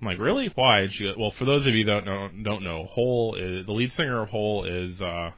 I'm 0.00 0.06
like, 0.06 0.18
really? 0.18 0.50
Why? 0.54 0.80
And 0.80 0.92
she 0.92 1.04
goes, 1.04 1.16
well, 1.18 1.32
for 1.38 1.44
those 1.44 1.66
of 1.66 1.74
you 1.74 1.84
that 1.84 2.04
don't 2.04 2.06
know, 2.06 2.30
don't 2.42 2.64
know, 2.64 2.84
Hole 2.84 3.34
is 3.34 3.66
the 3.66 3.72
lead 3.72 3.92
singer 3.92 4.22
of 4.22 4.30
Hole 4.30 4.64
is 4.64 5.02
uh, 5.02 5.04
I 5.04 5.32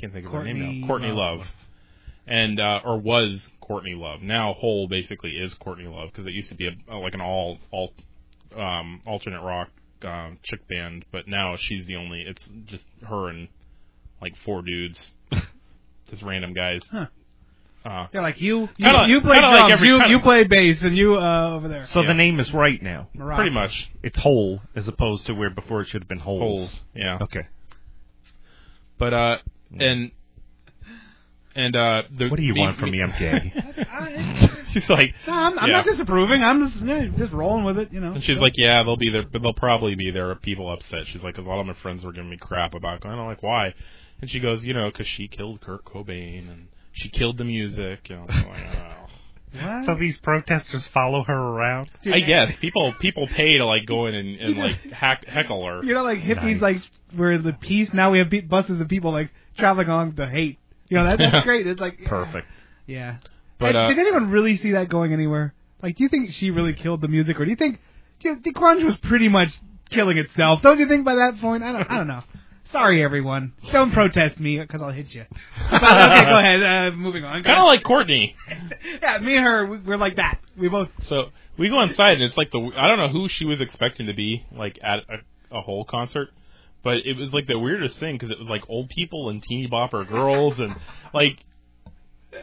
can't 0.00 0.12
think 0.12 0.24
of 0.24 0.32
her 0.32 0.42
name 0.42 0.80
now, 0.80 0.86
Courtney 0.86 1.08
Love. 1.08 1.40
Love, 1.40 1.48
and 2.26 2.58
uh, 2.58 2.80
or 2.82 2.98
was 2.98 3.46
Courtney 3.60 3.94
Love. 3.94 4.22
Now 4.22 4.54
Hole 4.54 4.88
basically 4.88 5.32
is 5.32 5.52
Courtney 5.54 5.86
Love 5.86 6.08
because 6.12 6.26
it 6.26 6.32
used 6.32 6.48
to 6.48 6.54
be 6.54 6.68
a, 6.68 6.96
like 6.96 7.12
an 7.12 7.20
all 7.20 7.58
all 7.70 7.92
um, 8.56 9.00
alternate 9.06 9.42
rock 9.42 9.68
um, 10.02 10.38
chick 10.42 10.66
band, 10.68 11.04
but 11.12 11.26
now 11.28 11.56
she's 11.58 11.86
the 11.86 11.96
only. 11.96 12.22
It's 12.22 12.42
just 12.66 12.84
her 13.08 13.28
and 13.28 13.48
like 14.20 14.34
four 14.44 14.62
dudes, 14.62 15.10
just 16.10 16.22
random 16.22 16.52
guys. 16.54 16.80
Huh. 16.90 17.06
Uh, 17.84 18.08
They're 18.12 18.22
like 18.22 18.40
you. 18.40 18.62
You, 18.62 18.68
Kinda- 18.84 19.06
you 19.08 19.20
play 19.20 19.36
drums. 19.36 19.60
like 19.60 19.72
every- 19.72 19.88
you 19.88 19.94
kinda- 19.98 20.08
you 20.10 20.18
play 20.20 20.42
bass, 20.44 20.82
and 20.82 20.96
you 20.96 21.16
uh, 21.18 21.52
over 21.54 21.68
there. 21.68 21.84
So 21.84 22.00
Yeah. 22.00 22.08
the 22.08 22.14
name 22.14 22.40
is 22.40 22.52
right 22.52 22.82
now. 22.82 23.06
Morocco. 23.14 23.36
pretty 23.42 23.54
much 23.54 23.90
It's 24.02 24.18
whole 24.18 24.60
as 24.74 24.88
opposed 24.88 25.26
to 25.26 25.34
where 25.34 25.50
before 25.50 25.82
it 25.82 25.88
should 25.88 26.02
have 26.02 26.08
been 26.08 26.18
holes. 26.18 26.40
holes. 26.58 26.80
Yeah. 26.96 27.18
Okay. 27.22 27.46
But 28.98 29.14
uh, 29.14 29.38
and 29.78 30.10
and 31.54 31.76
uh, 31.76 32.02
the, 32.10 32.28
What 32.28 32.36
do 32.38 32.42
you 32.42 32.54
me- 32.54 32.60
want 32.60 32.76
from 32.78 32.90
me? 32.90 33.02
I'm 33.02 33.12
gay. 33.18 33.52
she's 34.82 34.88
like, 34.90 35.14
No, 35.26 35.32
I'm, 35.32 35.58
I'm 35.58 35.68
Yeah. 35.70 35.76
not 35.78 35.84
disapproving. 35.86 36.42
I'm 36.42 36.68
just 36.68 36.82
yeah, 36.84 37.06
just 37.16 37.32
rolling 37.32 37.64
with 37.64 37.78
it. 37.78 37.92
You 37.92 38.00
know. 38.00 38.12
and 38.12 38.24
she's 38.24 38.38
like, 38.38 38.52
yeah, 38.56 38.82
they'll 38.82 38.96
be 38.96 39.10
there, 39.10 39.24
but 39.24 39.42
they'll 39.42 39.52
probably 39.54 39.94
be 39.94 40.10
there. 40.10 40.34
People 40.36 40.70
upset. 40.72 41.06
She's 41.12 41.22
like, 41.22 41.34
'cause 41.36 41.44
a 41.44 41.48
lot 41.48 41.60
of 41.60 41.66
my 41.66 41.74
friends 41.74 42.04
were 42.04 42.12
giving 42.12 42.30
me 42.30 42.36
crap 42.36 42.74
about. 42.74 43.00
Going, 43.00 43.18
I'm 43.18 43.26
like, 43.26 43.42
why? 43.42 43.74
And 44.20 44.30
she 44.30 44.40
goes, 44.40 44.64
you 44.64 44.74
know, 44.74 44.90
'cause 44.90 45.06
she 45.06 45.28
killed 45.28 45.60
Kurt 45.60 45.84
Cobain 45.84 46.50
and 46.50 46.68
she 46.92 47.08
killed 47.08 47.38
the 47.38 47.44
music. 47.44 48.08
You 48.08 48.16
know, 48.16 48.26
I'm 48.28 48.48
like, 48.48 48.62
oh. 48.76 48.92
What? 49.52 49.86
so 49.86 49.94
these 49.94 50.18
protesters 50.18 50.86
follow 50.88 51.22
her 51.22 51.32
around. 51.34 51.88
I 52.12 52.20
guess 52.20 52.54
people 52.56 52.92
people 53.00 53.26
pay 53.26 53.56
to 53.58 53.64
like 53.64 53.86
go 53.86 54.06
in 54.06 54.14
and, 54.14 54.38
and 54.40 54.56
like 54.58 54.92
hack, 54.92 55.24
heckle 55.26 55.64
her. 55.66 55.82
You 55.84 55.94
know, 55.94 56.02
like 56.02 56.20
hippies, 56.20 56.60
Nice. 56.60 56.62
like 56.62 56.82
where 57.14 57.38
the 57.38 57.52
peace. 57.54 57.88
Now 57.94 58.10
we 58.10 58.18
have 58.18 58.28
pe- 58.28 58.40
buses 58.42 58.80
of 58.80 58.88
people 58.88 59.12
like 59.12 59.30
traveling 59.56 59.88
along 59.88 60.16
to 60.16 60.26
hate. 60.26 60.58
You 60.88 60.98
know, 60.98 61.04
that, 61.04 61.18
that's 61.18 61.44
great. 61.44 61.66
It's 61.66 61.80
like 61.80 62.04
Perfect. 62.04 62.46
Yeah. 62.86 63.16
But, 63.58 63.74
Hey, 63.74 63.78
uh, 63.84 63.88
did 63.88 63.98
anyone 63.98 64.30
really 64.30 64.56
see 64.56 64.72
that 64.72 64.88
going 64.88 65.12
anywhere? 65.12 65.54
Like, 65.82 65.96
do 65.96 66.02
you 66.04 66.08
think 66.08 66.32
she 66.32 66.50
really 66.50 66.72
killed 66.74 67.00
the 67.00 67.08
music, 67.08 67.38
or 67.40 67.44
do 67.44 67.50
you 67.50 67.56
think, 67.56 67.80
do 68.20 68.28
you 68.30 68.36
think 68.36 68.56
grunge 68.56 68.84
was 68.84 68.96
pretty 68.96 69.28
much 69.28 69.50
killing 69.90 70.18
itself? 70.18 70.62
Don't 70.62 70.78
you 70.78 70.88
think 70.88 71.04
by 71.04 71.14
that 71.16 71.40
point? 71.40 71.62
I 71.62 71.72
don't. 71.72 71.90
I 71.90 71.96
don't 71.96 72.06
know. 72.06 72.22
Sorry, 72.72 73.02
everyone. 73.04 73.52
Don't 73.72 73.92
protest 73.92 74.40
me 74.40 74.58
because 74.58 74.82
I'll 74.82 74.90
hit 74.90 75.14
you. 75.14 75.24
But, 75.70 75.82
okay, 75.82 76.24
go 76.28 76.38
ahead. 76.38 76.62
Uh, 76.64 76.96
moving 76.96 77.24
on. 77.24 77.44
Kind 77.44 77.58
of 77.60 77.64
like 77.66 77.84
Courtney. 77.84 78.34
yeah, 79.02 79.18
me 79.18 79.36
and 79.36 79.44
her, 79.46 79.66
we- 79.66 79.78
we're 79.78 79.96
like 79.96 80.16
that. 80.16 80.40
We 80.58 80.68
both. 80.68 80.88
So 81.02 81.26
we 81.56 81.68
go 81.68 81.80
inside, 81.82 82.14
and 82.14 82.22
it's 82.24 82.36
like 82.36 82.50
the 82.50 82.58
I 82.76 82.88
don't 82.88 82.98
know 82.98 83.08
who 83.08 83.28
she 83.28 83.44
was 83.44 83.60
expecting 83.60 84.06
to 84.08 84.14
be 84.14 84.44
like 84.50 84.78
at 84.82 84.98
a, 85.08 85.58
a 85.58 85.60
whole 85.60 85.84
concert, 85.84 86.30
but 86.82 86.98
it 87.06 87.16
was 87.16 87.32
like 87.32 87.46
the 87.46 87.58
weirdest 87.58 87.98
thing 87.98 88.16
because 88.16 88.30
it 88.30 88.38
was 88.38 88.48
like 88.48 88.62
old 88.68 88.88
people 88.88 89.28
and 89.30 89.42
teeny 89.42 89.68
bopper 89.68 90.06
girls 90.06 90.58
and 90.58 90.74
like. 91.14 91.38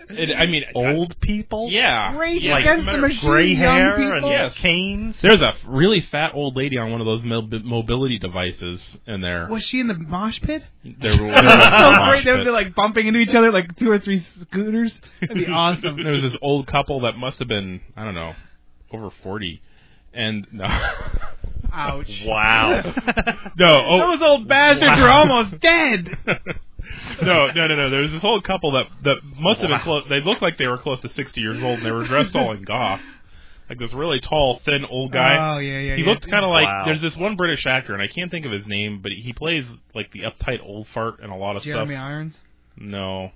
It, 0.09 0.29
I 0.37 0.45
mean, 0.45 0.63
Old 0.75 1.19
people. 1.21 1.69
yeah, 1.71 2.17
Rage 2.17 2.43
yeah, 2.43 2.57
Against 2.59 2.85
matter- 2.85 3.01
the 3.01 3.07
Machine, 3.07 3.29
Gray 3.29 3.47
young 3.47 3.59
hair 3.77 3.95
people. 3.95 4.13
and 4.15 4.27
Yes. 4.27 4.53
canes. 4.57 5.21
There's 5.21 5.41
a 5.41 5.53
really 5.65 6.01
fat 6.01 6.31
old 6.33 6.55
lady 6.55 6.77
on 6.77 6.91
one 6.91 6.99
of 7.01 7.05
those 7.05 7.23
mob- 7.23 7.63
mobility 7.63 8.19
devices 8.19 8.97
in 9.07 9.21
there. 9.21 9.47
Was 9.49 9.63
she 9.63 9.79
in 9.79 9.87
the 9.87 9.93
mosh 9.95 10.39
pit? 10.41 10.63
There, 10.83 10.93
there 11.15 11.23
was 11.23 11.33
so 11.33 12.03
a 12.03 12.07
great. 12.09 12.25
They 12.25 12.31
would 12.33 12.45
be 12.45 12.51
like 12.51 12.75
bumping 12.75 13.07
into 13.07 13.19
each 13.19 13.33
other 13.35 13.51
like 13.51 13.75
two 13.77 13.89
or 13.89 13.99
three 13.99 14.25
scooters. 14.41 14.93
That'd 15.21 15.37
be 15.37 15.47
awesome. 15.47 16.03
There 16.03 16.13
was 16.13 16.21
this 16.23 16.35
old 16.41 16.67
couple 16.67 17.01
that 17.01 17.17
must 17.17 17.39
have 17.39 17.47
been 17.47 17.81
I 17.95 18.03
don't 18.03 18.15
know 18.15 18.33
over 18.91 19.09
forty, 19.23 19.61
and 20.13 20.47
no. 20.53 20.65
Ouch. 21.71 22.21
Wow. 22.25 22.93
No, 23.55 23.85
oh, 23.87 24.11
Those 24.11 24.21
old 24.21 24.47
bastards 24.47 24.85
Wow. 24.85 25.03
are 25.05 25.09
almost 25.09 25.59
dead. 25.59 26.09
no, 27.21 27.47
no, 27.51 27.67
no, 27.67 27.75
no. 27.75 27.89
There 27.89 28.01
was 28.01 28.11
this 28.11 28.23
old 28.23 28.43
couple 28.43 28.71
that 28.73 28.87
that 29.03 29.17
must 29.39 29.61
have 29.61 29.69
been 29.69 29.79
close. 29.81 30.03
They 30.09 30.21
looked 30.21 30.41
like 30.41 30.57
they 30.57 30.67
were 30.67 30.77
close 30.77 31.01
to 31.01 31.09
sixty 31.09 31.41
years 31.41 31.61
old, 31.63 31.77
and 31.79 31.85
they 31.85 31.91
were 31.91 32.05
dressed 32.05 32.35
all 32.35 32.51
in 32.51 32.63
goth. 32.63 33.01
Like 33.69 33.79
this 33.79 33.93
really 33.93 34.19
tall, 34.19 34.59
thin 34.65 34.85
old 34.85 35.11
guy. 35.11 35.55
Oh 35.55 35.59
yeah, 35.59 35.79
yeah. 35.79 35.95
he 35.95 36.01
yeah. 36.03 36.09
looked 36.09 36.29
kind 36.29 36.43
of 36.43 36.49
like 36.51 36.65
Wow. 36.65 36.83
there's 36.85 37.01
this 37.01 37.15
one 37.15 37.35
British 37.35 37.65
actor, 37.65 37.93
and 37.93 38.01
I 38.01 38.07
can't 38.07 38.29
think 38.29 38.45
of 38.45 38.51
his 38.51 38.67
name, 38.67 38.99
but 39.01 39.11
he 39.11 39.33
plays 39.33 39.65
like 39.95 40.11
the 40.11 40.21
uptight 40.23 40.59
old 40.63 40.87
fart 40.93 41.19
in 41.21 41.29
a 41.29 41.37
lot 41.37 41.55
of 41.55 41.63
stuff. 41.63 41.73
Jeremy. 41.73 41.95
Irons. 41.95 42.37
No, 42.75 43.31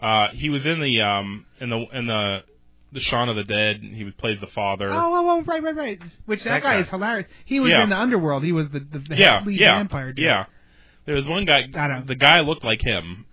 uh, 0.00 0.28
he 0.32 0.50
was 0.50 0.66
in 0.66 0.80
the 0.80 1.00
um 1.02 1.46
in 1.60 1.70
the 1.70 1.84
in 1.92 2.06
the 2.06 2.42
the 2.92 3.00
Shaun 3.00 3.28
of 3.28 3.36
the 3.36 3.44
Dead. 3.44 3.80
He 3.82 4.10
plays 4.10 4.38
the 4.40 4.46
father. 4.48 4.88
Oh, 4.90 4.94
oh, 4.96 5.30
oh, 5.30 5.42
right, 5.44 5.62
right, 5.62 5.76
right. 5.76 6.00
Which 6.26 6.42
that, 6.44 6.50
That 6.50 6.62
guy, 6.62 6.74
guy. 6.76 6.80
is 6.82 6.88
hilarious. 6.88 7.28
He 7.44 7.60
was 7.60 7.70
Yeah. 7.70 7.84
in 7.84 7.90
the 7.90 7.96
underworld. 7.96 8.42
He 8.44 8.52
was 8.52 8.68
the 8.70 8.80
the, 8.80 8.98
the 8.98 9.16
yeah, 9.16 9.42
lead 9.44 9.60
yeah, 9.60 9.76
vampire. 9.76 10.12
Dude. 10.12 10.24
yeah. 10.24 10.46
There 11.06 11.14
was 11.14 11.26
one 11.26 11.44
guy. 11.44 11.62
The 12.06 12.14
guy 12.14 12.40
looked 12.40 12.64
like 12.64 12.80
him, 12.82 13.26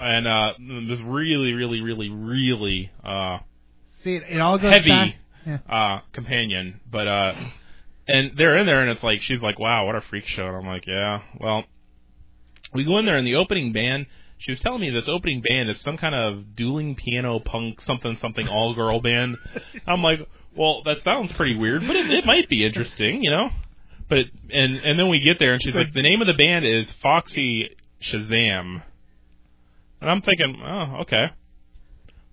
and 0.00 0.26
uh, 0.26 0.52
was 0.58 1.00
really, 1.02 1.52
really, 1.52 1.80
really, 1.80 2.08
really 2.08 2.90
uh, 3.04 3.38
See, 4.02 4.16
it, 4.16 4.22
it 4.28 4.40
all 4.40 4.58
goes 4.58 4.72
heavy. 4.72 5.16
Yeah. 5.46 5.58
uh, 5.68 6.00
companion. 6.12 6.80
But 6.90 7.06
uh, 7.08 7.32
and 8.08 8.32
they're 8.36 8.56
in 8.58 8.66
there, 8.66 8.80
and 8.82 8.90
it's 8.90 9.02
like 9.02 9.20
she's 9.22 9.40
like, 9.42 9.58
"Wow, 9.58 9.86
what 9.86 9.96
a 9.96 10.00
freak 10.02 10.26
show!" 10.26 10.46
And 10.46 10.56
I'm 10.56 10.66
like, 10.66 10.86
"Yeah." 10.86 11.20
Well, 11.38 11.64
we 12.74 12.84
go 12.84 12.98
in 12.98 13.06
there, 13.06 13.16
and 13.18 13.26
the 13.26 13.36
opening 13.36 13.72
band. 13.72 14.06
She 14.40 14.52
was 14.52 14.60
telling 14.60 14.80
me 14.80 14.88
this 14.90 15.06
opening 15.08 15.42
band 15.46 15.68
is 15.68 15.80
some 15.82 15.96
kind 15.98 16.14
of 16.14 16.56
dueling 16.56 16.94
piano 16.96 17.40
punk 17.40 17.80
something 17.82 18.16
something 18.20 18.48
all 18.48 18.74
girl 18.74 19.00
band. 19.00 19.36
I'm 19.86 20.02
like, 20.02 20.20
well, 20.56 20.82
that 20.84 21.02
sounds 21.02 21.30
pretty 21.32 21.56
weird, 21.56 21.86
but 21.86 21.94
it, 21.94 22.10
it 22.10 22.24
might 22.24 22.48
be 22.48 22.64
interesting, 22.64 23.22
you 23.22 23.30
know. 23.30 23.50
But 24.08 24.18
it, 24.18 24.26
and 24.50 24.76
and 24.78 24.98
then 24.98 25.08
we 25.08 25.20
get 25.20 25.38
there, 25.38 25.52
and 25.52 25.62
she's 25.62 25.74
like, 25.74 25.92
the 25.92 26.02
name 26.02 26.20
of 26.22 26.26
the 26.26 26.32
band 26.34 26.64
is 26.66 26.90
Foxy 27.02 27.68
Shazam, 28.02 28.82
and 30.00 30.10
I'm 30.10 30.22
thinking, 30.22 30.60
oh, 30.64 30.96
okay. 31.02 31.26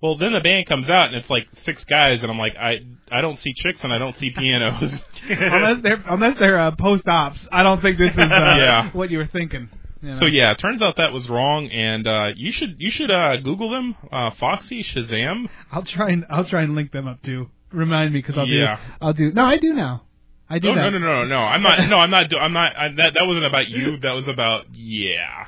Well, 0.00 0.16
then 0.16 0.32
the 0.32 0.40
band 0.40 0.66
comes 0.66 0.88
out, 0.88 1.08
and 1.08 1.16
it's 1.16 1.28
like 1.28 1.46
six 1.64 1.84
guys, 1.84 2.22
and 2.22 2.30
I'm 2.30 2.38
like, 2.38 2.56
I 2.56 2.78
I 3.10 3.20
don't 3.20 3.38
see 3.38 3.52
chicks, 3.54 3.82
and 3.84 3.92
I 3.92 3.98
don't 3.98 4.16
see 4.16 4.30
pianos. 4.30 4.94
unless 5.28 5.82
they're 5.82 6.02
unless 6.08 6.38
they're 6.38 6.58
uh, 6.58 6.70
post 6.76 7.06
ops, 7.06 7.40
I 7.52 7.62
don't 7.64 7.82
think 7.82 7.98
this 7.98 8.12
is 8.12 8.18
uh, 8.18 8.24
Yeah. 8.58 8.90
what 8.92 9.10
you 9.10 9.18
were 9.18 9.26
thinking. 9.26 9.68
You 10.02 10.08
know. 10.10 10.18
So 10.18 10.26
yeah, 10.26 10.52
it 10.52 10.56
turns 10.58 10.82
out 10.82 10.96
that 10.96 11.12
was 11.12 11.28
wrong, 11.28 11.68
and 11.70 12.06
uh, 12.06 12.26
you 12.36 12.52
should 12.52 12.76
you 12.78 12.90
should 12.90 13.10
uh, 13.10 13.36
Google 13.38 13.70
them, 13.70 13.94
uh, 14.12 14.30
Foxy 14.38 14.82
Shazam. 14.84 15.48
I'll 15.72 15.82
try 15.84 16.10
and 16.10 16.24
I'll 16.30 16.44
try 16.44 16.62
and 16.62 16.74
link 16.74 16.92
them 16.92 17.06
up 17.08 17.22
too. 17.22 17.50
Remind 17.72 18.12
me 18.12 18.20
because 18.20 18.38
I'll 18.38 18.48
Yeah. 18.48 18.76
do 18.76 18.82
I'll 19.00 19.12
do. 19.12 19.32
No, 19.32 19.44
I 19.44 19.56
do 19.58 19.72
now. 19.74 20.02
I 20.50 20.58
do 20.58 20.68
No, 20.68 20.74
that. 20.76 20.90
no, 20.90 20.98
no, 20.98 20.98
no, 20.98 21.24
no. 21.24 21.38
I'm 21.38 21.62
not. 21.62 21.78
No, 21.88 21.98
I'm 21.98 22.10
not. 22.10 22.30
do- 22.30 22.38
I'm 22.38 22.52
not. 22.54 22.74
I, 22.76 22.88
that 22.96 23.14
that 23.18 23.26
wasn't 23.26 23.44
about 23.46 23.68
you. 23.68 23.98
That 23.98 24.12
was 24.12 24.26
about 24.28 24.64
yeah, 24.72 25.44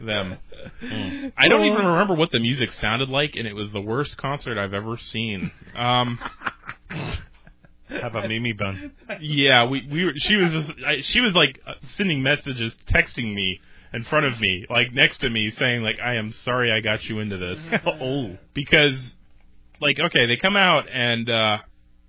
them. 0.00 0.38
Mm. 0.82 1.32
I 1.36 1.48
don't 1.48 1.66
even 1.66 1.84
remember 1.84 2.14
what 2.14 2.30
the 2.32 2.40
music 2.40 2.72
sounded 2.72 3.08
like, 3.10 3.36
and 3.36 3.46
it 3.46 3.52
was 3.54 3.70
the 3.72 3.80
worst 3.80 4.16
concert 4.16 4.56
I've 4.58 4.72
ever 4.74 4.96
seen. 4.96 5.50
Um, 5.76 6.18
Have 7.88 8.14
a 8.16 8.28
Mimi 8.28 8.52
bun. 8.52 8.92
yeah, 9.20 9.64
we 9.66 9.86
we 9.90 10.04
were. 10.04 10.12
She 10.16 10.36
was 10.36 10.52
just. 10.52 10.72
I, 10.86 11.00
she 11.00 11.20
was 11.20 11.34
like 11.34 11.58
uh, 11.66 11.74
sending 11.96 12.22
messages, 12.22 12.74
texting 12.92 13.34
me 13.34 13.60
in 13.92 14.04
front 14.04 14.26
of 14.26 14.40
me, 14.40 14.66
like 14.70 14.92
next 14.92 15.18
to 15.18 15.30
me, 15.30 15.50
saying 15.50 15.82
like, 15.82 15.98
"I 16.00 16.14
am 16.16 16.32
sorry 16.32 16.72
I 16.72 16.80
got 16.80 17.04
you 17.04 17.20
into 17.20 17.36
this." 17.38 17.58
oh. 17.86 18.36
because 18.54 19.14
like 19.80 19.98
okay 20.00 20.26
they 20.26 20.36
come 20.36 20.56
out 20.56 20.86
and 20.92 21.30
uh 21.30 21.58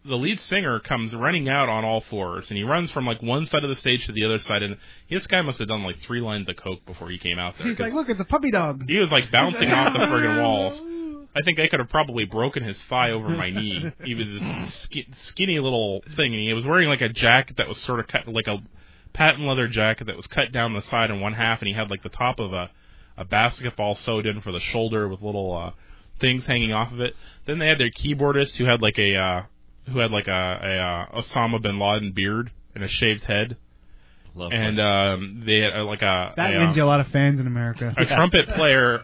the 0.05 0.15
lead 0.15 0.39
singer 0.39 0.79
comes 0.79 1.13
running 1.13 1.49
out 1.49 1.67
on 1.69 1.83
all 1.83 2.01
fours, 2.01 2.45
and 2.49 2.57
he 2.57 2.63
runs 2.63 2.89
from 2.91 3.05
like 3.05 3.21
one 3.21 3.45
side 3.45 3.63
of 3.63 3.69
the 3.69 3.75
stage 3.75 4.05
to 4.05 4.13
the 4.13 4.23
other 4.25 4.39
side, 4.39 4.63
and 4.63 4.77
this 5.09 5.27
guy 5.27 5.41
must 5.41 5.59
have 5.59 5.67
done 5.67 5.83
like 5.83 5.99
three 5.99 6.21
lines 6.21 6.47
of 6.47 6.55
coke 6.55 6.85
before 6.85 7.09
he 7.09 7.17
came 7.17 7.37
out 7.37 7.57
there. 7.57 7.67
He's 7.67 7.75
'cause 7.77 7.83
like, 7.87 7.93
look, 7.93 8.09
it's 8.09 8.19
a 8.19 8.25
puppy 8.25 8.49
dog. 8.49 8.85
he 8.87 8.97
was 8.97 9.11
like 9.11 9.29
bouncing 9.29 9.69
off 9.71 9.91
the 9.93 9.99
friggin' 9.99 10.41
walls. 10.41 10.81
I 11.35 11.41
think 11.43 11.59
I 11.59 11.67
could 11.67 11.79
have 11.79 11.89
probably 11.89 12.25
broken 12.25 12.63
his 12.63 12.81
thigh 12.83 13.11
over 13.11 13.29
my 13.29 13.51
knee. 13.51 13.91
He 14.03 14.15
was 14.15 14.25
this 14.27 14.73
ski- 14.83 15.07
skinny 15.27 15.59
little 15.59 16.01
thing, 16.15 16.33
and 16.33 16.41
he 16.41 16.53
was 16.53 16.65
wearing 16.65 16.87
like 16.89 17.01
a 17.01 17.09
jacket 17.09 17.57
that 17.57 17.67
was 17.67 17.77
sort 17.81 17.99
of 17.99 18.07
cut, 18.07 18.27
like 18.27 18.47
a 18.47 18.57
patent 19.13 19.43
leather 19.47 19.67
jacket 19.67 20.05
that 20.07 20.15
was 20.17 20.27
cut 20.27 20.51
down 20.51 20.73
the 20.73 20.81
side 20.81 21.09
in 21.11 21.19
one 21.19 21.33
half, 21.33 21.59
and 21.59 21.67
he 21.67 21.73
had 21.73 21.89
like 21.89 22.03
the 22.03 22.09
top 22.09 22.39
of 22.39 22.53
a 22.53 22.69
a 23.17 23.25
basketball 23.25 23.95
sewed 23.95 24.25
in 24.25 24.39
for 24.41 24.51
the 24.53 24.59
shoulder 24.61 25.07
with 25.09 25.21
little 25.21 25.55
uh 25.55 25.71
things 26.21 26.45
hanging 26.47 26.71
off 26.73 26.91
of 26.93 26.99
it. 27.01 27.13
Then 27.45 27.59
they 27.59 27.67
had 27.67 27.77
their 27.79 27.91
keyboardist 27.91 28.55
who 28.55 28.65
had 28.65 28.81
like 28.81 28.97
a 28.97 29.15
uh 29.15 29.41
who 29.91 29.99
had 29.99 30.11
like 30.11 30.27
a, 30.27 30.31
a 31.11 31.17
uh, 31.17 31.21
Osama 31.21 31.61
bin 31.61 31.79
Laden 31.79 32.11
beard 32.13 32.51
and 32.75 32.83
a 32.83 32.87
shaved 32.87 33.23
head, 33.25 33.57
Lovely. 34.35 34.55
and 34.55 34.79
um 34.79 35.43
they 35.45 35.59
had 35.59 35.73
uh, 35.75 35.83
like 35.85 36.01
a 36.01 36.33
That 36.37 36.53
a, 36.55 36.59
wins 36.59 36.73
uh, 36.73 36.79
you 36.79 36.83
a 36.83 36.85
lot 36.85 36.99
of 36.99 37.07
fans 37.07 37.39
in 37.39 37.47
America. 37.47 37.93
a 37.97 38.05
trumpet 38.05 38.47
player 38.55 39.01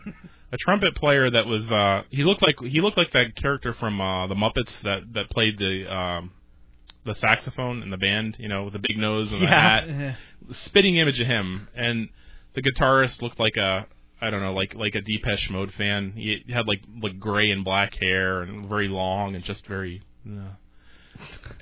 a 0.51 0.58
trumpet 0.58 0.95
player 0.95 1.30
that 1.30 1.45
was 1.47 1.70
uh 1.72 2.03
he 2.10 2.24
looked 2.24 2.41
like 2.43 2.56
he 2.62 2.80
looked 2.82 2.97
like 2.97 3.12
that 3.12 3.36
character 3.36 3.74
from 3.74 3.99
uh 3.99 4.28
the 4.28 4.36
Muppets 4.36 4.80
that 4.84 5.01
that 5.14 5.30
played 5.30 5.58
the 5.58 5.91
um 5.93 6.32
the 7.06 7.16
saxophone 7.16 7.82
and 7.84 7.91
the 7.93 7.97
band, 7.97 8.38
you 8.39 8.47
know, 8.47 8.64
with 8.66 8.74
the 8.74 8.80
big 8.80 8.97
nose 8.97 9.32
and 9.32 9.41
the 9.41 9.47
hat. 9.47 9.84
Spitting 10.66 10.97
image 10.97 11.20
of 11.20 11.28
him 11.28 11.68
and 11.76 12.10
the 12.56 12.62
guitarist 12.62 13.22
looked 13.22 13.39
like 13.39 13.58
a 13.58 13.86
I 14.22 14.30
don't 14.30 14.41
know, 14.41 14.53
like 14.53 14.74
like 14.76 14.95
a 14.95 15.01
Depeche 15.01 15.49
Mode 15.49 15.72
fan. 15.74 16.14
He 16.16 16.43
had 16.51 16.68
like 16.68 16.82
like 17.01 17.20
gray 17.20 17.51
and 17.51 17.64
black 17.66 17.93
hair 17.99 18.41
and 18.41 18.68
very 18.68 18.88
long 18.88 19.36
and 19.36 19.43
just 19.43 19.66
very 19.68 20.01
uh. 20.28 20.39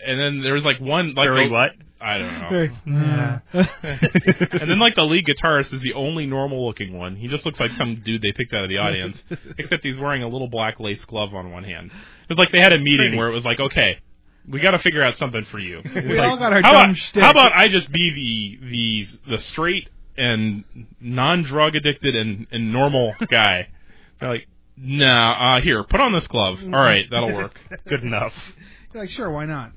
and 0.06 0.20
then 0.20 0.42
there 0.42 0.54
was 0.54 0.64
like 0.66 0.80
one 0.80 1.14
like 1.16 1.28
Very 1.28 1.48
the- 1.48 1.54
what? 1.54 1.72
I 2.00 2.18
don't 2.18 2.34
know. 2.40 2.50
Very- 2.50 2.72
yeah. 2.86 3.40
and 3.54 4.70
then 4.70 4.78
like 4.80 4.96
the 4.96 5.04
lead 5.04 5.26
guitarist 5.26 5.74
is 5.74 5.82
the 5.82 5.94
only 5.94 6.26
normal 6.26 6.66
looking 6.68 6.98
one. 6.98 7.16
He 7.16 7.30
just 7.30 7.46
looks 7.46 7.60
like 7.62 7.72
some 7.74 8.02
dude 8.04 8.22
they 8.22 8.34
picked 8.34 8.54
out 8.54 8.64
of 8.64 8.70
the 8.70 8.78
audience, 8.80 9.18
except 9.58 9.84
he's 9.86 9.98
wearing 9.98 10.22
a 10.22 10.28
little 10.28 10.50
black 10.50 10.82
lace 10.82 11.04
glove 11.06 11.34
on 11.34 11.52
one 11.52 11.64
hand. 11.64 11.92
It's 12.30 12.38
like 12.38 12.52
they 12.52 12.60
had 12.60 12.74
a 12.74 12.78
meeting 12.78 12.98
Pretty. 13.08 13.18
where 13.18 13.30
it 13.30 13.34
was 13.34 13.46
like, 13.46 13.60
okay, 13.62 14.00
we 14.48 14.60
got 14.60 14.72
to 14.72 14.80
figure 14.80 15.04
out 15.04 15.18
something 15.18 15.46
for 15.46 15.60
you. 15.60 15.82
We 15.96 16.20
Like, 16.20 16.30
all 16.30 16.38
got 16.38 16.54
our 16.54 16.62
how 16.62 16.72
dumb 16.72 16.84
about, 16.92 16.96
shtick. 16.98 17.24
How 17.24 17.32
about 17.32 17.54
I 17.56 17.68
just 17.70 17.92
be 17.92 18.60
the 18.60 18.68
the 18.70 19.36
the 19.38 19.42
straight 19.42 19.90
and 20.18 20.64
non 21.00 21.44
drug 21.44 21.76
addicted 21.76 22.16
and 22.16 22.48
and 22.52 22.72
normal 22.72 23.14
guy? 23.30 23.70
They're 24.20 24.30
like, 24.30 24.48
nah, 24.78 25.58
uh, 25.58 25.62
here, 25.62 25.84
put 25.84 26.00
on 26.00 26.14
this 26.14 26.28
glove. 26.28 26.60
All 26.64 26.70
right, 26.70 27.06
that'll 27.10 27.34
work. 27.34 27.60
Good 27.88 28.04
enough. 28.04 28.34
You're 28.94 29.04
like, 29.04 29.10
sure, 29.10 29.30
why 29.32 29.46
not? 29.46 29.72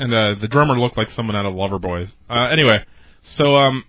and 0.00 0.14
uh, 0.14 0.34
the 0.40 0.46
drummer 0.48 0.78
looked 0.78 0.96
like 0.96 1.10
someone 1.10 1.34
out 1.34 1.44
of 1.44 1.54
Loverboys. 1.54 2.08
Uh, 2.30 2.48
anyway, 2.52 2.84
so 3.22 3.56
um, 3.56 3.84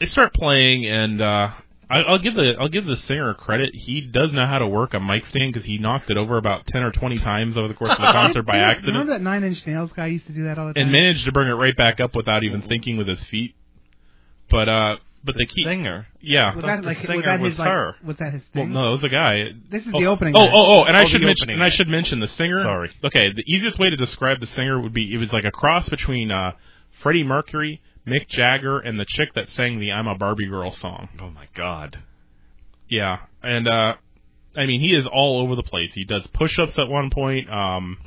they 0.00 0.06
start 0.06 0.34
playing, 0.34 0.86
and 0.86 1.22
uh, 1.22 1.50
I, 1.90 1.98
I'll 2.00 2.18
give 2.18 2.34
the 2.34 2.54
I'll 2.58 2.68
give 2.68 2.86
the 2.86 2.96
singer 2.96 3.34
credit. 3.34 3.74
He 3.74 4.00
does 4.00 4.32
know 4.32 4.46
how 4.46 4.58
to 4.58 4.66
work 4.66 4.94
a 4.94 5.00
mic 5.00 5.26
stand 5.26 5.52
because 5.52 5.66
he 5.66 5.78
knocked 5.78 6.10
it 6.10 6.16
over 6.16 6.36
about 6.38 6.66
ten 6.66 6.82
or 6.82 6.90
twenty 6.90 7.18
times 7.18 7.56
over 7.56 7.68
the 7.68 7.74
course 7.74 7.92
of 7.92 7.98
the 7.98 8.04
concert 8.12 8.42
by 8.44 8.56
accident. 8.58 8.94
Remember 8.94 9.12
that 9.14 9.22
Nine 9.22 9.44
Inch 9.44 9.66
Nails 9.66 9.92
guy 9.92 10.06
used 10.06 10.26
to 10.26 10.32
do 10.32 10.44
that 10.44 10.58
all 10.58 10.68
the 10.68 10.74
time? 10.74 10.82
and 10.84 10.92
managed 10.92 11.24
to 11.26 11.32
bring 11.32 11.48
it 11.48 11.52
right 11.52 11.76
back 11.76 12.00
up 12.00 12.14
without 12.14 12.42
even 12.44 12.62
thinking 12.62 12.96
with 12.96 13.08
his 13.08 13.22
feet. 13.24 13.54
But 14.50 14.68
uh, 14.68 14.96
but 15.24 15.36
the 15.38 15.46
key, 15.46 15.64
Singer. 15.64 16.06
yeah. 16.20 16.54
was 16.54 16.62
thought 16.62 16.66
that 16.68 16.80
the 16.82 16.86
like 16.88 16.98
singer 16.98 17.16
was 17.16 17.24
that 17.24 17.40
was 17.40 17.52
his 17.52 17.58
like 17.58 17.68
her. 17.68 17.94
was 18.04 18.16
that 18.18 18.32
his 18.34 18.42
Well, 18.54 18.66
no, 18.66 18.88
it 18.88 18.92
was 18.92 19.04
a 19.04 19.08
guy. 19.08 19.44
This 19.70 19.82
is 19.86 19.92
oh, 19.94 20.00
the 20.00 20.06
opening. 20.06 20.34
Oh, 20.36 20.42
oh, 20.42 20.80
oh, 20.80 20.84
and 20.84 20.94
I 20.96 21.02
Oh, 21.02 21.06
should 21.06 21.22
mention, 21.22 21.48
and 21.48 21.62
I 21.62 21.70
should 21.70 21.88
mention 21.88 22.20
the 22.20 22.28
singer. 22.28 22.62
Sorry. 22.62 22.90
Okay, 23.02 23.32
the 23.32 23.44
easiest 23.46 23.78
way 23.78 23.88
to 23.88 23.96
describe 23.96 24.40
the 24.40 24.46
singer 24.48 24.78
would 24.80 24.92
be 24.92 25.12
it 25.14 25.16
was 25.16 25.32
like 25.32 25.44
a 25.44 25.50
cross 25.50 25.88
between 25.88 26.30
uh, 26.30 26.52
Freddie 27.02 27.24
Mercury, 27.24 27.80
Mick 28.06 28.28
Jagger, 28.28 28.78
and 28.80 28.98
the 29.00 29.04
chick 29.06 29.30
that 29.34 29.48
sang 29.48 29.80
the 29.80 29.92
"I'm 29.92 30.06
a 30.06 30.14
Barbie 30.16 30.46
Girl" 30.48 30.72
song. 30.72 31.08
Oh 31.20 31.30
my 31.30 31.48
God. 31.54 32.02
Yeah, 32.88 33.18
and 33.42 33.66
uh, 33.66 33.94
I 34.56 34.66
mean 34.66 34.80
he 34.80 34.94
is 34.94 35.06
all 35.06 35.40
over 35.40 35.54
the 35.56 35.62
place. 35.62 35.92
He 35.94 36.04
does 36.04 36.26
push-ups 36.28 36.78
at 36.78 36.88
one 36.88 37.10
point. 37.10 37.50
Um, 37.50 37.98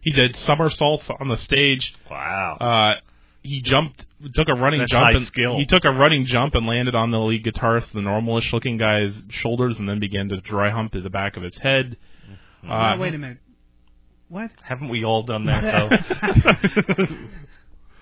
he 0.00 0.12
did 0.12 0.36
somersaults 0.36 1.08
on 1.20 1.28
the 1.28 1.36
stage. 1.38 1.94
Wow. 2.10 2.56
Uh, 2.60 3.00
he 3.42 3.62
jumped, 3.62 4.04
took 4.34 4.48
a 4.48 4.54
running 4.54 4.80
That's 4.80 4.90
jump, 4.90 5.02
high 5.04 5.12
and 5.12 5.26
skill. 5.26 5.56
he 5.56 5.64
took 5.64 5.84
a 5.86 5.90
running 5.90 6.26
jump 6.26 6.54
and 6.54 6.66
landed 6.66 6.94
on 6.94 7.10
the 7.10 7.18
lead 7.18 7.42
guitarist, 7.44 7.90
the 7.92 8.00
normalish 8.00 8.52
looking 8.52 8.76
guy's 8.76 9.18
shoulders, 9.30 9.78
and 9.78 9.88
then 9.88 9.98
began 9.98 10.28
to 10.28 10.40
dry 10.42 10.68
hump 10.70 10.92
to 10.92 11.00
the 11.00 11.08
back 11.08 11.38
of 11.38 11.42
his 11.42 11.56
head. 11.58 11.96
Mm-hmm. 12.62 12.70
Uh, 12.70 12.94
No, 12.96 13.00
wait 13.00 13.14
a 13.14 13.18
minute. 13.18 13.38
What? 14.28 14.50
Haven't 14.62 14.90
we 14.90 15.04
all 15.04 15.22
done 15.22 15.46
that 15.46 15.62
though? 15.62 17.06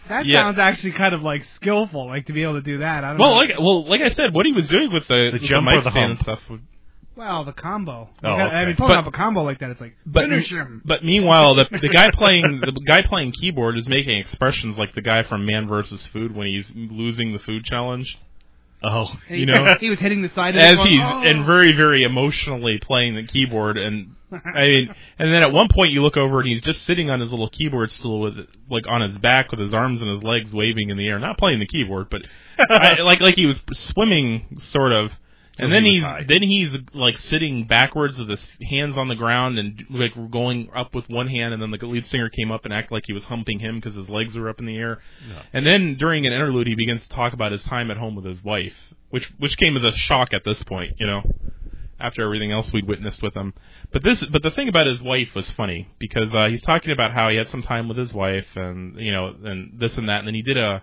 That 0.09 0.27
Yeah. 0.27 0.43
sounds 0.45 0.59
actually 0.59 0.93
kind 0.93 1.15
of 1.15 1.23
like 1.23 1.45
skillful, 1.57 2.07
like 2.07 2.27
to 2.27 2.33
be 2.33 2.43
able 2.43 2.55
to 2.55 2.63
do 2.63 2.79
that. 2.79 3.05
I 3.05 3.11
don't 3.11 3.19
Well, 3.19 3.31
know. 3.31 3.37
like 3.37 3.51
well, 3.59 3.85
like 3.89 4.01
I 4.01 4.09
said, 4.11 4.33
what 4.33 4.47
he 4.47 4.53
was 4.53 4.67
doing 4.69 4.93
with 4.93 5.07
the, 5.09 5.31
with 5.33 5.43
jump 5.43 5.67
the 5.67 5.71
mic 5.71 5.81
or 5.81 5.83
the 5.85 5.91
stand 5.91 6.11
and 6.13 6.19
hump? 6.21 6.23
stuff. 6.39 6.51
would- 6.51 6.63
well, 7.17 7.45
the 7.45 7.53
combo. 7.53 8.09
Oh, 8.23 8.31
You 8.31 8.37
gotta- 8.39 8.55
I 8.57 8.65
mean, 8.65 8.77
pulling 8.77 8.93
But- 8.93 8.99
up 8.99 9.07
a 9.09 9.11
combo 9.11 9.43
like 9.43 9.59
that, 9.59 9.71
it's 9.71 9.81
like 9.81 9.95
But 10.07 10.29
finish 10.29 10.51
him. 10.51 10.83
but 10.85 11.05
meanwhile, 11.05 11.55
the 11.57 11.65
the 11.71 11.89
guy 11.89 12.11
playing 12.13 12.61
the 12.61 12.73
guy 12.87 13.03
playing 13.03 13.33
keyboard 13.33 13.77
is 13.77 13.89
making 13.89 14.19
expressions 14.19 14.79
like 14.79 14.95
the 14.95 15.03
guy 15.03 15.23
from 15.25 15.45
Man 15.45 15.67
vs. 15.67 16.07
Food 16.07 16.35
when 16.35 16.47
he's 16.47 16.71
losing 16.75 17.33
the 17.33 17.39
food 17.41 17.65
challenge. 17.65 18.17
Oh, 18.83 19.11
you 19.29 19.47
know, 19.47 19.77
he 19.81 19.91
was 19.91 19.99
hitting 19.99 20.23
the 20.23 20.29
side 20.31 20.57
of 20.57 20.63
as 20.63 20.77
going, 20.77 20.91
he's 20.91 21.01
"Oh." 21.03 21.23
and 21.23 21.45
very 21.45 21.73
very 21.73 22.03
emotionally 22.03 22.79
playing 22.81 23.15
the 23.15 23.27
keyboard 23.27 23.77
and 23.77 24.15
I 24.33 24.61
mean 24.67 24.95
and 25.19 25.35
then 25.35 25.43
at 25.43 25.53
one 25.53 25.69
point 25.73 25.93
you 25.93 26.03
look 26.03 26.17
over 26.17 26.41
and 26.41 26.49
he's 26.49 26.63
just 26.63 26.85
sitting 26.85 27.11
on 27.11 27.21
his 27.21 27.31
little 27.31 27.49
keyboard 27.49 27.91
stool 27.93 28.21
with 28.21 28.35
like 28.71 28.85
on 28.89 29.01
his 29.01 29.19
back 29.19 29.51
with 29.51 29.61
his 29.61 29.73
arms 29.73 30.03
and 30.03 30.11
his 30.11 30.23
legs 30.23 30.53
waving 30.53 30.91
in 30.91 30.97
the 30.97 31.07
air 31.07 31.19
not 31.19 31.39
playing 31.39 31.61
the 31.61 31.67
keyboard 31.67 32.09
but 32.11 32.23
I, 32.71 33.01
like 33.01 33.21
like 33.21 33.37
he 33.37 33.47
was 33.47 33.61
swimming 33.73 34.59
sort 34.63 34.93
of 34.93 35.13
and 35.59 35.73
then 35.73 35.85
he 35.85 35.95
he's 35.95 36.03
high. 36.03 36.25
then 36.27 36.43
he's 36.43 36.77
like 36.95 37.19
sitting 37.19 37.67
backwards 37.67 38.19
with 38.19 38.29
his 38.29 38.45
hands 38.69 38.97
on 38.97 39.09
the 39.09 39.15
ground 39.15 39.59
and 39.59 39.85
like 39.91 40.13
going 40.31 40.71
up 40.75 40.95
with 40.95 41.09
one 41.09 41.29
hand 41.29 41.53
and 41.53 41.63
then 41.63 41.71
the 41.71 41.87
lead 41.87 42.07
singer 42.07 42.29
came 42.29 42.51
up 42.51 42.65
and 42.65 42.73
acted 42.73 42.93
like 42.93 43.05
he 43.07 43.13
was 43.13 43.25
humping 43.25 43.59
him 43.59 43.77
because 43.77 43.95
his 43.95 44.09
legs 44.09 44.35
were 44.35 44.49
up 44.49 44.59
in 44.61 44.67
the 44.67 44.77
air. 44.77 45.01
And 45.53 45.67
then 45.67 45.97
during 45.99 46.27
an 46.27 46.33
interlude 46.33 46.67
he 46.67 46.75
begins 46.75 47.03
to 47.03 47.09
talk 47.09 47.33
about 47.33 47.53
his 47.53 47.63
time 47.65 47.91
at 47.91 47.97
home 47.97 48.15
with 48.15 48.25
his 48.25 48.43
wife 48.43 48.75
which 49.11 49.31
which 49.39 49.57
came 49.57 49.77
as 49.77 49.85
a 49.85 49.93
shock 49.93 50.33
at 50.33 50.45
this 50.45 50.63
point 50.65 50.95
you 50.99 51.07
know 51.07 51.23
after 52.01 52.23
everything 52.23 52.53
else 52.53 52.73
we'd 52.73 52.87
witnessed 52.87 53.23
with 53.23 53.35
him. 53.35 53.53
But 53.93 54.05
this 54.05 54.23
but 54.31 54.43
the 54.43 54.51
thing 54.51 54.69
about 54.69 54.87
his 54.87 55.01
wife 55.01 55.35
was 55.35 55.51
funny 55.51 55.89
because 55.99 56.33
uh 56.35 56.49
he's 56.49 56.63
talking 56.63 56.93
about 56.93 57.13
how 57.13 57.29
he 57.29 57.37
had 57.37 57.49
some 57.49 57.63
time 57.63 57.89
with 57.89 57.97
his 57.97 58.13
wife 58.13 58.47
and 58.55 58.99
you 59.01 59.13
know 59.13 59.35
and 59.45 59.79
this 59.79 59.97
and 59.99 60.09
that 60.09 60.21
and 60.21 60.29
then 60.29 60.35
he 60.35 60.43
did 60.43 60.57
a 60.57 60.83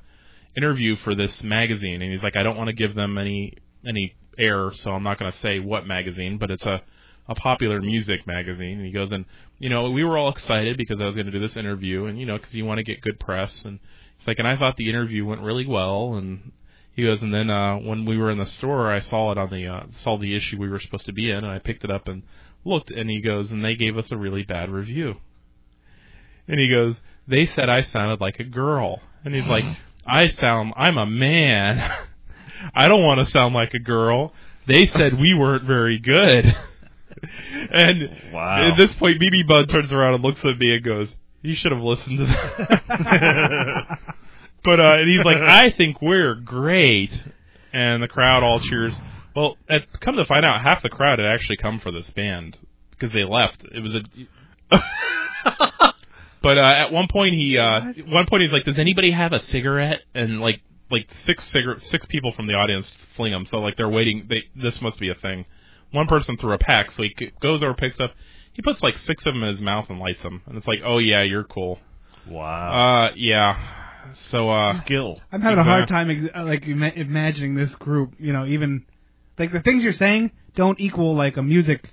interview 0.57 0.95
for 0.97 1.15
this 1.15 1.43
magazine 1.43 2.01
and 2.01 2.11
he's 2.11 2.23
like 2.23 2.35
I 2.35 2.43
don't 2.43 2.57
want 2.57 2.67
to 2.67 2.73
give 2.73 2.95
them 2.95 3.17
any 3.17 3.53
any 3.87 4.15
air 4.37 4.71
so 4.73 4.91
I'm 4.91 5.03
not 5.03 5.19
going 5.19 5.31
to 5.31 5.39
say 5.39 5.59
what 5.59 5.85
magazine 5.85 6.37
but 6.37 6.51
it's 6.51 6.65
a 6.65 6.81
a 7.27 7.35
popular 7.35 7.81
music 7.81 8.27
magazine. 8.27 8.77
And 8.77 8.85
he 8.85 8.91
goes 8.91 9.11
and 9.11 9.25
you 9.59 9.69
know 9.69 9.89
we 9.91 10.03
were 10.03 10.17
all 10.17 10.29
excited 10.29 10.77
because 10.77 10.99
I 11.01 11.05
was 11.05 11.15
going 11.15 11.25
to 11.25 11.31
do 11.31 11.39
this 11.39 11.57
interview 11.57 12.05
and 12.05 12.19
you 12.19 12.25
know 12.25 12.37
cuz 12.37 12.53
you 12.53 12.65
want 12.65 12.77
to 12.79 12.83
get 12.83 13.01
good 13.01 13.19
press 13.19 13.63
and 13.65 13.79
it's 14.17 14.27
like 14.27 14.39
and 14.39 14.47
I 14.47 14.55
thought 14.55 14.77
the 14.77 14.89
interview 14.89 15.25
went 15.25 15.41
really 15.41 15.65
well 15.65 16.15
and 16.15 16.51
he 16.93 17.03
goes 17.03 17.21
and 17.21 17.33
then 17.33 17.49
uh 17.49 17.77
when 17.77 18.05
we 18.05 18.17
were 18.17 18.31
in 18.31 18.37
the 18.37 18.45
store 18.45 18.93
I 18.93 18.99
saw 18.99 19.31
it 19.31 19.37
on 19.37 19.49
the 19.49 19.67
uh 19.67 19.83
saw 19.97 20.17
the 20.17 20.35
issue 20.35 20.57
we 20.57 20.69
were 20.69 20.79
supposed 20.79 21.05
to 21.07 21.13
be 21.13 21.31
in 21.31 21.37
and 21.37 21.47
I 21.47 21.59
picked 21.59 21.83
it 21.83 21.91
up 21.91 22.07
and 22.07 22.23
looked 22.63 22.91
and 22.91 23.09
he 23.09 23.21
goes 23.21 23.51
and 23.51 23.63
they 23.63 23.75
gave 23.75 23.97
us 23.97 24.11
a 24.11 24.17
really 24.17 24.43
bad 24.43 24.69
review. 24.69 25.15
And 26.47 26.59
he 26.59 26.69
goes 26.69 26.95
they 27.27 27.45
said 27.47 27.69
I 27.69 27.81
sounded 27.81 28.21
like 28.21 28.39
a 28.39 28.43
girl. 28.43 29.01
And 29.23 29.33
he's 29.33 29.47
like 29.47 29.65
I 30.05 30.27
sound 30.27 30.73
I'm 30.77 30.97
a 30.99 31.07
man 31.07 31.91
I 32.73 32.87
don't 32.87 33.03
want 33.03 33.25
to 33.25 33.31
sound 33.31 33.53
like 33.53 33.73
a 33.73 33.79
girl 33.79 34.33
they 34.67 34.85
said 34.85 35.19
we 35.19 35.33
weren't 35.33 35.63
very 35.65 35.99
good 35.99 36.45
and 37.71 38.09
Wow. 38.33 38.71
at 38.71 38.77
this 38.77 38.93
point 38.93 39.21
BB 39.21 39.47
Bud 39.47 39.69
turns 39.69 39.91
around 39.93 40.15
and 40.15 40.23
looks 40.23 40.39
at 40.43 40.57
me 40.57 40.75
and 40.75 40.83
goes 40.83 41.09
you 41.41 41.55
should 41.55 41.71
have 41.71 41.81
listened 41.81 42.17
to 42.19 42.25
that 42.25 43.99
but 44.65 44.79
uh, 44.79 44.95
and 44.97 45.09
he's 45.09 45.23
like, 45.23 45.37
I 45.37 45.69
think 45.69 46.01
we're 46.01 46.33
great, 46.35 47.11
and 47.71 48.01
the 48.01 48.07
crowd 48.07 48.43
all 48.43 48.59
cheers. 48.59 48.93
Well, 49.35 49.57
at, 49.69 49.83
come 50.01 50.15
to 50.15 50.25
find 50.25 50.43
out, 50.43 50.61
half 50.61 50.81
the 50.81 50.89
crowd 50.89 51.19
had 51.19 51.27
actually 51.27 51.57
come 51.57 51.79
for 51.79 51.91
this 51.91 52.09
band 52.09 52.57
because 52.89 53.13
they 53.13 53.23
left. 53.23 53.63
It 53.63 53.79
was 53.81 53.95
a. 53.95 54.01
but 56.41 56.57
uh, 56.57 56.61
at 56.61 56.91
one 56.91 57.07
point, 57.09 57.35
he 57.35 57.57
uh, 57.59 57.89
at 57.89 58.07
one 58.07 58.25
point 58.25 58.41
he's 58.41 58.51
like, 58.51 58.63
"Does 58.63 58.79
anybody 58.79 59.11
have 59.11 59.33
a 59.33 59.41
cigarette?" 59.41 59.99
And 60.15 60.41
like 60.41 60.61
like 60.91 61.09
six 61.25 61.43
cigarette 61.49 61.81
six 61.81 62.05
people 62.05 62.31
from 62.31 62.47
the 62.47 62.53
audience 62.53 62.91
fling 63.15 63.31
them. 63.31 63.45
So 63.45 63.57
like 63.57 63.77
they're 63.77 63.89
waiting. 63.89 64.27
They 64.29 64.43
this 64.55 64.81
must 64.81 64.99
be 64.99 65.09
a 65.09 65.15
thing. 65.15 65.45
One 65.91 66.07
person 66.07 66.37
threw 66.37 66.53
a 66.53 66.57
pack, 66.57 66.91
so 66.91 67.03
he 67.03 67.15
goes 67.41 67.63
over, 67.63 67.73
picks 67.73 67.99
up. 67.99 68.11
He 68.53 68.61
puts 68.61 68.81
like 68.83 68.97
six 68.97 69.25
of 69.25 69.33
them 69.33 69.43
in 69.43 69.49
his 69.49 69.61
mouth 69.61 69.89
and 69.89 69.99
lights 69.99 70.23
them, 70.23 70.41
and 70.45 70.57
it's 70.57 70.67
like, 70.67 70.79
"Oh 70.85 70.97
yeah, 70.97 71.23
you're 71.23 71.43
cool." 71.43 71.79
wow. 72.27 73.07
Uh, 73.07 73.11
yeah. 73.15 73.57
So 74.29 74.49
uh, 74.49 74.79
Skill. 74.81 75.19
I'm 75.31 75.41
having 75.41 75.59
a 75.59 75.63
hard 75.63 75.87
time 75.87 76.09
ex- 76.09 76.33
uh, 76.35 76.43
like 76.43 76.65
ima- 76.65 76.93
imagining 76.95 77.55
this 77.55 77.73
group. 77.75 78.13
You 78.19 78.33
know, 78.33 78.45
even 78.45 78.85
like 79.37 79.51
the 79.51 79.61
things 79.61 79.83
you're 79.83 79.93
saying 79.93 80.31
don't 80.55 80.79
equal 80.79 81.15
like 81.15 81.37
a 81.37 81.43
music 81.43 81.83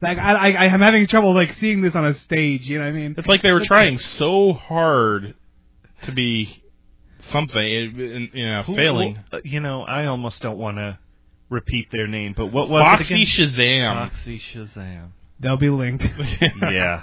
Like 0.00 0.18
I, 0.18 0.52
I, 0.52 0.64
I'm 0.66 0.80
having 0.80 1.06
trouble 1.08 1.34
like 1.34 1.54
seeing 1.54 1.82
this 1.82 1.94
on 1.94 2.06
a 2.06 2.14
stage. 2.14 2.62
You 2.62 2.78
know 2.78 2.84
what 2.84 2.90
I 2.90 2.92
mean? 2.92 3.14
It's 3.18 3.26
like 3.26 3.42
they 3.42 3.50
were 3.50 3.64
trying 3.64 3.98
so 3.98 4.52
hard 4.52 5.34
to 6.04 6.12
be 6.12 6.62
something, 7.30 7.58
and, 7.60 8.28
you 8.32 8.46
know, 8.46 8.62
Who- 8.62 8.76
failing. 8.76 9.16
who- 9.30 9.36
uh, 9.38 9.40
you 9.44 9.60
know, 9.60 9.82
I 9.82 10.06
almost 10.06 10.42
don't 10.42 10.58
want 10.58 10.76
to 10.78 10.98
repeat 11.50 11.90
their 11.90 12.06
name, 12.06 12.34
but 12.36 12.46
what 12.46 12.68
was 12.68 12.82
Foxy 12.82 13.22
it 13.22 13.38
again? 13.38 13.48
Shazam. 13.48 14.10
Foxy 14.10 14.38
Shazam. 14.38 15.08
They'll 15.40 15.56
be 15.56 15.70
linked. 15.70 16.04
yeah. 16.62 17.02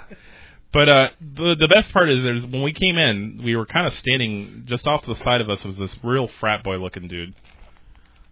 But 0.72 0.88
uh, 0.88 1.08
the 1.20 1.54
the 1.58 1.68
best 1.68 1.90
part 1.92 2.10
is 2.10 2.22
there's 2.22 2.44
when 2.44 2.62
we 2.62 2.72
came 2.72 2.98
in, 2.98 3.40
we 3.42 3.56
were 3.56 3.64
kind 3.66 3.86
of 3.86 3.94
standing 3.94 4.64
just 4.66 4.86
off 4.86 5.02
to 5.02 5.14
the 5.14 5.20
side 5.20 5.40
of 5.40 5.48
us 5.48 5.64
was 5.64 5.78
this 5.78 5.96
real 6.04 6.28
frat 6.28 6.62
boy 6.62 6.76
looking 6.76 7.08
dude. 7.08 7.34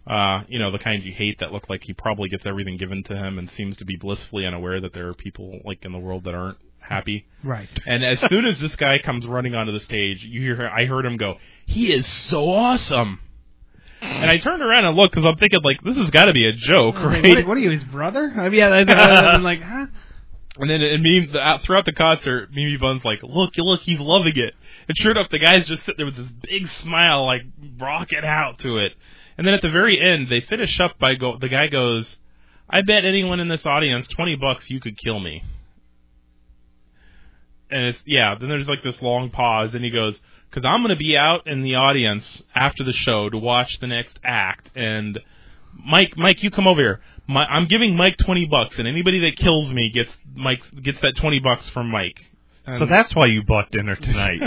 Uh, 0.05 0.43
you 0.47 0.59
know, 0.59 0.69
the 0.69 0.77
kind 0.77 1.03
you 1.03 1.11
hate 1.11 1.39
that 1.39 1.51
look 1.51 1.67
like 1.69 1.81
he 1.83 1.93
probably 1.93 2.29
gets 2.29 2.45
everything 2.45 2.77
given 2.77 3.01
to 3.03 3.15
him 3.15 3.39
and 3.39 3.49
seems 3.51 3.75
to 3.77 3.85
be 3.85 3.95
blissfully 3.95 4.45
unaware 4.45 4.79
that 4.79 4.93
there 4.93 5.07
are 5.07 5.15
people 5.15 5.59
like 5.65 5.83
in 5.83 5.91
the 5.91 5.97
world 5.97 6.25
that 6.25 6.35
aren't 6.35 6.59
happy. 6.79 7.25
Right. 7.43 7.67
And 7.87 8.03
as 8.05 8.19
soon 8.29 8.45
as 8.45 8.59
this 8.59 8.75
guy 8.75 8.99
comes 9.03 9.25
running 9.25 9.55
onto 9.55 9.71
the 9.71 9.79
stage, 9.79 10.23
you 10.23 10.41
hear 10.41 10.67
I 10.69 10.85
heard 10.85 11.05
him 11.05 11.17
go, 11.17 11.35
"He 11.65 11.91
is 11.91 12.07
so 12.07 12.49
awesome." 12.49 13.19
And 14.01 14.29
I 14.29 14.37
turned 14.37 14.61
around 14.61 14.85
and 14.85 14.95
looked 14.95 15.15
because 15.15 15.25
I'm 15.25 15.37
thinking 15.37 15.61
like 15.63 15.81
this 15.83 15.97
has 15.97 16.09
got 16.11 16.25
to 16.25 16.33
be 16.33 16.47
a 16.47 16.53
joke, 16.53 16.95
right? 16.95 17.23
What, 17.23 17.47
what 17.47 17.57
are 17.57 17.61
you, 17.61 17.71
his 17.71 17.83
brother? 17.83 18.31
I 18.35 18.49
mean, 18.49 18.59
yeah, 18.59 18.83
that's, 18.83 18.89
I'm 18.99 19.43
like, 19.43 19.61
huh? 19.61 19.87
And 20.57 20.69
then 20.69 20.81
and 20.81 21.03
me 21.03 21.27
throughout 21.63 21.85
the 21.85 21.91
concert, 21.91 22.49
Mimi 22.53 22.77
Bun's 22.77 23.03
like, 23.03 23.19
"Look, 23.23 23.53
look, 23.57 23.81
he's 23.81 23.99
loving 23.99 24.37
it." 24.37 24.53
And 24.87 24.97
sure 24.97 25.11
enough, 25.11 25.29
the 25.29 25.39
guy's 25.39 25.65
just 25.65 25.83
sitting 25.85 25.97
there 25.97 26.05
with 26.05 26.15
this 26.15 26.29
big 26.43 26.67
smile, 26.81 27.25
like 27.25 27.41
rocking 27.79 28.23
out 28.23 28.59
to 28.59 28.77
it. 28.77 28.93
And 29.37 29.45
then 29.45 29.53
at 29.53 29.61
the 29.61 29.69
very 29.69 29.99
end, 29.99 30.29
they 30.29 30.39
finish 30.39 30.79
up 30.79 30.97
by 30.97 31.15
go. 31.15 31.37
The 31.37 31.49
guy 31.49 31.67
goes, 31.67 32.15
"I 32.69 32.83
bet 32.83 33.03
anyone 33.03 33.39
in 33.41 33.49
this 33.49 33.65
audience 33.65 34.07
twenty 34.07 34.35
bucks 34.35 34.69
you 34.69 34.79
could 34.79 34.97
kill 34.97 35.19
me." 35.19 35.43
And 37.69 37.87
it's 37.87 37.99
yeah. 38.05 38.35
Then 38.39 38.47
there's 38.47 38.69
like 38.69 38.83
this 38.83 39.01
long 39.01 39.31
pause, 39.31 39.75
and 39.75 39.83
he 39.83 39.89
goes, 39.89 40.17
"Cause 40.51 40.63
I'm 40.65 40.81
gonna 40.81 40.95
be 40.95 41.17
out 41.17 41.47
in 41.47 41.61
the 41.63 41.75
audience 41.75 42.41
after 42.55 42.83
the 42.83 42.93
show 42.93 43.29
to 43.29 43.37
watch 43.37 43.79
the 43.79 43.87
next 43.87 44.19
act, 44.23 44.69
and 44.75 45.19
Mike, 45.85 46.13
Mike, 46.17 46.41
you 46.43 46.49
come 46.51 46.67
over 46.67 46.79
here. 46.81 47.01
My, 47.27 47.45
I'm 47.45 47.67
giving 47.67 47.95
Mike 47.97 48.17
twenty 48.17 48.45
bucks, 48.45 48.77
and 48.79 48.87
anybody 48.87 49.19
that 49.21 49.37
kills 49.37 49.69
me 49.71 49.91
gets 49.93 50.11
Mike 50.35 50.61
gets 50.81 51.01
that 51.01 51.15
twenty 51.17 51.39
bucks 51.39 51.67
from 51.69 51.89
Mike. 51.89 52.19
So 52.79 52.85
that's 52.85 53.13
why 53.15 53.27
you 53.27 53.43
bought 53.43 53.69
dinner 53.71 53.95
tonight. 53.95 54.39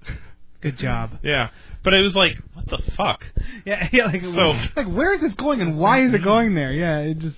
Good 0.60 0.78
job. 0.78 1.18
yeah. 1.22 1.50
But 1.84 1.94
it 1.94 2.02
was 2.02 2.16
like, 2.16 2.32
what 2.54 2.66
the 2.66 2.78
fuck? 2.96 3.24
Yeah, 3.64 3.88
yeah. 3.92 4.06
Like, 4.06 4.22
So- 4.22 4.58
like, 4.76 4.88
where 4.88 5.12
is 5.14 5.20
this 5.20 5.34
going 5.34 5.60
and 5.60 5.78
why 5.78 6.02
is 6.02 6.12
it 6.14 6.22
going 6.22 6.54
there? 6.54 6.72
Yeah, 6.72 6.98
it 7.00 7.18
just, 7.18 7.36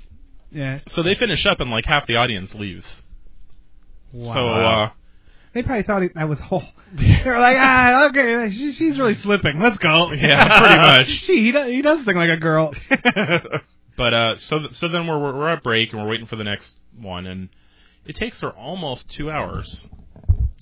yeah. 0.51 0.79
So 0.89 1.03
they 1.03 1.15
finish 1.15 1.45
up, 1.47 1.61
and 1.61 1.71
like 1.71 1.85
half 1.85 2.07
the 2.07 2.17
audience 2.17 2.55
leaves. 2.55 3.03
Wow. 4.13 4.35
So 4.35 4.49
uh, 4.49 4.91
They 5.53 5.63
probably 5.63 5.83
thought 5.83 6.03
it, 6.03 6.15
that 6.15 6.29
was 6.29 6.41
whole. 6.41 6.65
They 7.25 7.31
were 7.31 7.39
like, 7.39 7.57
ah, 7.59 8.07
okay, 8.09 8.51
she, 8.55 8.73
she's 8.73 8.99
really 8.99 9.15
slipping. 9.17 9.61
Let's 9.61 9.79
go. 9.79 10.13
Yeah, 10.17 10.59
pretty 10.59 10.77
much. 10.81 11.09
she, 11.25 11.45
he 11.45 11.53
does, 11.53 11.67
he 11.69 11.83
does 11.83 12.05
sing 12.05 12.17
like 12.17 12.31
a 12.31 12.37
girl. 12.37 12.73
but 13.97 14.15
uh, 14.15 14.39
so 14.39 14.59
so 14.73 14.89
then 14.89 15.07
we're 15.07 15.19
we're 15.19 15.49
at 15.51 15.63
break, 15.63 15.93
and 15.93 16.03
we're 16.03 16.09
waiting 16.09 16.27
for 16.27 16.37
the 16.37 16.45
next 16.45 16.73
one, 16.99 17.27
and 17.27 17.49
it 18.07 18.17
takes 18.17 18.41
her 18.41 18.51
almost 18.51 19.09
two 19.11 19.31
hours. 19.31 19.87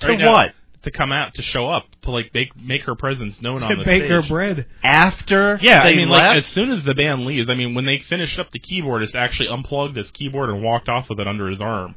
To 0.01 0.07
Right 0.09 0.19
now, 0.19 0.33
what? 0.33 0.55
To 0.83 0.91
come 0.93 1.11
out 1.11 1.35
to 1.35 1.43
show 1.43 1.69
up 1.69 1.85
to 2.03 2.13
like 2.13 2.33
make 2.33 2.57
make 2.57 2.83
her 2.85 2.95
presence 2.95 3.43
known 3.43 3.63
on 3.65 3.71
to 3.71 3.77
the 3.77 3.85
bake 3.85 4.03
stage. 4.03 4.11
her 4.11 4.23
bread. 4.23 4.67
After 4.85 5.59
Yeah, 5.61 5.83
they 5.85 5.93
I 5.93 5.97
mean, 5.97 6.09
left? 6.09 6.27
like 6.29 6.37
as 6.39 6.47
soon 6.47 6.71
as 6.71 6.85
the 6.85 6.95
band 6.95 7.25
leaves, 7.27 7.51
I 7.51 7.55
mean, 7.55 7.75
when 7.75 7.85
they 7.85 7.99
finished 8.09 8.39
up 8.39 8.51
the 8.53 8.61
keyboardist 8.61 9.15
actually 9.17 9.49
unplugged 9.49 9.97
his 9.97 10.09
keyboard 10.13 10.51
and 10.51 10.63
walked 10.63 10.89
off 10.89 11.09
with 11.11 11.19
it 11.19 11.27
under 11.27 11.49
his 11.49 11.61
arm. 11.61 11.97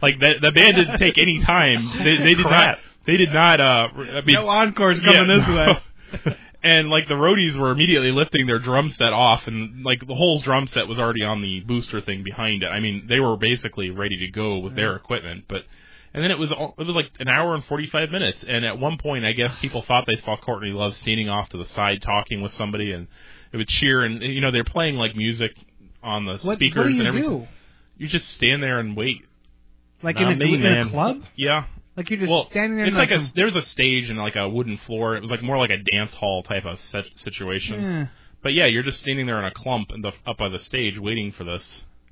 Like 0.00 0.20
that, 0.20 0.34
the 0.40 0.52
band 0.52 0.76
didn't 0.76 0.98
take 0.98 1.18
any 1.18 1.42
time. 1.44 2.04
They, 2.04 2.16
they 2.18 2.34
did 2.34 2.46
Crap. 2.46 2.78
not. 2.78 2.78
They 3.06 3.16
did 3.16 3.32
not. 3.32 3.60
Uh, 3.60 3.88
I 3.96 4.20
mean, 4.22 4.34
No 4.34 4.48
encores 4.48 5.00
coming 5.00 5.28
yeah, 5.28 5.36
this 5.38 5.48
no. 5.48 5.56
way. 6.26 6.36
and 6.62 6.88
like 6.90 7.08
the 7.08 7.14
roadies 7.14 7.58
were 7.58 7.70
immediately 7.70 8.12
lifting 8.12 8.46
their 8.46 8.58
drum 8.58 8.90
set 8.90 9.12
off, 9.12 9.46
and 9.46 9.84
like 9.84 10.06
the 10.06 10.14
whole 10.14 10.40
drum 10.40 10.66
set 10.66 10.86
was 10.86 10.98
already 10.98 11.22
on 11.24 11.40
the 11.42 11.60
booster 11.60 12.00
thing 12.00 12.22
behind 12.22 12.62
it. 12.62 12.66
I 12.68 12.80
mean, 12.80 13.06
they 13.08 13.20
were 13.20 13.36
basically 13.36 13.90
ready 13.90 14.18
to 14.18 14.28
go 14.28 14.58
with 14.58 14.74
their 14.76 14.96
equipment, 14.96 15.44
but. 15.48 15.64
And 16.12 16.24
then 16.24 16.32
it 16.32 16.40
was 16.40 16.50
all- 16.50 16.74
it 16.76 16.82
was 16.84 16.96
like 16.96 17.08
an 17.20 17.28
hour 17.28 17.54
and 17.54 17.64
forty 17.64 17.86
five 17.86 18.10
minutes, 18.10 18.42
and 18.42 18.64
at 18.64 18.80
one 18.80 18.98
point, 18.98 19.24
I 19.24 19.30
guess 19.30 19.54
people 19.60 19.82
thought 19.82 20.06
they 20.08 20.16
saw 20.16 20.36
Courtney 20.36 20.70
Love 20.72 20.96
standing 20.96 21.28
off 21.28 21.50
to 21.50 21.56
the 21.56 21.66
side 21.66 22.02
talking 22.02 22.40
with 22.42 22.50
somebody, 22.54 22.90
and 22.90 23.06
it 23.52 23.56
would 23.58 23.68
cheer, 23.68 24.02
and 24.02 24.20
you 24.20 24.40
know 24.40 24.50
they're 24.50 24.64
playing 24.64 24.96
like 24.96 25.14
music 25.14 25.52
on 26.02 26.24
the 26.24 26.32
What, 26.38 26.56
speakers 26.56 26.78
what 26.78 26.88
do 26.88 26.94
you 26.94 26.98
and 26.98 27.06
everything. 27.06 27.38
do? 27.42 27.48
You 27.96 28.08
just 28.08 28.28
stand 28.30 28.60
there 28.60 28.80
and 28.80 28.96
wait. 28.96 29.18
Like 30.02 30.16
Not 30.16 30.32
in, 30.32 30.42
a, 30.42 30.44
me, 30.44 30.54
in 30.56 30.66
a 30.66 30.90
club? 30.90 31.22
Yeah. 31.36 31.66
Like 32.00 32.08
you're 32.08 32.18
just 32.18 32.30
well, 32.30 32.46
standing 32.46 32.78
there. 32.78 32.86
it's 32.86 32.94
in 32.94 32.98
like 32.98 33.10
a 33.10 33.20
some- 33.20 33.32
there's 33.36 33.56
a 33.56 33.60
stage 33.60 34.08
and 34.08 34.18
like 34.18 34.34
a 34.34 34.48
wooden 34.48 34.78
floor. 34.86 35.16
It 35.16 35.20
was 35.20 35.30
like 35.30 35.42
more 35.42 35.58
like 35.58 35.68
a 35.68 35.76
dance 35.92 36.14
hall 36.14 36.42
type 36.42 36.64
of 36.64 36.80
set 36.80 37.04
situation. 37.16 37.82
Yeah. 37.82 38.06
But 38.42 38.54
yeah, 38.54 38.64
you're 38.64 38.82
just 38.82 39.00
standing 39.00 39.26
there 39.26 39.38
in 39.38 39.44
a 39.44 39.50
clump 39.50 39.88
in 39.94 40.00
the, 40.00 40.12
up 40.26 40.38
by 40.38 40.48
the 40.48 40.60
stage 40.60 40.98
waiting 40.98 41.30
for 41.30 41.44
this. 41.44 41.62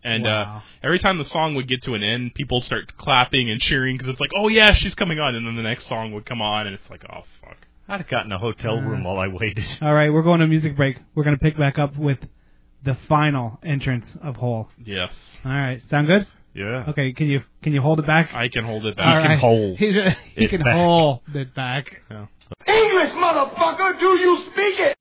And 0.05 0.27
uh 0.27 0.61
every 0.83 0.99
time 0.99 1.17
the 1.17 1.25
song 1.25 1.55
would 1.55 1.69
get 1.69 1.83
to 1.85 1.95
an 1.95 2.03
end, 2.03 2.35
people 2.35 2.61
start 2.61 2.99
clapping 2.99 3.49
and 3.49 3.63
cheering 3.63 3.97
because 3.97 4.11
it's 4.11 4.21
like, 4.21 4.33
oh 4.37 4.49
yeah, 4.49 4.73
she's 4.73 4.95
coming 4.95 5.19
on, 5.19 5.35
and 5.35 5.47
then 5.47 5.57
the 5.57 5.63
next 5.63 5.87
song 5.87 6.13
would 6.13 6.27
come 6.27 6.43
on, 6.43 6.67
and 6.67 6.75
it's 6.75 6.91
like, 6.91 7.07
oh 7.11 7.23
fuck. 7.41 7.57
I'd 7.89 8.03
have 8.03 8.11
gotten 8.11 8.31
a 8.31 8.39
hotel 8.39 8.79
room 8.79 9.05
while 9.05 9.17
I 9.17 9.29
waited. 9.29 9.65
All 9.81 9.95
right, 9.95 10.13
we're 10.13 10.23
going 10.23 10.41
to 10.41 10.47
music 10.47 10.77
break. 10.77 10.99
We're 11.15 11.25
going 11.25 11.35
to 11.37 11.43
pick 11.43 11.57
back 11.57 11.79
up 11.79 11.97
with 11.97 12.19
the 12.85 12.95
final 13.09 13.59
entrance 13.65 14.05
of 14.23 14.37
Hole. 14.37 14.69
Yes, 14.85 15.15
All 15.47 15.51
right, 15.51 15.81
sound 15.89 16.09
good? 16.09 16.27
Yeah. 16.59 16.85
Okay, 16.89 17.13
can 17.13 17.29
you 17.29 17.43
can 17.63 17.73
you 17.73 17.81
hold 17.81 18.01
it 18.01 18.07
back? 18.07 18.31
I 18.35 18.49
can 18.49 18.65
hold 18.65 18.85
it 18.87 18.97
back. 18.97 19.07
All 19.07 19.21
can 19.23 19.31
right. 19.31 19.39
hold 19.39 19.79
He's 19.79 19.97
a, 19.97 20.11
he 20.35 20.45
it 20.47 20.49
can 20.51 20.63
back. 20.63 20.75
hold 20.75 21.21
it 21.35 21.55
back. 21.55 22.03
English, 22.67 23.11
motherfucker, 23.11 23.99
do 24.01 24.07
you 24.19 24.43
speak 24.53 24.81
it? 24.81 24.97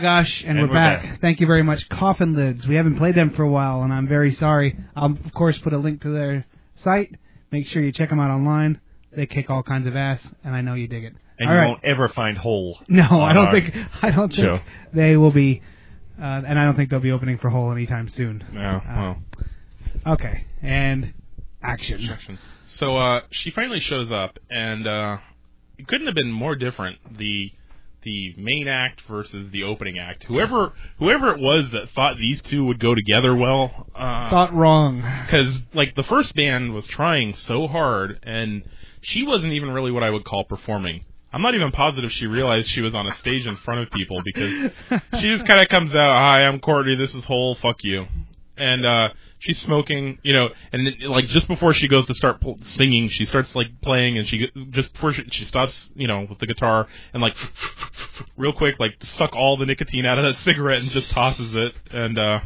Gosh, 0.00 0.42
and, 0.46 0.58
And 0.58 0.68
we're, 0.68 0.74
we're 0.74 0.74
back. 0.74 1.02
back. 1.02 1.20
Thank 1.20 1.40
you 1.40 1.46
very 1.46 1.62
much. 1.62 1.88
Coffin 1.88 2.34
Lids. 2.36 2.66
We 2.66 2.74
haven't 2.76 2.96
played 2.98 3.14
them 3.14 3.30
for 3.30 3.42
a 3.42 3.50
while, 3.50 3.82
and 3.82 3.92
I'm 3.92 4.08
very 4.08 4.34
sorry. 4.34 4.76
I'll, 4.96 5.12
of 5.12 5.32
course, 5.34 5.58
put 5.58 5.72
a 5.72 5.78
link 5.78 6.02
to 6.02 6.12
their 6.12 6.46
site. 6.82 7.14
Make 7.52 7.66
sure 7.68 7.82
you 7.82 7.92
check 7.92 8.10
them 8.10 8.20
out 8.20 8.30
online. 8.30 8.80
They 9.14 9.26
kick 9.26 9.50
all 9.50 9.62
kinds 9.62 9.86
of 9.86 9.96
ass, 9.96 10.20
and 10.44 10.54
I 10.54 10.60
know 10.60 10.74
you 10.74 10.86
dig 10.88 11.04
it. 11.04 11.14
And 11.38 11.48
All 11.48 11.54
you 11.54 11.60
right. 11.60 11.68
won't 11.68 11.84
ever 11.84 12.08
find 12.08 12.36
Hole. 12.38 12.78
No, 12.88 13.02
I 13.22 13.32
don't 13.32 13.50
think. 13.50 13.74
I 14.02 14.10
don't 14.10 14.28
think 14.28 14.42
show. 14.46 14.60
they 14.92 15.16
will 15.16 15.32
be, 15.32 15.62
uh, 16.20 16.24
and 16.46 16.58
I 16.58 16.64
don't 16.64 16.76
think 16.76 16.90
they'll 16.90 17.00
be 17.00 17.10
opening 17.12 17.38
for 17.38 17.48
Hole 17.50 17.72
anytime 17.72 18.08
soon. 18.08 18.44
Oh, 18.54 18.58
Uh, 18.58 18.80
well. 18.96 19.22
Okay, 20.14 20.44
and 20.62 21.12
action. 21.62 22.08
Action. 22.10 22.38
So 22.68 22.96
uh, 22.96 23.20
she 23.30 23.50
finally 23.50 23.80
shows 23.80 24.10
up, 24.12 24.38
and 24.50 24.86
uh, 24.86 25.16
it 25.78 25.88
couldn't 25.88 26.06
have 26.06 26.14
been 26.14 26.30
more 26.30 26.54
different. 26.54 26.98
The 27.18 27.52
the 28.02 28.34
main 28.36 28.68
act 28.68 29.02
versus 29.08 29.50
the 29.52 29.64
opening 29.64 29.98
act. 29.98 30.24
Whoever 30.24 30.72
whoever 30.98 31.32
it 31.34 31.40
was 31.40 31.70
that 31.72 31.90
thought 31.94 32.16
these 32.18 32.40
two 32.42 32.64
would 32.64 32.80
go 32.80 32.94
together 32.94 33.34
well, 33.34 33.86
uh, 33.94 34.30
Thought 34.30 34.54
wrong. 34.54 35.02
because 35.26 35.60
like 35.74 35.94
the 35.96 36.02
first 36.04 36.34
band 36.34 36.74
was 36.74 36.86
trying 36.86 37.34
so 37.36 37.66
hard, 37.66 38.18
and 38.22 38.62
she 39.02 39.22
wasn't 39.22 39.52
even 39.52 39.70
really 39.70 39.90
what 39.90 40.02
I 40.02 40.10
would 40.10 40.24
call 40.24 40.44
performing. 40.44 41.04
I'm 41.32 41.42
not 41.42 41.54
even 41.54 41.70
positive 41.70 42.10
she 42.10 42.26
realized 42.26 42.68
she 42.68 42.80
was 42.80 42.92
on 42.94 43.06
a 43.06 43.14
stage 43.18 43.46
in 43.46 43.56
front 43.58 43.82
of 43.82 43.90
people 43.92 44.20
because 44.24 44.72
she 45.20 45.28
just 45.28 45.46
kind 45.46 45.60
of 45.60 45.68
comes 45.68 45.94
out, 45.94 46.18
"Hi, 46.18 46.44
I'm 46.46 46.58
Courtney. 46.58 46.96
This 46.96 47.14
is 47.14 47.24
Hole. 47.24 47.54
Fuck 47.56 47.84
you." 47.84 48.06
And 48.60 48.84
uh 48.84 49.08
she's 49.38 49.58
smoking, 49.58 50.18
you 50.22 50.32
know, 50.34 50.50
and 50.72 50.88
like 51.08 51.26
just 51.28 51.48
before 51.48 51.72
she 51.74 51.88
goes 51.88 52.06
to 52.06 52.14
start 52.14 52.40
pl- 52.40 52.58
singing, 52.76 53.08
she 53.08 53.24
starts 53.24 53.54
like 53.54 53.68
playing, 53.80 54.18
and 54.18 54.28
she 54.28 54.50
just 54.70 54.92
before 54.92 55.12
she, 55.14 55.24
she 55.30 55.44
stops, 55.44 55.88
you 55.94 56.06
know, 56.06 56.26
with 56.28 56.38
the 56.38 56.46
guitar 56.46 56.86
and 57.12 57.22
like 57.22 57.34
real 58.36 58.52
quick, 58.52 58.78
like 58.78 58.92
suck 59.02 59.34
all 59.34 59.56
the 59.56 59.66
nicotine 59.66 60.06
out 60.06 60.18
of 60.18 60.24
that 60.24 60.40
cigarette 60.44 60.82
and 60.82 60.90
just 60.90 61.10
tosses 61.10 61.54
it, 61.54 61.74
and 61.90 62.18
uh 62.18 62.40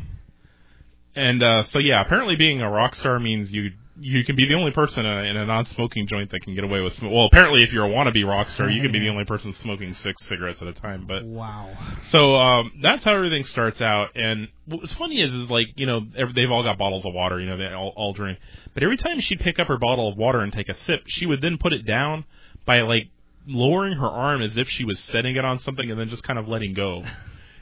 and 1.16 1.42
uh 1.42 1.62
so 1.64 1.78
yeah, 1.78 2.00
apparently 2.00 2.36
being 2.36 2.60
a 2.60 2.70
rock 2.70 2.94
star 2.94 3.18
means 3.18 3.50
you 3.50 3.72
you 4.00 4.24
can 4.24 4.34
be 4.36 4.46
the 4.46 4.54
only 4.54 4.72
person 4.72 5.06
in 5.06 5.12
a, 5.18 5.22
in 5.22 5.36
a 5.36 5.46
non-smoking 5.46 6.06
joint 6.08 6.30
that 6.30 6.40
can 6.40 6.54
get 6.54 6.64
away 6.64 6.80
with. 6.80 6.94
Sm- 6.94 7.06
well, 7.06 7.26
apparently, 7.26 7.62
if 7.62 7.72
you're 7.72 7.86
a 7.86 7.88
wannabe 7.90 8.26
rock 8.26 8.50
star, 8.50 8.68
you 8.68 8.82
can 8.82 8.90
be 8.90 8.98
the 8.98 9.08
only 9.08 9.24
person 9.24 9.52
smoking 9.52 9.94
six 9.94 10.24
cigarettes 10.26 10.60
at 10.62 10.68
a 10.68 10.72
time. 10.72 11.06
But 11.06 11.24
Wow. 11.24 11.70
so 12.10 12.34
um, 12.36 12.72
that's 12.82 13.04
how 13.04 13.14
everything 13.14 13.44
starts 13.44 13.80
out. 13.80 14.10
And 14.16 14.48
what's 14.66 14.92
funny 14.94 15.20
is, 15.20 15.32
is 15.32 15.48
like 15.50 15.66
you 15.76 15.86
know 15.86 16.00
they've 16.34 16.50
all 16.50 16.62
got 16.62 16.76
bottles 16.78 17.04
of 17.06 17.14
water. 17.14 17.40
You 17.40 17.48
know 17.48 17.56
they 17.56 17.66
all, 17.72 17.92
all 17.96 18.12
drink. 18.12 18.38
But 18.74 18.82
every 18.82 18.96
time 18.96 19.20
she'd 19.20 19.40
pick 19.40 19.58
up 19.58 19.68
her 19.68 19.78
bottle 19.78 20.08
of 20.08 20.16
water 20.16 20.40
and 20.40 20.52
take 20.52 20.68
a 20.68 20.76
sip, 20.76 21.02
she 21.06 21.26
would 21.26 21.40
then 21.40 21.58
put 21.58 21.72
it 21.72 21.86
down 21.86 22.24
by 22.66 22.80
like 22.80 23.08
lowering 23.46 23.96
her 23.98 24.08
arm 24.08 24.42
as 24.42 24.56
if 24.56 24.68
she 24.68 24.84
was 24.84 24.98
setting 24.98 25.36
it 25.36 25.44
on 25.44 25.58
something 25.58 25.90
and 25.90 26.00
then 26.00 26.08
just 26.08 26.22
kind 26.24 26.38
of 26.38 26.48
letting 26.48 26.74
go. 26.74 27.04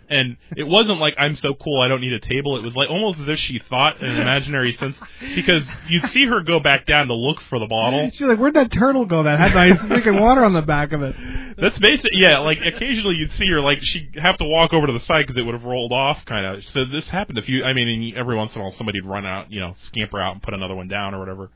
And 0.08 0.36
it 0.56 0.64
wasn't 0.64 0.98
like 0.98 1.14
I'm 1.18 1.36
so 1.36 1.54
cool 1.54 1.80
I 1.80 1.88
don't 1.88 2.00
need 2.00 2.12
a 2.12 2.20
table. 2.20 2.56
It 2.56 2.62
was 2.62 2.74
like 2.74 2.90
almost 2.90 3.20
as 3.20 3.28
if 3.28 3.38
she 3.38 3.58
thought 3.58 4.00
in 4.02 4.10
an 4.10 4.20
imaginary 4.20 4.72
sense 4.72 4.98
because 5.34 5.62
you'd 5.88 6.10
see 6.10 6.26
her 6.26 6.42
go 6.42 6.60
back 6.60 6.86
down 6.86 7.08
to 7.08 7.14
look 7.14 7.40
for 7.42 7.58
the 7.58 7.66
bottle. 7.66 8.10
She's 8.12 8.26
like, 8.26 8.38
where'd 8.38 8.54
that 8.54 8.72
turtle 8.72 9.06
go 9.06 9.22
that 9.22 9.38
had 9.38 9.54
nice 9.54 9.78
freaking 9.80 10.20
water 10.20 10.44
on 10.44 10.52
the 10.52 10.62
back 10.62 10.92
of 10.92 11.02
it? 11.02 11.16
That's 11.58 11.78
basic. 11.78 12.10
Yeah, 12.14 12.38
like 12.38 12.58
occasionally 12.60 13.16
you'd 13.16 13.32
see 13.32 13.46
her 13.50 13.60
like 13.60 13.78
she'd 13.82 14.16
have 14.20 14.36
to 14.38 14.44
walk 14.44 14.72
over 14.72 14.86
to 14.86 14.92
the 14.92 15.00
side 15.00 15.26
because 15.26 15.36
it 15.36 15.42
would 15.42 15.54
have 15.54 15.64
rolled 15.64 15.92
off, 15.92 16.24
kind 16.24 16.46
of. 16.46 16.64
So 16.64 16.84
this 16.84 17.08
happened 17.08 17.38
a 17.38 17.42
few. 17.42 17.64
I 17.64 17.72
mean, 17.72 18.14
every 18.16 18.36
once 18.36 18.54
in 18.54 18.60
a 18.60 18.64
while 18.64 18.72
somebody'd 18.72 19.06
run 19.06 19.24
out, 19.24 19.50
you 19.50 19.60
know, 19.60 19.74
scamper 19.86 20.20
out 20.20 20.32
and 20.32 20.42
put 20.42 20.54
another 20.54 20.74
one 20.74 20.88
down 20.88 21.14
or 21.14 21.18
whatever. 21.18 21.50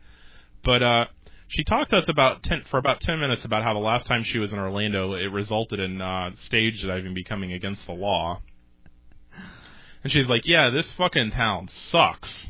But 0.64 0.82
uh 0.82 1.04
she 1.48 1.64
talked 1.64 1.90
to 1.90 1.98
us 1.98 2.08
about 2.08 2.42
ten 2.42 2.62
for 2.70 2.78
about 2.78 3.00
ten 3.00 3.20
minutes 3.20 3.44
about 3.44 3.62
how 3.62 3.72
the 3.72 3.80
last 3.80 4.06
time 4.06 4.24
she 4.24 4.38
was 4.38 4.52
in 4.52 4.58
Orlando, 4.58 5.14
it 5.14 5.32
resulted 5.32 5.80
in 5.80 6.00
uh 6.00 6.30
stage 6.44 6.82
diving 6.82 7.14
becoming 7.14 7.52
against 7.52 7.86
the 7.86 7.92
law. 7.92 8.40
And 10.02 10.12
she's 10.12 10.28
like, 10.28 10.46
"Yeah, 10.46 10.70
this 10.70 10.90
fucking 10.92 11.32
town 11.32 11.68
sucks." 11.68 12.46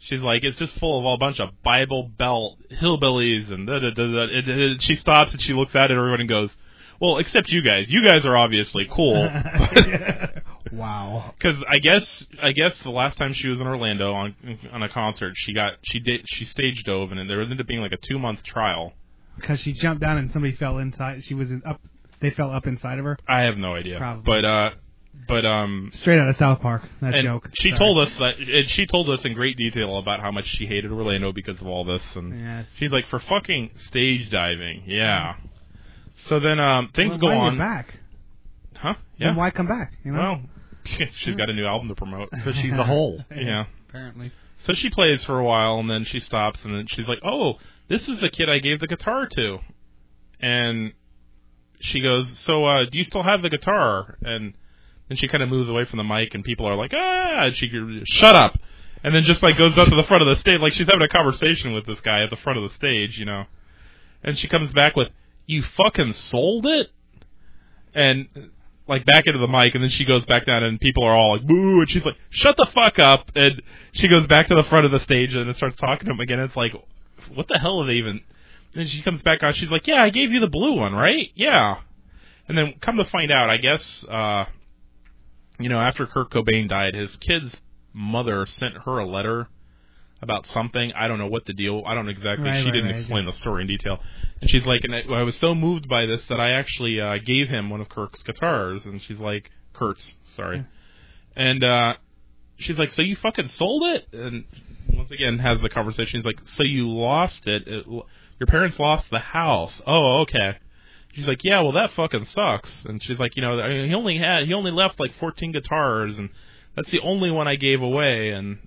She's 0.00 0.20
like, 0.20 0.44
it's 0.44 0.58
just 0.58 0.78
full 0.78 0.98
of 0.98 1.04
all 1.04 1.18
bunch 1.18 1.40
of 1.40 1.50
Bible 1.62 2.08
Belt 2.16 2.58
hillbillies 2.70 3.50
and 3.52 3.66
da 3.66 3.80
da 3.80 3.90
da 3.90 4.06
da. 4.06 4.74
She 4.78 4.94
stops 4.94 5.32
and 5.32 5.42
she 5.42 5.52
looks 5.52 5.74
at 5.74 5.90
everyone 5.90 6.20
and 6.20 6.28
goes, 6.28 6.50
"Well, 7.00 7.18
except 7.18 7.48
you 7.48 7.62
guys. 7.62 7.90
You 7.90 8.08
guys 8.08 8.24
are 8.24 8.36
obviously 8.36 8.88
cool." 8.90 9.28
wow. 10.72 11.34
Because 11.38 11.62
I 11.68 11.78
guess 11.78 12.24
I 12.42 12.52
guess 12.52 12.78
the 12.80 12.90
last 12.90 13.18
time 13.18 13.32
she 13.34 13.48
was 13.48 13.60
in 13.60 13.66
Orlando 13.66 14.12
on 14.12 14.34
on 14.72 14.82
a 14.82 14.88
concert, 14.88 15.34
she 15.36 15.52
got 15.54 15.74
she 15.82 15.98
did 16.00 16.22
she 16.28 16.44
stage 16.44 16.82
dove 16.84 17.12
and 17.12 17.28
there 17.28 17.40
ended 17.42 17.60
up 17.60 17.66
being 17.66 17.80
like 17.80 17.92
a 17.92 17.98
two 18.08 18.18
month 18.18 18.42
trial. 18.42 18.92
Because 19.36 19.60
she 19.60 19.72
jumped 19.72 20.00
down 20.02 20.18
and 20.18 20.32
somebody 20.32 20.54
fell 20.56 20.78
inside. 20.78 21.22
She 21.24 21.34
was 21.34 21.50
in, 21.50 21.62
up. 21.66 21.80
They 22.20 22.30
fell 22.30 22.50
up 22.50 22.66
inside 22.66 22.98
of 22.98 23.04
her. 23.04 23.16
I 23.28 23.42
have 23.42 23.56
no 23.56 23.74
idea, 23.74 23.98
Probably. 23.98 24.22
but 24.24 24.44
uh, 24.44 24.70
but 25.28 25.44
um, 25.46 25.90
Straight 25.94 26.18
out 26.18 26.28
of 26.28 26.36
South 26.36 26.60
Park. 26.60 26.82
That 27.00 27.14
and 27.14 27.22
joke. 27.24 27.48
she 27.60 27.70
Sorry. 27.70 27.78
told 27.78 27.98
us 28.00 28.12
that 28.16 28.38
and 28.38 28.68
she 28.68 28.86
told 28.86 29.08
us 29.10 29.24
in 29.24 29.34
great 29.34 29.56
detail 29.56 29.98
about 29.98 30.18
how 30.20 30.30
much 30.32 30.46
she 30.46 30.66
hated 30.66 30.90
Orlando 30.90 31.30
because 31.32 31.60
of 31.60 31.66
all 31.68 31.84
this, 31.84 32.02
and 32.16 32.40
Yes. 32.40 32.66
she's 32.78 32.90
like, 32.90 33.06
for 33.06 33.20
fucking 33.20 33.70
stage 33.86 34.28
diving, 34.30 34.82
yeah. 34.86 35.34
So 36.26 36.40
then 36.40 36.58
um, 36.58 36.90
things 36.94 37.10
Well, 37.10 37.18
go 37.18 37.26
why 37.28 37.36
on, 37.36 37.58
back. 37.58 37.94
huh? 38.76 38.94
Then 39.20 39.28
Yeah. 39.28 39.36
why 39.36 39.50
come 39.50 39.68
back? 39.68 39.92
You 40.04 40.10
know. 40.12 40.18
Well, 40.18 40.40
she's 41.16 41.36
got 41.36 41.50
a 41.50 41.52
new 41.52 41.66
album 41.66 41.88
to 41.88 41.94
promote 41.94 42.30
Because 42.30 42.56
she's 42.56 42.72
a 42.72 42.84
hole. 42.84 43.24
Yeah. 43.34 43.64
Apparently. 43.88 44.32
So 44.60 44.72
she 44.72 44.90
plays 44.90 45.24
for 45.24 45.38
a 45.38 45.44
while, 45.44 45.78
and 45.78 45.88
then 45.88 46.04
she 46.04 46.20
stops, 46.20 46.64
and 46.64 46.74
then 46.74 46.86
she's 46.88 47.08
like, 47.08 47.20
"Oh, 47.24 47.54
this 47.88 48.08
is 48.08 48.20
the 48.20 48.28
kid 48.28 48.48
I 48.50 48.58
gave 48.58 48.80
the 48.80 48.86
guitar 48.86 49.26
to," 49.26 49.58
and 50.40 50.92
she 51.80 52.00
goes, 52.00 52.28
"So, 52.40 52.64
uh, 52.64 52.84
do 52.90 52.98
you 52.98 53.04
still 53.04 53.22
have 53.22 53.40
the 53.42 53.50
guitar?" 53.50 54.18
And 54.22 54.54
then 55.08 55.16
she 55.16 55.28
kind 55.28 55.42
of 55.42 55.48
moves 55.48 55.68
away 55.68 55.84
from 55.84 55.98
the 55.98 56.04
mic, 56.04 56.34
and 56.34 56.42
people 56.42 56.66
are 56.66 56.74
like, 56.74 56.92
"Ah!" 56.94 57.44
And 57.46 57.56
she 57.56 57.68
goes, 57.68 58.02
"Shut 58.08 58.34
up!" 58.34 58.58
And 59.04 59.14
then 59.14 59.22
just 59.22 59.42
like 59.44 59.56
goes 59.56 59.78
up 59.78 59.88
to 59.88 59.94
the 59.94 60.02
front 60.02 60.22
of 60.22 60.28
the 60.28 60.36
stage, 60.40 60.60
like 60.60 60.72
she's 60.72 60.88
having 60.88 61.02
a 61.02 61.08
conversation 61.08 61.72
with 61.72 61.86
this 61.86 62.00
guy 62.00 62.24
at 62.24 62.30
the 62.30 62.36
front 62.36 62.58
of 62.58 62.68
the 62.68 62.74
stage, 62.74 63.16
you 63.16 63.24
know. 63.24 63.44
And 64.24 64.36
she 64.36 64.48
comes 64.48 64.72
back 64.72 64.96
with, 64.96 65.08
"You 65.46 65.62
fucking 65.62 66.12
sold 66.14 66.66
it," 66.66 66.90
and 67.94 68.28
like 68.88 69.04
back 69.04 69.26
into 69.26 69.38
the 69.38 69.46
mic, 69.46 69.74
and 69.74 69.82
then 69.82 69.90
she 69.90 70.04
goes 70.04 70.24
back 70.24 70.46
down, 70.46 70.62
and 70.62 70.80
people 70.80 71.04
are 71.04 71.14
all 71.14 71.36
like 71.36 71.46
boo, 71.46 71.80
and 71.80 71.90
she's 71.90 72.04
like, 72.04 72.16
"Shut 72.30 72.56
the 72.56 72.66
fuck 72.74 72.98
up!" 72.98 73.30
And 73.34 73.62
she 73.92 74.08
goes 74.08 74.26
back 74.26 74.48
to 74.48 74.54
the 74.54 74.64
front 74.64 74.86
of 74.86 74.92
the 74.92 75.00
stage 75.00 75.34
and 75.34 75.54
starts 75.56 75.76
talking 75.76 76.06
to 76.06 76.12
him 76.12 76.20
again. 76.20 76.40
It's 76.40 76.56
like, 76.56 76.72
what 77.34 77.46
the 77.48 77.58
hell 77.58 77.82
are 77.82 77.86
they 77.86 77.94
even? 77.94 78.20
And 78.74 78.88
she 78.88 79.02
comes 79.02 79.22
back 79.22 79.42
on. 79.42 79.54
She's 79.54 79.70
like, 79.70 79.86
"Yeah, 79.86 80.02
I 80.02 80.10
gave 80.10 80.30
you 80.30 80.40
the 80.40 80.48
blue 80.48 80.74
one, 80.74 80.94
right? 80.94 81.28
Yeah." 81.34 81.76
And 82.48 82.56
then 82.56 82.74
come 82.80 82.96
to 82.96 83.04
find 83.04 83.30
out, 83.30 83.50
I 83.50 83.58
guess, 83.58 84.04
uh, 84.04 84.44
you 85.60 85.68
know, 85.68 85.80
after 85.80 86.06
Kurt 86.06 86.30
Cobain 86.30 86.68
died, 86.68 86.94
his 86.94 87.14
kid's 87.16 87.54
mother 87.92 88.46
sent 88.46 88.74
her 88.84 88.98
a 88.98 89.06
letter 89.06 89.48
about 90.20 90.46
something. 90.46 90.92
I 90.96 91.08
don't 91.08 91.18
know 91.18 91.28
what 91.28 91.46
the 91.46 91.52
deal. 91.52 91.82
I 91.86 91.94
don't 91.94 92.08
exactly. 92.08 92.48
Right, 92.48 92.60
she 92.60 92.66
right, 92.66 92.72
didn't 92.72 92.90
right, 92.90 92.94
explain 92.96 93.24
yeah. 93.24 93.30
the 93.30 93.36
story 93.36 93.62
in 93.62 93.68
detail. 93.68 93.98
And 94.40 94.50
she's 94.50 94.66
like, 94.66 94.82
and 94.84 94.94
I, 94.94 95.02
I 95.12 95.22
was 95.22 95.36
so 95.36 95.54
moved 95.54 95.88
by 95.88 96.06
this 96.06 96.24
that 96.26 96.40
I 96.40 96.52
actually 96.52 97.00
uh, 97.00 97.18
gave 97.24 97.48
him 97.48 97.70
one 97.70 97.80
of 97.80 97.88
Kirk's 97.88 98.22
guitars. 98.22 98.84
And 98.84 99.00
she's 99.02 99.18
like, 99.18 99.50
Kurt's, 99.72 100.14
sorry. 100.34 100.66
And 101.36 101.62
uh, 101.62 101.94
she's 102.58 102.78
like, 102.78 102.92
so 102.92 103.02
you 103.02 103.16
fucking 103.16 103.48
sold 103.48 103.84
it? 103.84 104.08
And 104.12 104.44
once 104.92 105.10
again 105.10 105.38
has 105.38 105.60
the 105.60 105.68
conversation. 105.68 106.18
He's 106.18 106.26
like, 106.26 106.40
so 106.56 106.64
you 106.64 106.88
lost 106.88 107.46
it? 107.46 107.66
it 107.66 107.86
your 107.86 108.46
parents 108.46 108.78
lost 108.78 109.06
the 109.10 109.18
house. 109.18 109.80
Oh, 109.86 110.20
okay. 110.22 110.58
She's 111.14 111.26
like, 111.26 111.42
yeah, 111.42 111.60
well 111.62 111.72
that 111.72 111.92
fucking 111.92 112.26
sucks. 112.30 112.84
And 112.84 113.02
she's 113.02 113.18
like, 113.18 113.34
you 113.36 113.42
know, 113.42 113.58
I 113.58 113.68
mean, 113.68 113.88
he 113.88 113.94
only 113.94 114.18
had 114.18 114.46
he 114.46 114.54
only 114.54 114.70
left 114.70 115.00
like 115.00 115.12
14 115.18 115.52
guitars, 115.52 116.18
and 116.18 116.30
that's 116.78 116.90
the 116.92 117.00
only 117.00 117.30
one 117.32 117.48
I 117.48 117.56
gave 117.56 117.82
away. 117.82 118.30
And 118.30 118.58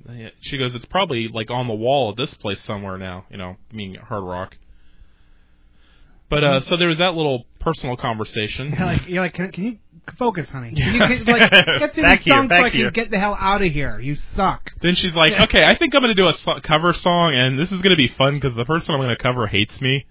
she 0.42 0.58
goes, 0.58 0.76
it's 0.76 0.86
probably 0.86 1.30
like 1.34 1.50
on 1.50 1.68
the 1.68 1.74
wall 1.74 2.12
at 2.12 2.18
this 2.18 2.34
place 2.34 2.62
somewhere 2.64 2.98
now. 2.98 3.26
You 3.30 3.38
know, 3.38 3.56
meaning 3.72 3.96
Hard 4.02 4.24
Rock. 4.24 4.58
But 6.30 6.44
uh, 6.44 6.62
so 6.62 6.78
there 6.78 6.88
was 6.88 7.00
that 7.00 7.14
little 7.14 7.46
personal 7.60 7.96
conversation. 7.96 8.74
You're 8.78 8.86
like, 8.86 9.08
you're 9.08 9.22
like 9.24 9.34
can, 9.34 9.52
can 9.52 9.64
you 9.64 9.78
focus, 10.18 10.48
honey? 10.50 10.74
Can 10.74 10.94
you 10.94 11.08
get, 11.08 11.28
like, 11.28 11.52
get 11.80 11.94
through 11.94 12.04
Back 12.04 12.24
the 12.24 12.24
here, 12.24 12.48
so 12.50 12.56
I 12.56 12.70
can 12.70 12.72
here. 12.72 12.92
get 12.92 13.12
the 13.12 13.20
hell 13.20 13.38
out 13.40 13.62
of 13.62 13.72
here? 13.72 14.00
You 14.00 14.18
suck. 14.36 14.72
Then 14.82 14.96
she's 14.96 15.14
like, 15.14 15.32
okay, 15.50 15.64
I 15.64 15.78
think 15.78 15.96
I'm 15.96 16.02
going 16.02 16.16
to 16.16 16.22
do 16.22 16.28
a 16.28 16.34
so- 16.34 16.60
cover 16.64 16.94
song, 16.94 17.34
and 17.34 17.58
this 17.60 17.72
is 17.72 17.82
going 17.82 17.92
to 17.92 17.98
be 17.98 18.08
fun 18.08 18.36
because 18.36 18.56
the 18.56 18.66
person 18.66 18.94
I'm 18.94 19.02
going 19.02 19.16
to 19.16 19.22
cover 19.22 19.48
hates 19.48 19.80
me. 19.80 20.06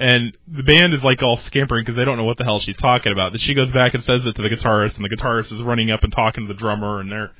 And 0.00 0.36
the 0.48 0.62
band 0.62 0.94
is 0.94 1.02
like 1.04 1.22
all 1.22 1.36
scampering 1.36 1.82
because 1.84 1.96
they 1.96 2.04
don't 2.06 2.16
know 2.16 2.24
what 2.24 2.38
the 2.38 2.44
hell 2.44 2.58
she's 2.58 2.76
talking 2.78 3.12
about. 3.12 3.32
Then 3.32 3.40
she 3.40 3.52
goes 3.54 3.70
back 3.70 3.92
and 3.94 4.02
says 4.02 4.24
it 4.24 4.34
to 4.36 4.42
the 4.42 4.48
guitarist, 4.48 4.96
and 4.96 5.04
the 5.04 5.10
guitarist 5.14 5.52
is 5.52 5.62
running 5.62 5.90
up 5.90 6.02
and 6.02 6.12
talking 6.12 6.46
to 6.46 6.52
the 6.52 6.58
drummer, 6.58 7.00
and 7.00 7.12
they're 7.12 7.30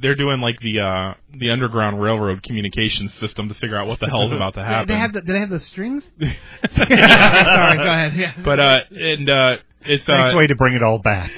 they're 0.00 0.14
doing 0.14 0.40
like 0.40 0.60
the 0.60 0.78
uh 0.78 1.14
the 1.36 1.50
underground 1.50 2.00
railroad 2.00 2.42
communication 2.44 3.08
system 3.18 3.48
to 3.48 3.54
figure 3.54 3.76
out 3.76 3.86
what 3.88 3.98
the 3.98 4.06
hell's 4.06 4.30
about 4.32 4.54
to 4.54 4.62
happen. 4.62 4.88
They 4.88 4.98
have 5.00 5.12
the, 5.14 5.20
do 5.22 5.32
they 5.32 5.40
have 5.40 5.50
the 5.50 5.58
strings? 5.60 6.04
Sorry, 6.76 7.76
go 7.76 7.90
ahead. 7.92 8.14
Yeah. 8.16 8.32
But 8.44 8.60
uh, 8.60 8.80
and 8.90 9.28
uh, 9.30 9.56
it's 9.84 10.08
uh, 10.08 10.12
Nice 10.12 10.34
way 10.34 10.46
to 10.46 10.54
bring 10.54 10.74
it 10.74 10.82
all 10.82 10.98
back. 10.98 11.30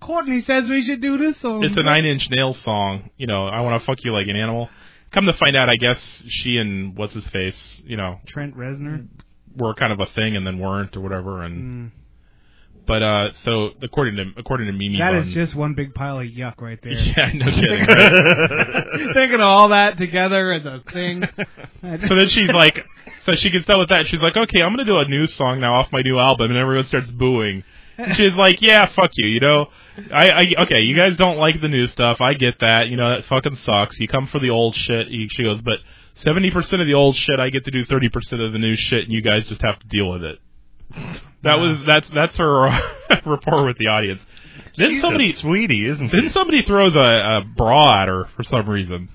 Courtney 0.00 0.42
says 0.42 0.68
we 0.70 0.84
should 0.84 1.00
do 1.00 1.18
this 1.18 1.38
song. 1.40 1.64
it's 1.64 1.76
a 1.76 1.82
Nine 1.82 2.04
Inch 2.04 2.28
Nails 2.30 2.58
song. 2.60 3.10
You 3.16 3.26
know, 3.26 3.46
I 3.46 3.60
want 3.60 3.80
to 3.80 3.86
fuck 3.86 4.02
you 4.04 4.12
like 4.12 4.26
an 4.28 4.36
animal. 4.36 4.68
come 5.12 5.26
to 5.26 5.32
find 5.34 5.56
out, 5.56 5.68
I 5.68 5.76
guess 5.76 6.22
she 6.28 6.56
and 6.58 6.96
what's 6.96 7.14
his 7.14 7.26
face, 7.28 7.82
you 7.84 7.96
know, 7.96 8.18
Trent 8.26 8.56
Reznor. 8.56 9.06
Were 9.56 9.74
kind 9.74 9.92
of 9.92 10.00
a 10.00 10.06
thing 10.06 10.36
and 10.36 10.46
then 10.46 10.58
weren't 10.58 10.96
or 10.96 11.00
whatever. 11.00 11.42
And 11.42 11.90
Mm. 11.90 11.90
but 12.86 13.02
uh, 13.02 13.32
so 13.44 13.70
according 13.82 14.16
to 14.16 14.24
according 14.38 14.66
to 14.66 14.72
Mimi, 14.72 14.98
That 14.98 15.12
Bun, 15.12 15.22
is 15.22 15.32
just 15.34 15.54
one 15.54 15.74
big 15.74 15.94
pile 15.94 16.18
of 16.20 16.26
yuck 16.26 16.60
right 16.60 16.78
there. 16.82 16.92
yeah, 16.92 17.32
no 17.34 17.46
kidding. 17.50 17.86
Right? 17.88 19.14
Thinking 19.14 19.34
of 19.40 19.46
all 19.48 19.68
that 19.68 19.96
together 19.96 20.52
as 20.52 20.66
a 20.66 20.82
thing. 20.92 21.24
so 22.06 22.14
then 22.14 22.28
she's 22.28 22.50
like, 22.50 22.84
so 23.26 23.34
she 23.34 23.50
gets 23.50 23.64
done 23.66 23.78
with 23.78 23.88
that. 23.88 24.06
She's 24.06 24.22
like, 24.22 24.36
okay, 24.36 24.60
I'm 24.62 24.72
gonna 24.72 24.84
do 24.84 24.98
a 24.98 25.08
new 25.08 25.26
song 25.26 25.60
now 25.60 25.74
off 25.74 25.88
my 25.92 26.02
new 26.02 26.18
album, 26.18 26.50
and 26.50 26.58
everyone 26.58 26.86
starts 26.86 27.10
booing. 27.10 27.64
And 27.96 28.16
she's 28.16 28.34
like, 28.34 28.60
yeah, 28.60 28.86
fuck 28.86 29.10
you, 29.14 29.28
you 29.28 29.40
know. 29.40 29.68
I, 30.12 30.28
I 30.30 30.42
okay, 30.64 30.80
you 30.80 30.96
guys 30.96 31.16
don't 31.16 31.38
like 31.38 31.60
the 31.60 31.68
new 31.68 31.86
stuff. 31.86 32.20
I 32.20 32.34
get 32.34 32.58
that. 32.60 32.88
You 32.88 32.96
know 32.96 33.08
that 33.10 33.24
fucking 33.26 33.54
sucks. 33.56 33.98
You 34.00 34.08
come 34.08 34.26
for 34.26 34.40
the 34.40 34.50
old 34.50 34.74
shit. 34.74 35.06
She 35.30 35.44
goes, 35.44 35.60
but 35.62 35.78
seventy 36.16 36.50
percent 36.50 36.82
of 36.82 36.86
the 36.86 36.94
old 36.94 37.16
shit, 37.16 37.38
I 37.40 37.50
get 37.50 37.64
to 37.64 37.70
do 37.70 37.84
thirty 37.84 38.08
percent 38.08 38.42
of 38.42 38.52
the 38.52 38.58
new 38.58 38.76
shit, 38.76 39.04
and 39.04 39.12
you 39.12 39.22
guys 39.22 39.46
just 39.46 39.62
have 39.62 39.78
to 39.78 39.86
deal 39.86 40.10
with 40.10 40.22
it. 40.22 40.38
That 41.42 41.56
was 41.56 41.78
that's 41.86 42.08
that's 42.10 42.36
her 42.36 42.68
uh, 42.68 42.80
rapport 43.26 43.66
with 43.66 43.78
the 43.78 43.88
audience. 43.88 44.20
Then 44.76 44.90
She's 44.92 45.00
somebody 45.00 45.30
a 45.30 45.34
sweetie, 45.34 45.86
isn't 45.86 46.10
then 46.10 46.30
somebody 46.30 46.62
throws 46.62 46.96
a, 46.96 46.98
a 46.98 47.40
bra 47.56 48.02
at 48.02 48.08
her 48.08 48.24
for 48.36 48.42
some 48.42 48.68
reason. 48.68 49.08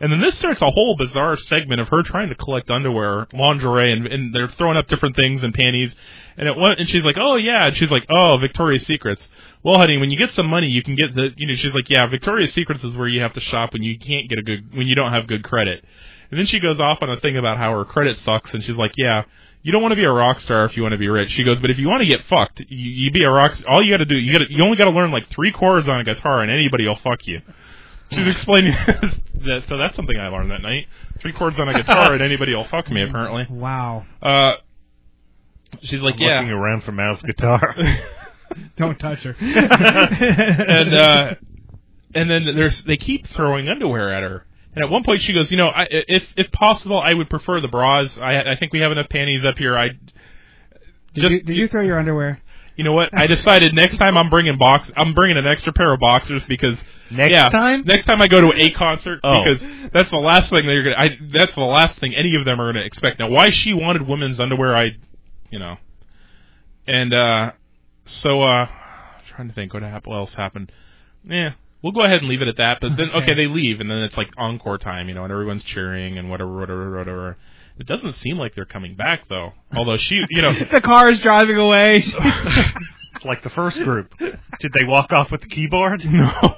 And 0.00 0.12
then 0.12 0.20
this 0.20 0.36
starts 0.36 0.62
a 0.62 0.70
whole 0.70 0.96
bizarre 0.96 1.36
segment 1.36 1.80
of 1.80 1.88
her 1.88 2.02
trying 2.04 2.28
to 2.28 2.36
collect 2.36 2.70
underwear, 2.70 3.26
lingerie, 3.32 3.92
and, 3.92 4.06
and 4.06 4.32
they're 4.32 4.48
throwing 4.48 4.76
up 4.76 4.86
different 4.86 5.16
things 5.16 5.42
and 5.42 5.52
panties. 5.52 5.92
And 6.36 6.48
it 6.48 6.56
went, 6.56 6.78
and 6.78 6.88
she's 6.88 7.04
like, 7.04 7.16
"Oh 7.18 7.34
yeah," 7.34 7.66
and 7.66 7.76
she's 7.76 7.90
like, 7.90 8.06
"Oh, 8.08 8.38
Victoria's 8.40 8.86
Secrets." 8.86 9.26
Well, 9.64 9.76
honey, 9.76 9.96
when 9.98 10.10
you 10.10 10.16
get 10.16 10.32
some 10.34 10.46
money, 10.46 10.68
you 10.68 10.84
can 10.84 10.94
get 10.94 11.16
the, 11.16 11.30
you 11.36 11.48
know, 11.48 11.54
she's 11.56 11.74
like, 11.74 11.90
"Yeah, 11.90 12.06
Victoria's 12.06 12.52
Secrets 12.52 12.84
is 12.84 12.96
where 12.96 13.08
you 13.08 13.22
have 13.22 13.32
to 13.32 13.40
shop 13.40 13.72
when 13.72 13.82
you 13.82 13.98
can't 13.98 14.28
get 14.28 14.38
a 14.38 14.42
good, 14.42 14.76
when 14.76 14.86
you 14.86 14.94
don't 14.94 15.10
have 15.10 15.26
good 15.26 15.42
credit." 15.42 15.84
And 16.30 16.38
then 16.38 16.46
she 16.46 16.60
goes 16.60 16.78
off 16.80 16.98
on 17.02 17.10
a 17.10 17.18
thing 17.20 17.36
about 17.36 17.56
how 17.58 17.72
her 17.76 17.84
credit 17.84 18.18
sucks, 18.18 18.52
and 18.54 18.62
she's 18.62 18.76
like, 18.76 18.92
"Yeah, 18.96 19.22
you 19.62 19.72
don't 19.72 19.80
want 19.82 19.92
to 19.92 19.96
be 19.96 20.04
a 20.04 20.10
rock 20.12 20.40
star 20.40 20.64
if 20.66 20.76
you 20.76 20.82
want 20.82 20.92
to 20.92 20.98
be 20.98 21.08
rich." 21.08 21.30
She 21.30 21.42
goes, 21.44 21.58
"But 21.60 21.70
if 21.70 21.78
you 21.78 21.88
want 21.88 22.00
to 22.02 22.06
get 22.06 22.24
fucked, 22.26 22.60
you, 22.60 22.90
you 22.90 23.10
be 23.10 23.24
a 23.24 23.30
rock. 23.30 23.54
All 23.68 23.82
you 23.82 23.92
got 23.92 23.98
to 23.98 24.04
do, 24.04 24.16
you 24.16 24.38
got, 24.38 24.50
you 24.50 24.62
only 24.62 24.76
got 24.76 24.84
to 24.84 24.90
learn 24.90 25.10
like 25.10 25.26
three 25.28 25.52
chords 25.52 25.88
on 25.88 26.00
a 26.00 26.04
guitar, 26.04 26.42
and 26.42 26.50
anybody 26.50 26.86
will 26.86 26.96
fuck 27.02 27.26
you." 27.26 27.40
She's 28.12 28.26
explaining 28.34 28.72
that, 28.86 29.64
so 29.68 29.76
that's 29.78 29.96
something 29.96 30.16
I 30.18 30.28
learned 30.28 30.50
that 30.50 30.62
night. 30.62 30.86
Three 31.20 31.32
chords 31.32 31.58
on 31.58 31.68
a 31.68 31.74
guitar, 31.74 32.12
and 32.12 32.22
anybody 32.22 32.54
will 32.54 32.64
fuck 32.68 32.90
me. 32.90 33.02
Apparently, 33.02 33.46
Wow. 33.50 34.04
uh, 34.22 34.52
she's 35.82 36.00
like, 36.00 36.14
I'm 36.16 36.20
"Yeah." 36.20 36.36
looking 36.40 36.50
around 36.52 36.84
for 36.84 36.92
Mal's 36.92 37.22
guitar. 37.22 37.74
Don't 38.76 38.98
touch 38.98 39.22
her. 39.24 39.34
and 39.40 40.94
uh, 40.94 41.34
and 42.14 42.30
then 42.30 42.44
there's 42.56 42.82
they 42.82 42.96
keep 42.96 43.26
throwing 43.28 43.68
underwear 43.68 44.12
at 44.12 44.22
her. 44.22 44.44
And 44.74 44.84
at 44.84 44.90
one 44.90 45.02
point 45.04 45.22
she 45.22 45.32
goes, 45.32 45.50
you 45.50 45.56
know, 45.56 45.68
I, 45.68 45.86
if 45.90 46.24
if 46.36 46.52
possible, 46.52 47.00
I 47.00 47.14
would 47.14 47.28
prefer 47.30 47.60
the 47.60 47.68
bras. 47.68 48.16
I 48.18 48.52
I 48.52 48.56
think 48.56 48.72
we 48.72 48.80
have 48.80 48.92
enough 48.92 49.08
panties 49.08 49.44
up 49.44 49.58
here. 49.58 49.76
I 49.76 49.88
did, 49.88 50.00
just 51.14 51.32
you, 51.32 51.42
did 51.42 51.56
you 51.56 51.68
throw 51.68 51.82
your 51.82 51.98
underwear? 51.98 52.40
you 52.76 52.84
know 52.84 52.92
what? 52.92 53.10
I 53.12 53.26
decided 53.26 53.74
next 53.74 53.96
time 53.98 54.16
I'm 54.16 54.30
bringing 54.30 54.56
box. 54.56 54.88
I'm 54.96 55.12
bringing 55.12 55.36
an 55.36 55.48
extra 55.48 55.72
pair 55.72 55.92
of 55.92 55.98
boxers 55.98 56.44
because 56.46 56.76
Next 57.10 57.32
yeah, 57.32 57.48
time? 57.48 57.82
next 57.86 58.04
time 58.04 58.20
I 58.22 58.28
go 58.28 58.40
to 58.42 58.52
a 58.54 58.70
concert 58.70 59.18
Oh. 59.24 59.42
because 59.42 59.90
that's 59.92 60.10
the 60.10 60.18
last 60.18 60.50
thing 60.50 60.64
they're 60.66 60.84
gonna. 60.84 60.96
I, 60.96 61.08
that's 61.32 61.54
the 61.54 61.62
last 61.62 61.98
thing 61.98 62.14
any 62.14 62.36
of 62.36 62.44
them 62.44 62.60
are 62.60 62.72
gonna 62.72 62.84
expect. 62.84 63.18
Now, 63.18 63.30
why 63.30 63.50
she 63.50 63.72
wanted 63.72 64.06
women's 64.06 64.38
underwear, 64.38 64.76
I, 64.76 64.90
you 65.50 65.58
know, 65.58 65.76
and 66.86 67.12
uh, 67.14 67.52
so 68.04 68.42
uh, 68.42 68.66
I'm 68.66 69.24
trying 69.28 69.48
to 69.48 69.54
think 69.54 69.72
what 69.74 69.82
hap- 69.82 70.06
what 70.06 70.16
else 70.16 70.34
happened. 70.34 70.70
Yeah, 71.24 71.52
we'll 71.82 71.92
go 71.92 72.02
ahead 72.02 72.18
and 72.18 72.28
leave 72.28 72.42
it 72.42 72.48
at 72.48 72.56
that. 72.58 72.80
But 72.80 72.96
then 72.96 73.10
okay, 73.10 73.18
Okay. 73.18 73.34
they 73.34 73.46
leave, 73.46 73.80
and 73.80 73.90
then 73.90 73.98
it's 73.98 74.16
like 74.16 74.28
encore 74.36 74.78
time, 74.78 75.08
you 75.08 75.14
know, 75.14 75.24
and 75.24 75.32
everyone's 75.32 75.64
cheering 75.64 76.18
and 76.18 76.30
whatever, 76.30 76.54
whatever, 76.58 76.96
whatever. 76.98 77.36
It 77.78 77.86
doesn't 77.86 78.14
seem 78.14 78.38
like 78.38 78.54
they're 78.54 78.64
coming 78.64 78.96
back 78.96 79.28
though. 79.28 79.52
Although 79.74 79.96
she, 79.98 80.16
you 80.30 80.42
know, 80.42 80.52
the 80.72 80.80
car 80.80 81.08
is 81.08 81.20
driving 81.20 81.56
away. 81.58 82.04
like 83.24 83.42
the 83.42 83.50
first 83.50 83.78
group. 83.82 84.12
Did 84.18 84.72
they 84.78 84.84
walk 84.84 85.12
off 85.12 85.30
with 85.30 85.40
the 85.42 85.48
keyboard? 85.48 86.04
no. 86.04 86.56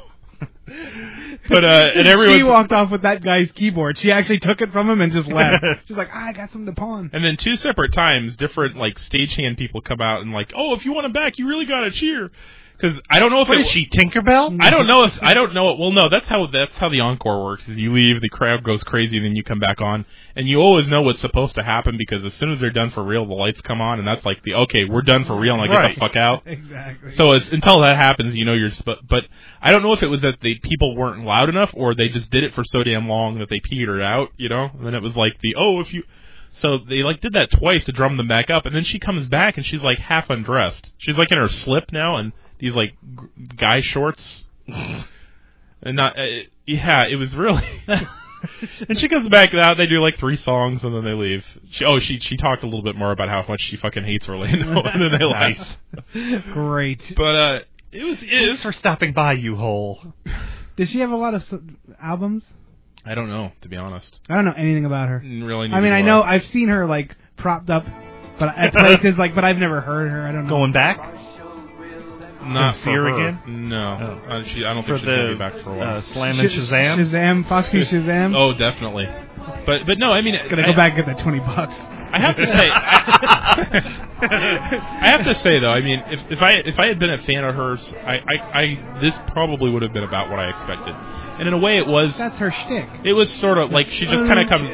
But 1.48 1.64
uh, 1.64 1.90
and 1.94 2.36
she 2.36 2.42
walked 2.44 2.70
off 2.70 2.90
with 2.90 3.02
that 3.02 3.24
guy's 3.24 3.50
keyboard. 3.52 3.98
She 3.98 4.12
actually 4.12 4.38
took 4.38 4.60
it 4.60 4.70
from 4.72 4.88
him 4.88 5.00
and 5.00 5.12
just 5.12 5.26
left. 5.28 5.64
She's 5.86 5.96
like, 5.96 6.10
I 6.12 6.32
got 6.32 6.50
something 6.52 6.72
to 6.72 6.78
pawn. 6.78 7.10
And 7.12 7.24
then 7.24 7.36
two 7.36 7.56
separate 7.56 7.92
times, 7.92 8.36
different 8.36 8.76
like 8.76 8.96
stagehand 8.98 9.58
people 9.58 9.80
come 9.80 10.00
out 10.00 10.20
and 10.22 10.32
like, 10.32 10.52
oh, 10.54 10.74
if 10.74 10.84
you 10.84 10.92
want 10.92 11.06
him 11.06 11.12
back, 11.12 11.38
you 11.38 11.48
really 11.48 11.66
gotta 11.66 11.90
cheer. 11.90 12.30
Because 12.80 13.00
I 13.10 13.18
don't 13.18 13.30
know 13.30 13.42
if 13.42 13.48
What 13.48 13.58
it, 13.58 13.66
is 13.66 13.70
she, 13.70 13.86
Tinkerbell? 13.86 14.56
I 14.60 14.70
don't 14.70 14.86
know 14.86 15.04
if 15.04 15.12
I 15.22 15.34
don't 15.34 15.52
know. 15.52 15.74
Well, 15.74 15.90
no, 15.92 16.08
that's 16.08 16.26
how 16.26 16.46
that's 16.46 16.76
how 16.78 16.88
the 16.88 17.00
encore 17.00 17.44
works. 17.44 17.68
Is 17.68 17.78
you 17.78 17.92
leave, 17.92 18.20
the 18.20 18.28
crowd 18.30 18.64
goes 18.64 18.82
crazy, 18.84 19.16
and 19.18 19.26
then 19.26 19.36
you 19.36 19.44
come 19.44 19.58
back 19.58 19.80
on, 19.80 20.06
and 20.34 20.48
you 20.48 20.58
always 20.60 20.88
know 20.88 21.02
what's 21.02 21.20
supposed 21.20 21.56
to 21.56 21.62
happen 21.62 21.96
because 21.98 22.24
as 22.24 22.32
soon 22.34 22.52
as 22.52 22.60
they're 22.60 22.70
done 22.70 22.90
for 22.90 23.02
real, 23.04 23.26
the 23.26 23.34
lights 23.34 23.60
come 23.60 23.80
on, 23.80 23.98
and 23.98 24.08
that's 24.08 24.24
like 24.24 24.42
the 24.44 24.54
okay, 24.54 24.84
we're 24.84 25.02
done 25.02 25.24
for 25.26 25.38
real, 25.38 25.54
and 25.54 25.62
I 25.62 25.66
get 25.66 25.74
Right. 25.74 25.94
the 25.94 26.00
fuck 26.00 26.16
out. 26.16 26.42
Exactly. 26.46 27.14
So 27.16 27.32
it's, 27.32 27.48
until 27.48 27.80
that 27.82 27.96
happens, 27.96 28.34
you 28.34 28.44
know 28.44 28.54
you're. 28.54 28.70
Sp- 28.72 29.04
but 29.08 29.24
I 29.60 29.72
don't 29.72 29.82
know 29.82 29.92
if 29.92 30.02
it 30.02 30.06
was 30.08 30.22
that 30.22 30.38
the 30.40 30.58
people 30.58 30.96
weren't 30.96 31.24
loud 31.24 31.48
enough, 31.48 31.70
or 31.74 31.94
they 31.94 32.08
just 32.08 32.30
did 32.30 32.44
it 32.44 32.54
for 32.54 32.64
so 32.64 32.82
damn 32.82 33.08
long 33.08 33.38
that 33.40 33.48
they 33.50 33.60
petered 33.60 34.00
out. 34.02 34.28
You 34.36 34.48
know, 34.48 34.70
and 34.72 34.86
then 34.86 34.94
it 34.94 35.02
was 35.02 35.16
like 35.16 35.38
the 35.42 35.54
oh, 35.58 35.80
if 35.80 35.92
you. 35.92 36.02
So 36.54 36.78
they 36.88 37.02
like 37.04 37.20
did 37.20 37.34
that 37.34 37.50
twice 37.52 37.84
to 37.84 37.92
drum 37.92 38.16
them 38.16 38.26
back 38.26 38.50
up, 38.50 38.66
and 38.66 38.74
then 38.74 38.84
she 38.84 38.98
comes 38.98 39.26
back 39.28 39.56
and 39.56 39.64
she's 39.64 39.82
like 39.82 39.98
half 39.98 40.30
undressed. 40.30 40.90
She's 40.98 41.16
like 41.16 41.30
in 41.30 41.38
her 41.38 41.48
slip 41.48 41.92
now 41.92 42.16
and 42.16 42.32
these 42.60 42.74
like 42.74 42.94
g- 43.02 43.46
guy 43.56 43.80
shorts, 43.80 44.44
and 44.68 45.96
not. 45.96 46.18
Uh, 46.18 46.22
yeah, 46.66 47.06
it 47.06 47.16
was 47.16 47.34
really. 47.34 47.64
and 48.88 48.98
she 48.98 49.08
comes 49.08 49.28
back 49.28 49.52
out. 49.54 49.76
They 49.76 49.86
do 49.86 50.00
like 50.00 50.18
three 50.18 50.36
songs 50.36 50.82
and 50.84 50.94
then 50.94 51.04
they 51.04 51.12
leave. 51.12 51.44
She, 51.70 51.84
oh, 51.84 51.98
she 51.98 52.18
she 52.20 52.36
talked 52.36 52.62
a 52.62 52.66
little 52.66 52.82
bit 52.82 52.96
more 52.96 53.10
about 53.12 53.28
how 53.28 53.44
much 53.48 53.60
she 53.62 53.76
fucking 53.76 54.04
hates 54.04 54.28
Orlando, 54.28 54.82
and 54.84 55.02
then 55.02 55.18
they 55.18 55.24
left. 56.34 56.52
Great. 56.52 57.02
But 57.16 57.34
uh, 57.34 57.58
it 57.92 58.04
was 58.04 58.22
it 58.22 58.28
Thanks 58.28 58.48
was 58.50 58.62
for 58.62 58.72
stopping 58.72 59.12
by, 59.12 59.32
you 59.32 59.56
hole. 59.56 60.14
Does 60.76 60.88
she 60.90 61.00
have 61.00 61.10
a 61.10 61.16
lot 61.16 61.34
of 61.34 61.42
s- 61.42 61.60
albums? 62.00 62.44
I 63.04 63.14
don't 63.14 63.28
know, 63.28 63.52
to 63.62 63.68
be 63.68 63.76
honest. 63.76 64.20
I 64.28 64.34
don't 64.34 64.44
know 64.44 64.52
anything 64.56 64.84
about 64.84 65.08
her. 65.08 65.18
Really, 65.24 65.70
I 65.72 65.80
mean, 65.80 65.92
I 65.92 66.02
know 66.02 66.22
I've 66.22 66.44
seen 66.46 66.68
her 66.68 66.86
like 66.86 67.16
propped 67.36 67.70
up, 67.70 67.84
but 68.38 68.54
at 68.56 68.72
places 68.74 69.18
like, 69.18 69.34
but 69.34 69.44
I've 69.44 69.56
never 69.56 69.80
heard 69.80 70.10
her. 70.10 70.26
I 70.26 70.32
don't 70.32 70.44
know. 70.44 70.50
Going 70.50 70.72
back? 70.72 70.98
Not 72.44 72.74
see 72.76 72.82
for 72.84 72.90
her 72.92 73.08
her 73.10 73.28
again? 73.28 73.68
No, 73.68 74.20
Oh. 74.28 74.30
uh, 74.32 74.44
she. 74.44 74.64
I 74.64 74.74
don't 74.74 74.82
For 74.84 74.94
think 74.98 75.00
she's 75.00 75.06
gonna 75.16 75.32
be 75.32 75.38
back 75.38 75.52
for 75.62 75.70
a 75.74 75.78
while. 75.78 75.96
uh, 75.98 76.02
Slam 76.02 76.38
and 76.40 76.50
Sh- 76.50 76.54
Shazam? 76.56 76.96
Shazam, 76.98 77.48
Foxy 77.48 77.80
Shazam. 77.82 78.34
oh, 78.36 78.52
definitely. 78.54 79.06
But 79.66 79.86
but 79.86 79.98
no, 79.98 80.12
I 80.12 80.20
mean, 80.22 80.34
Gonna 80.48 80.62
I, 80.62 80.66
go 80.66 80.72
back 80.74 80.92
and 80.96 81.04
get 81.06 81.16
that 81.16 81.22
twenty 81.22 81.40
bucks. 81.40 81.74
I 82.12 82.20
have 82.20 82.36
to 82.36 82.46
say, 82.46 82.68
I 84.22 85.08
have 85.16 85.24
to 85.24 85.34
say 85.36 85.60
though, 85.60 85.70
I 85.70 85.80
mean, 85.80 86.02
if 86.08 86.20
if 86.32 86.42
I 86.42 86.52
if 86.64 86.78
I 86.78 86.86
had 86.86 86.98
been 86.98 87.10
a 87.10 87.18
fan 87.18 87.44
of 87.44 87.54
hers, 87.54 87.94
I 88.04 88.14
I, 88.16 88.60
I 88.60 88.98
this 89.00 89.14
probably 89.28 89.70
would 89.70 89.82
have 89.82 89.92
been 89.92 90.04
about 90.04 90.28
what 90.30 90.38
I 90.38 90.48
expected, 90.50 90.94
and 90.94 91.48
in 91.48 91.54
a 91.54 91.58
way, 91.58 91.78
it 91.78 91.86
was. 91.86 92.16
That's 92.18 92.36
her 92.38 92.50
shtick. 92.50 92.88
It 93.04 93.12
was 93.12 93.30
sort 93.34 93.58
of 93.58 93.70
like 93.70 93.88
she 93.90 94.06
just 94.06 94.24
kind 94.26 94.40
of 94.40 94.48
come. 94.48 94.66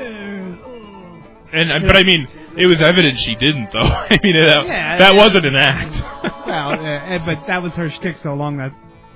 And 1.53 1.87
but 1.87 1.97
I 1.97 2.03
mean, 2.03 2.27
it 2.57 2.67
was 2.67 2.83
evident 2.83 3.19
she 3.19 3.35
didn't 3.37 3.71
though. 3.73 3.79
I 3.81 4.19
mean, 4.23 4.43
that, 4.43 4.67
Yeah, 4.67 4.99
that 4.99 5.15
yeah. 5.15 5.23
wasn't 5.25 5.47
an 5.47 5.57
act. 5.57 5.95
well, 6.47 6.71
uh, 6.71 6.75
uh, 6.85 7.27
but 7.27 7.47
that 7.47 7.63
was 7.63 7.73
her 7.75 7.91
shtick 7.91 8.17
so 8.23 8.35
long 8.35 8.59
that. 8.59 8.73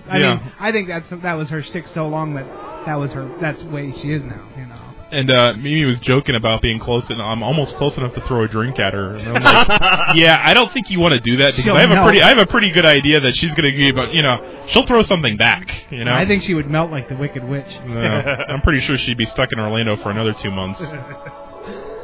I 0.09 0.19
Yeah. 0.19 0.35
mean, 0.37 0.53
I 0.59 0.73
think 0.73 0.89
that's 0.89 1.09
that 1.23 1.35
was 1.35 1.49
her 1.51 1.63
shtick 1.63 1.87
so 1.89 2.07
long 2.09 2.35
that 2.35 2.47
that 2.87 2.97
was 2.99 3.13
her. 3.13 3.31
That's 3.41 3.63
the 3.63 3.69
way 3.71 3.93
she 3.93 4.13
is 4.13 4.23
now. 4.25 4.43
You 4.57 4.67
know. 4.67 4.77
And 5.13 5.29
uh, 5.29 5.55
Mimi 5.57 5.85
was 5.87 5.99
joking 6.01 6.37
about 6.37 6.63
being 6.63 6.79
close, 6.79 7.05
and 7.11 7.21
I'm 7.21 7.43
almost 7.43 7.75
close 7.77 7.97
enough 7.97 8.15
to 8.15 8.21
throw 8.29 8.45
a 8.45 8.49
drink 8.49 8.79
at 8.79 8.95
her. 8.95 9.11
And 9.15 9.29
I'm 9.39 9.43
like, 9.43 9.69
yeah, 10.17 10.41
I 10.45 10.55
don't 10.55 10.73
think 10.73 10.89
you 10.89 11.01
want 11.01 11.15
to 11.15 11.21
do 11.21 11.39
that 11.39 11.51
because 11.51 11.65
She'll 11.65 11.75
I 11.77 11.81
have 11.81 11.91
a 11.91 12.01
pretty, 12.05 12.23
I 12.23 12.29
have 12.29 12.39
a 12.39 12.47
pretty 12.47 12.71
good 12.71 12.87
idea 12.87 13.19
that 13.19 13.35
she's 13.35 13.51
going 13.51 13.65
to 13.65 13.73
give, 13.73 13.97
but 13.97 14.15
you 14.15 14.23
know, 14.23 14.65
she'll 14.69 14.87
throw 14.87 15.03
something 15.03 15.37
back. 15.37 15.69
You 15.91 16.05
know, 16.05 16.15
I 16.15 16.27
think 16.27 16.45
she 16.45 16.55
would 16.55 16.71
melt 16.71 16.93
like 16.93 17.09
the 17.09 17.17
Wicked 17.17 17.43
Witch. 17.43 17.67
No, 17.87 18.01
I'm 18.49 18.63
pretty 18.63 18.83
sure 18.83 18.97
she'd 18.99 19.19
be 19.19 19.27
stuck 19.27 19.49
in 19.53 19.59
Orlando 19.59 19.97
for 19.97 20.11
another 20.13 20.33
two 20.33 20.51
months. 20.53 20.81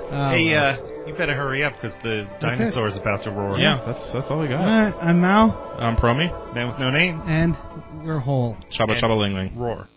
Oh, 0.09 0.29
hey, 0.31 0.55
uh, 0.55 0.77
you 1.07 1.15
better 1.15 1.35
hurry 1.35 1.63
up 1.65 1.75
because 1.81 1.97
the 2.03 2.21
it. 2.23 2.41
dinosaur's 2.41 2.97
about 2.97 3.23
to 3.25 3.31
roar. 3.31 3.59
Yeah, 3.59 3.83
that's 3.87 4.13
that's 4.13 4.31
all 4.31 4.39
we 4.41 4.49
got. 4.49 4.61
Alright, 4.61 4.95
I'm 5.03 5.21
Mal, 5.21 5.51
I'm 5.79 5.97
Promi. 5.97 6.55
Man 6.55 6.69
with 6.69 6.79
no 6.79 6.91
name. 6.91 7.21
and 7.27 7.57
we're 8.05 8.19
whole. 8.19 8.57
Shabba 8.79 8.93
And 8.95 9.03
shabba 9.03 9.19
ling 9.19 9.35
ling. 9.35 9.57
Roar. 9.57 9.89